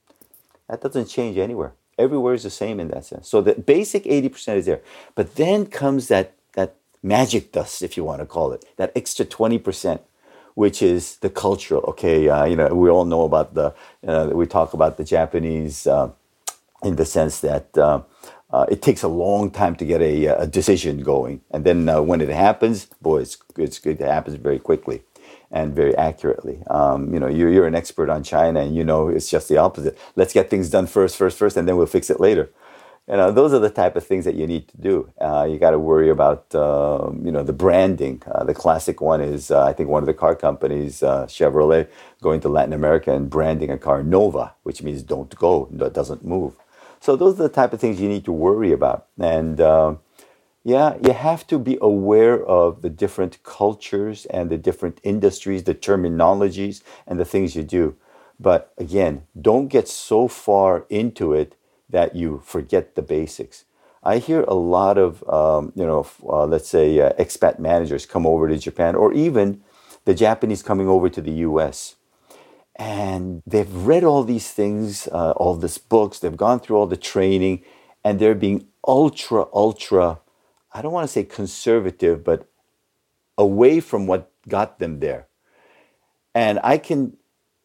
That 0.68 0.82
doesn't 0.82 1.08
change 1.08 1.38
anywhere. 1.38 1.74
Everywhere 1.98 2.34
is 2.34 2.44
the 2.44 2.50
same 2.50 2.80
in 2.80 2.88
that 2.90 3.06
sense. 3.06 3.30
So 3.30 3.42
the 3.42 3.56
basic 3.56 4.06
80% 4.06 4.58
is 4.58 4.66
there. 4.66 4.82
But 5.16 5.36
then 5.36 5.66
comes 5.66 6.08
that, 6.08 6.34
that 6.54 6.76
magic 7.04 7.52
dust, 7.52 7.82
if 7.82 7.98
you 7.98 8.04
want 8.04 8.22
to 8.22 8.26
call 8.26 8.54
it, 8.54 8.66
that 8.78 8.92
extra 8.96 9.26
20%, 9.26 10.00
which 10.56 10.82
is 10.82 11.18
the 11.18 11.30
cultural. 11.30 11.84
Okay, 11.90 12.30
uh, 12.30 12.46
you 12.46 12.56
know, 12.56 12.68
we 12.70 12.90
all 12.90 13.06
know 13.06 13.24
about 13.24 13.54
the, 13.54 13.74
uh, 14.08 14.30
we 14.34 14.46
talk 14.46 14.74
about 14.74 14.98
the 14.98 15.04
Japanese 15.04 15.88
uh, 15.88 16.12
in 16.84 16.96
the 16.96 17.06
sense 17.06 17.40
that 17.42 17.78
uh, 17.78 18.02
uh, 18.52 18.66
it 18.70 18.82
takes 18.82 19.04
a 19.04 19.08
long 19.08 19.50
time 19.50 19.76
to 19.76 19.86
get 19.86 20.02
a, 20.02 20.26
a 20.26 20.48
decision 20.48 21.02
going. 21.04 21.42
And 21.52 21.64
then 21.64 21.88
uh, 21.88 22.02
when 22.02 22.22
it 22.22 22.30
happens, 22.30 22.86
boy, 23.02 23.22
it's, 23.22 23.38
it's 23.58 23.80
good. 23.80 24.02
It 24.02 24.08
happens 24.08 24.38
very 24.38 24.60
quickly 24.60 25.04
and 25.52 25.76
very 25.76 25.96
accurately. 25.98 26.64
Um, 26.70 27.14
you 27.14 27.20
know, 27.20 27.28
you're, 27.28 27.52
you're 27.52 27.68
an 27.68 27.76
expert 27.76 28.10
on 28.10 28.24
China, 28.24 28.62
and 28.62 28.76
you 28.76 28.84
know 28.84 29.10
it's 29.10 29.30
just 29.30 29.50
the 29.50 29.58
opposite. 29.58 29.98
Let's 30.16 30.34
get 30.34 30.50
things 30.50 30.70
done 30.70 30.88
first, 30.88 31.18
first, 31.18 31.38
first, 31.38 31.58
and 31.58 31.68
then 31.68 31.78
we'll 31.78 31.86
fix 31.86 32.10
it 32.10 32.20
later. 32.20 32.50
You 33.12 33.18
know, 33.18 33.30
those 33.30 33.52
are 33.54 33.60
the 33.60 33.70
type 33.70 33.98
of 33.98 34.08
things 34.08 34.24
that 34.24 34.36
you 34.36 34.48
need 34.48 34.70
to 34.70 34.78
do. 34.78 35.12
Uh, 35.20 35.46
you 35.50 35.60
got 35.60 35.72
to 35.72 35.80
worry 35.80 36.10
about, 36.10 36.56
um, 36.56 37.22
you 37.26 37.32
know, 37.32 37.44
the 37.44 37.52
branding. 37.52 38.24
Uh, 38.26 38.46
the 38.46 38.54
classic 38.54 39.02
one 39.02 39.20
is, 39.20 39.52
uh, 39.52 39.66
I 39.66 39.74
think, 39.74 39.90
one 39.90 40.02
of 40.02 40.08
the 40.08 40.14
car 40.14 40.34
companies, 40.34 41.04
uh, 41.04 41.26
Chevrolet, 41.26 41.90
going 42.22 42.40
to 42.40 42.48
Latin 42.48 42.72
America 42.72 43.14
and 43.14 43.30
branding 43.30 43.70
a 43.70 43.78
car 43.78 44.02
Nova, 44.02 44.54
which 44.64 44.82
means 44.82 45.04
don't 45.04 45.36
go, 45.36 45.66
doesn't 45.66 46.24
move. 46.24 46.54
So 47.02 47.18
those 47.18 47.38
are 47.38 47.44
the 47.44 47.50
type 47.50 47.74
of 47.74 47.82
things 47.82 48.00
you 48.00 48.08
need 48.08 48.24
to 48.24 48.32
worry 48.32 48.72
about. 48.72 49.08
And 49.20 49.60
um, 49.60 50.00
yeah, 50.64 50.96
you 51.06 51.12
have 51.12 51.46
to 51.48 51.60
be 51.60 51.78
aware 51.82 52.42
of 52.42 52.82
the 52.82 52.90
different 52.90 53.44
cultures 53.44 54.26
and 54.28 54.50
the 54.50 54.58
different 54.58 55.02
industries, 55.04 55.64
the 55.64 55.76
terminologies, 55.76 56.82
and 57.06 57.20
the 57.20 57.26
things 57.26 57.58
you 57.58 57.64
do. 57.64 57.98
But 58.40 58.72
again, 58.78 59.24
don't 59.40 59.68
get 59.68 59.90
so 59.90 60.30
far 60.30 60.86
into 60.90 61.34
it 61.34 61.58
that 61.92 62.16
you 62.16 62.42
forget 62.46 62.96
the 62.96 63.02
basics. 63.02 63.66
I 64.04 64.18
hear 64.18 64.42
a 64.44 64.56
lot 64.56 64.98
of, 64.98 65.28
um, 65.30 65.74
you 65.76 65.86
know, 65.86 66.08
uh, 66.24 66.46
let's 66.46 66.68
say 66.68 67.00
uh, 67.00 67.14
expat 67.14 67.60
managers 67.60 68.06
come 68.06 68.26
over 68.26 68.48
to 68.48 68.58
Japan, 68.58 68.96
or 68.96 69.14
even 69.14 69.62
the 70.06 70.16
Japanese 70.16 70.64
coming 70.64 70.88
over 70.88 71.10
to 71.10 71.22
the 71.22 71.32
US. 71.50 71.96
And 72.76 73.44
they've 73.46 73.72
read 73.72 74.04
all 74.04 74.24
these 74.24 74.50
things, 74.50 75.08
uh, 75.12 75.32
all 75.32 75.56
these 75.56 75.78
books, 75.78 76.20
they've 76.20 76.36
gone 76.36 76.60
through 76.60 76.78
all 76.78 76.88
the 76.88 76.98
training, 76.98 77.64
and 78.04 78.20
they're 78.20 78.34
being 78.34 78.68
ultra, 78.88 79.46
ultra 79.54 80.20
I 80.74 80.82
don't 80.82 80.94
want 80.94 81.08
to 81.08 81.12
say 81.12 81.24
conservative, 81.24 82.24
but 82.24 82.48
away 83.38 83.80
from 83.80 84.08
what 84.08 84.32
got 84.48 84.80
them 84.80 85.00
there. 85.00 85.28
And 86.34 86.60
I 86.64 86.78
can 86.78 87.18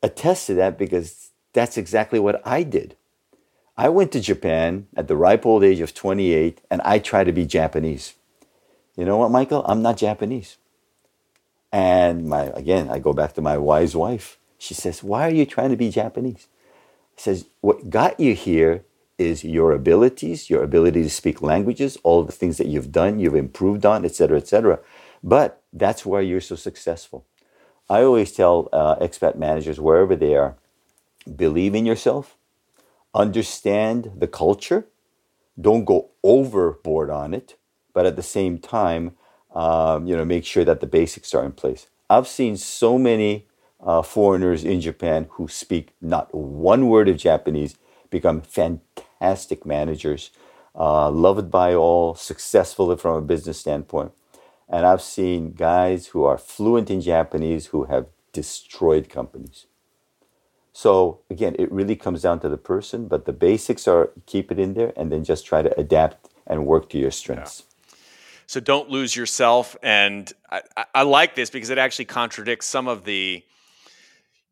attest 0.02 0.48
to 0.48 0.54
that 0.54 0.76
because 0.76 1.30
that's 1.52 1.76
exactly 1.76 2.18
what 2.18 2.44
I 2.46 2.62
did. 2.64 2.96
I 3.78 3.90
went 3.90 4.12
to 4.12 4.20
Japan 4.20 4.86
at 4.96 5.06
the 5.06 5.16
ripe 5.16 5.44
old 5.44 5.62
age 5.62 5.80
of 5.80 5.94
28 5.94 6.60
and 6.70 6.80
I 6.82 6.98
tried 6.98 7.24
to 7.24 7.32
be 7.32 7.44
Japanese. 7.44 8.14
You 8.96 9.04
know 9.04 9.18
what, 9.18 9.30
Michael? 9.30 9.64
I'm 9.66 9.82
not 9.82 9.98
Japanese. 9.98 10.56
And 11.70 12.26
my 12.28 12.44
again, 12.54 12.88
I 12.88 12.98
go 12.98 13.12
back 13.12 13.34
to 13.34 13.42
my 13.42 13.58
wise 13.58 13.94
wife. 13.94 14.38
She 14.56 14.72
says, 14.72 15.02
"Why 15.02 15.26
are 15.26 15.34
you 15.34 15.44
trying 15.44 15.70
to 15.70 15.76
be 15.76 15.90
Japanese?" 15.90 16.46
I 17.18 17.20
says, 17.20 17.46
"What 17.60 17.90
got 17.90 18.18
you 18.18 18.34
here 18.34 18.84
is 19.18 19.44
your 19.44 19.72
abilities, 19.72 20.48
your 20.48 20.62
ability 20.62 21.02
to 21.02 21.10
speak 21.10 21.42
languages, 21.42 21.98
all 22.02 22.22
the 22.22 22.32
things 22.32 22.56
that 22.58 22.66
you've 22.66 22.92
done, 22.92 23.18
you've 23.18 23.34
improved 23.34 23.84
on, 23.84 24.04
etc., 24.04 24.38
etc. 24.38 24.78
But 25.22 25.62
that's 25.72 26.06
why 26.06 26.20
you're 26.20 26.40
so 26.40 26.56
successful. 26.56 27.26
I 27.88 28.02
always 28.02 28.32
tell 28.32 28.68
uh, 28.72 28.96
expat 28.96 29.36
managers 29.36 29.80
wherever 29.80 30.16
they 30.16 30.34
are, 30.34 30.56
believe 31.36 31.74
in 31.74 31.86
yourself, 31.86 32.36
understand 33.16 34.12
the 34.16 34.28
culture, 34.28 34.86
don't 35.60 35.84
go 35.84 36.10
overboard 36.22 37.10
on 37.10 37.34
it, 37.34 37.56
but 37.92 38.06
at 38.06 38.16
the 38.16 38.22
same 38.22 38.58
time, 38.58 39.16
um, 39.54 40.06
you 40.06 40.16
know, 40.16 40.24
make 40.24 40.44
sure 40.44 40.64
that 40.64 40.80
the 40.80 40.86
basics 40.86 41.34
are 41.34 41.44
in 41.44 41.52
place. 41.52 41.88
I've 42.10 42.28
seen 42.28 42.56
so 42.56 42.98
many 42.98 43.46
uh, 43.80 44.02
foreigners 44.02 44.64
in 44.64 44.80
Japan 44.80 45.26
who 45.30 45.48
speak 45.48 45.94
not 46.00 46.34
one 46.34 46.88
word 46.88 47.08
of 47.08 47.16
Japanese 47.16 47.76
become 48.10 48.42
fantastic 48.42 49.64
managers, 49.64 50.30
uh, 50.74 51.10
loved 51.10 51.50
by 51.50 51.74
all, 51.74 52.14
successful 52.14 52.94
from 52.96 53.16
a 53.16 53.22
business 53.22 53.58
standpoint. 53.58 54.12
And 54.68 54.84
I've 54.84 55.02
seen 55.02 55.52
guys 55.52 56.08
who 56.08 56.24
are 56.24 56.38
fluent 56.38 56.90
in 56.90 57.00
Japanese 57.00 57.66
who 57.66 57.84
have 57.84 58.06
destroyed 58.32 59.08
companies. 59.08 59.66
So 60.76 61.20
again, 61.30 61.56
it 61.58 61.72
really 61.72 61.96
comes 61.96 62.20
down 62.20 62.40
to 62.40 62.50
the 62.50 62.58
person, 62.58 63.08
but 63.08 63.24
the 63.24 63.32
basics 63.32 63.88
are 63.88 64.10
keep 64.26 64.52
it 64.52 64.58
in 64.58 64.74
there 64.74 64.92
and 64.94 65.10
then 65.10 65.24
just 65.24 65.46
try 65.46 65.62
to 65.62 65.80
adapt 65.80 66.28
and 66.46 66.66
work 66.66 66.90
to 66.90 66.98
your 66.98 67.10
strengths. 67.10 67.62
Yeah. 67.62 67.96
So 68.46 68.60
don't 68.60 68.90
lose 68.90 69.16
yourself. 69.16 69.74
And 69.82 70.30
I, 70.50 70.60
I, 70.94 71.02
like 71.02 71.34
this 71.34 71.48
because 71.48 71.70
it 71.70 71.78
actually 71.78 72.04
contradicts 72.04 72.66
some 72.66 72.88
of 72.88 73.04
the, 73.04 73.42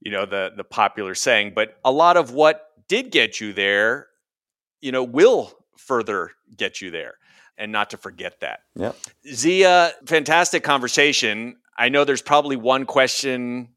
you 0.00 0.10
know, 0.10 0.24
the 0.24 0.50
the 0.56 0.64
popular 0.64 1.14
saying. 1.14 1.52
But 1.54 1.76
a 1.84 1.92
lot 1.92 2.16
of 2.16 2.32
what 2.32 2.70
did 2.88 3.10
get 3.10 3.38
you 3.38 3.52
there 3.52 4.08
you 4.84 4.92
know, 4.92 5.02
will 5.02 5.50
further 5.78 6.30
get 6.54 6.82
you 6.82 6.90
there 6.90 7.14
and 7.56 7.72
not 7.72 7.88
to 7.90 7.96
forget 7.96 8.40
that. 8.40 8.60
Yeah. 8.76 8.92
Ziya, 9.26 9.92
fantastic 10.06 10.62
conversation. 10.62 11.56
I 11.78 11.88
know 11.88 12.04
there's 12.04 12.22
probably 12.22 12.56
one 12.56 12.84
question 12.84 13.73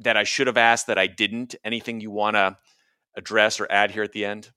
that 0.00 0.16
I 0.16 0.24
should 0.24 0.46
have 0.46 0.56
asked 0.56 0.86
that 0.86 0.98
I 0.98 1.06
didn't. 1.06 1.54
Anything 1.64 2.00
you 2.00 2.10
want 2.10 2.36
to 2.36 2.56
address 3.16 3.60
or 3.60 3.66
add 3.70 3.92
here 3.92 4.02
at 4.02 4.12
the 4.12 4.24
end? 4.24 4.50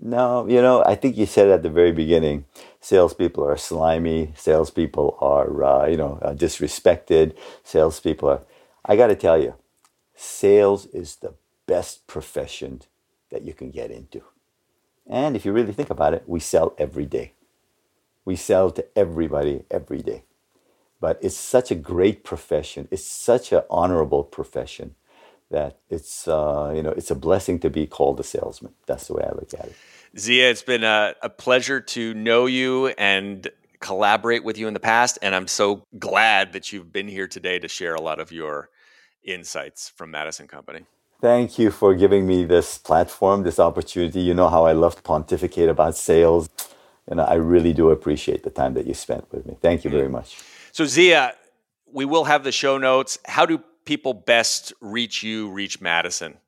No, 0.00 0.46
you 0.46 0.62
know, 0.62 0.84
I 0.84 0.94
think 0.94 1.16
you 1.16 1.26
said 1.26 1.48
at 1.48 1.62
the 1.62 1.70
very 1.70 1.92
beginning, 1.92 2.44
salespeople 2.80 3.44
are 3.44 3.56
slimy. 3.56 4.32
Salespeople 4.36 5.18
are, 5.20 5.64
uh, 5.64 5.86
you 5.86 5.96
know, 5.96 6.18
uh, 6.22 6.34
disrespected. 6.34 7.36
Salespeople 7.64 8.28
are. 8.28 8.42
I 8.84 8.96
got 8.96 9.08
to 9.08 9.16
tell 9.16 9.40
you, 9.42 9.54
sales 10.14 10.86
is 10.86 11.16
the 11.16 11.34
best 11.66 12.06
profession 12.06 12.82
that 13.30 13.42
you 13.42 13.54
can 13.54 13.70
get 13.70 13.90
into. 13.90 14.22
And 15.08 15.34
if 15.34 15.44
you 15.44 15.52
really 15.52 15.72
think 15.72 15.90
about 15.90 16.14
it, 16.14 16.24
we 16.26 16.38
sell 16.38 16.74
every 16.78 17.06
day. 17.06 17.32
We 18.24 18.36
sell 18.36 18.70
to 18.72 18.86
everybody 18.96 19.64
every 19.70 19.98
day. 19.98 20.22
But 21.02 21.18
it's 21.20 21.36
such 21.36 21.72
a 21.72 21.74
great 21.74 22.22
profession. 22.22 22.86
It's 22.92 23.04
such 23.04 23.50
an 23.50 23.62
honorable 23.68 24.22
profession 24.22 24.94
that 25.50 25.80
it's 25.90 26.28
uh, 26.28 26.72
you 26.76 26.82
know 26.84 26.94
it's 27.00 27.10
a 27.10 27.18
blessing 27.26 27.58
to 27.64 27.70
be 27.78 27.88
called 27.96 28.20
a 28.20 28.22
salesman. 28.34 28.72
That's 28.86 29.08
the 29.08 29.14
way 29.14 29.24
I 29.24 29.32
look 29.40 29.52
at 29.52 29.66
it. 29.66 29.76
Ziya, 30.16 30.50
it's 30.52 30.62
been 30.62 30.84
a, 30.84 31.14
a 31.20 31.28
pleasure 31.28 31.80
to 31.96 32.14
know 32.14 32.46
you 32.46 32.88
and 33.12 33.50
collaborate 33.80 34.44
with 34.44 34.56
you 34.56 34.68
in 34.68 34.74
the 34.74 34.86
past, 34.94 35.18
and 35.22 35.34
I'm 35.34 35.48
so 35.48 35.66
glad 35.98 36.52
that 36.52 36.72
you've 36.72 36.92
been 36.92 37.08
here 37.08 37.26
today 37.26 37.58
to 37.58 37.66
share 37.66 37.94
a 37.96 38.00
lot 38.00 38.20
of 38.20 38.30
your 38.30 38.70
insights 39.24 39.88
from 39.88 40.12
Madison 40.12 40.46
Company. 40.46 40.82
Thank 41.20 41.58
you 41.58 41.72
for 41.72 41.96
giving 41.96 42.28
me 42.28 42.44
this 42.44 42.78
platform, 42.78 43.42
this 43.42 43.58
opportunity. 43.58 44.20
You 44.20 44.34
know 44.34 44.48
how 44.48 44.66
I 44.66 44.72
love 44.72 44.94
to 44.96 45.02
pontificate 45.02 45.68
about 45.68 45.96
sales. 45.96 46.48
And 47.08 47.20
I 47.20 47.34
really 47.34 47.72
do 47.72 47.90
appreciate 47.90 48.42
the 48.44 48.50
time 48.50 48.74
that 48.74 48.86
you 48.86 48.94
spent 48.94 49.30
with 49.32 49.44
me. 49.46 49.56
Thank 49.60 49.84
you 49.84 49.90
very 49.90 50.08
mm. 50.08 50.12
much. 50.18 50.38
So, 50.72 50.84
Ziya, 50.84 51.32
we 51.86 52.04
will 52.04 52.24
have 52.24 52.44
the 52.44 52.52
show 52.52 52.76
notes. 52.78 53.18
How 53.24 53.46
do 53.46 53.58
people 53.84 54.14
best 54.14 54.72
reach 54.80 55.22
you, 55.22 55.50
reach 55.50 55.80
Madison? 55.80 56.38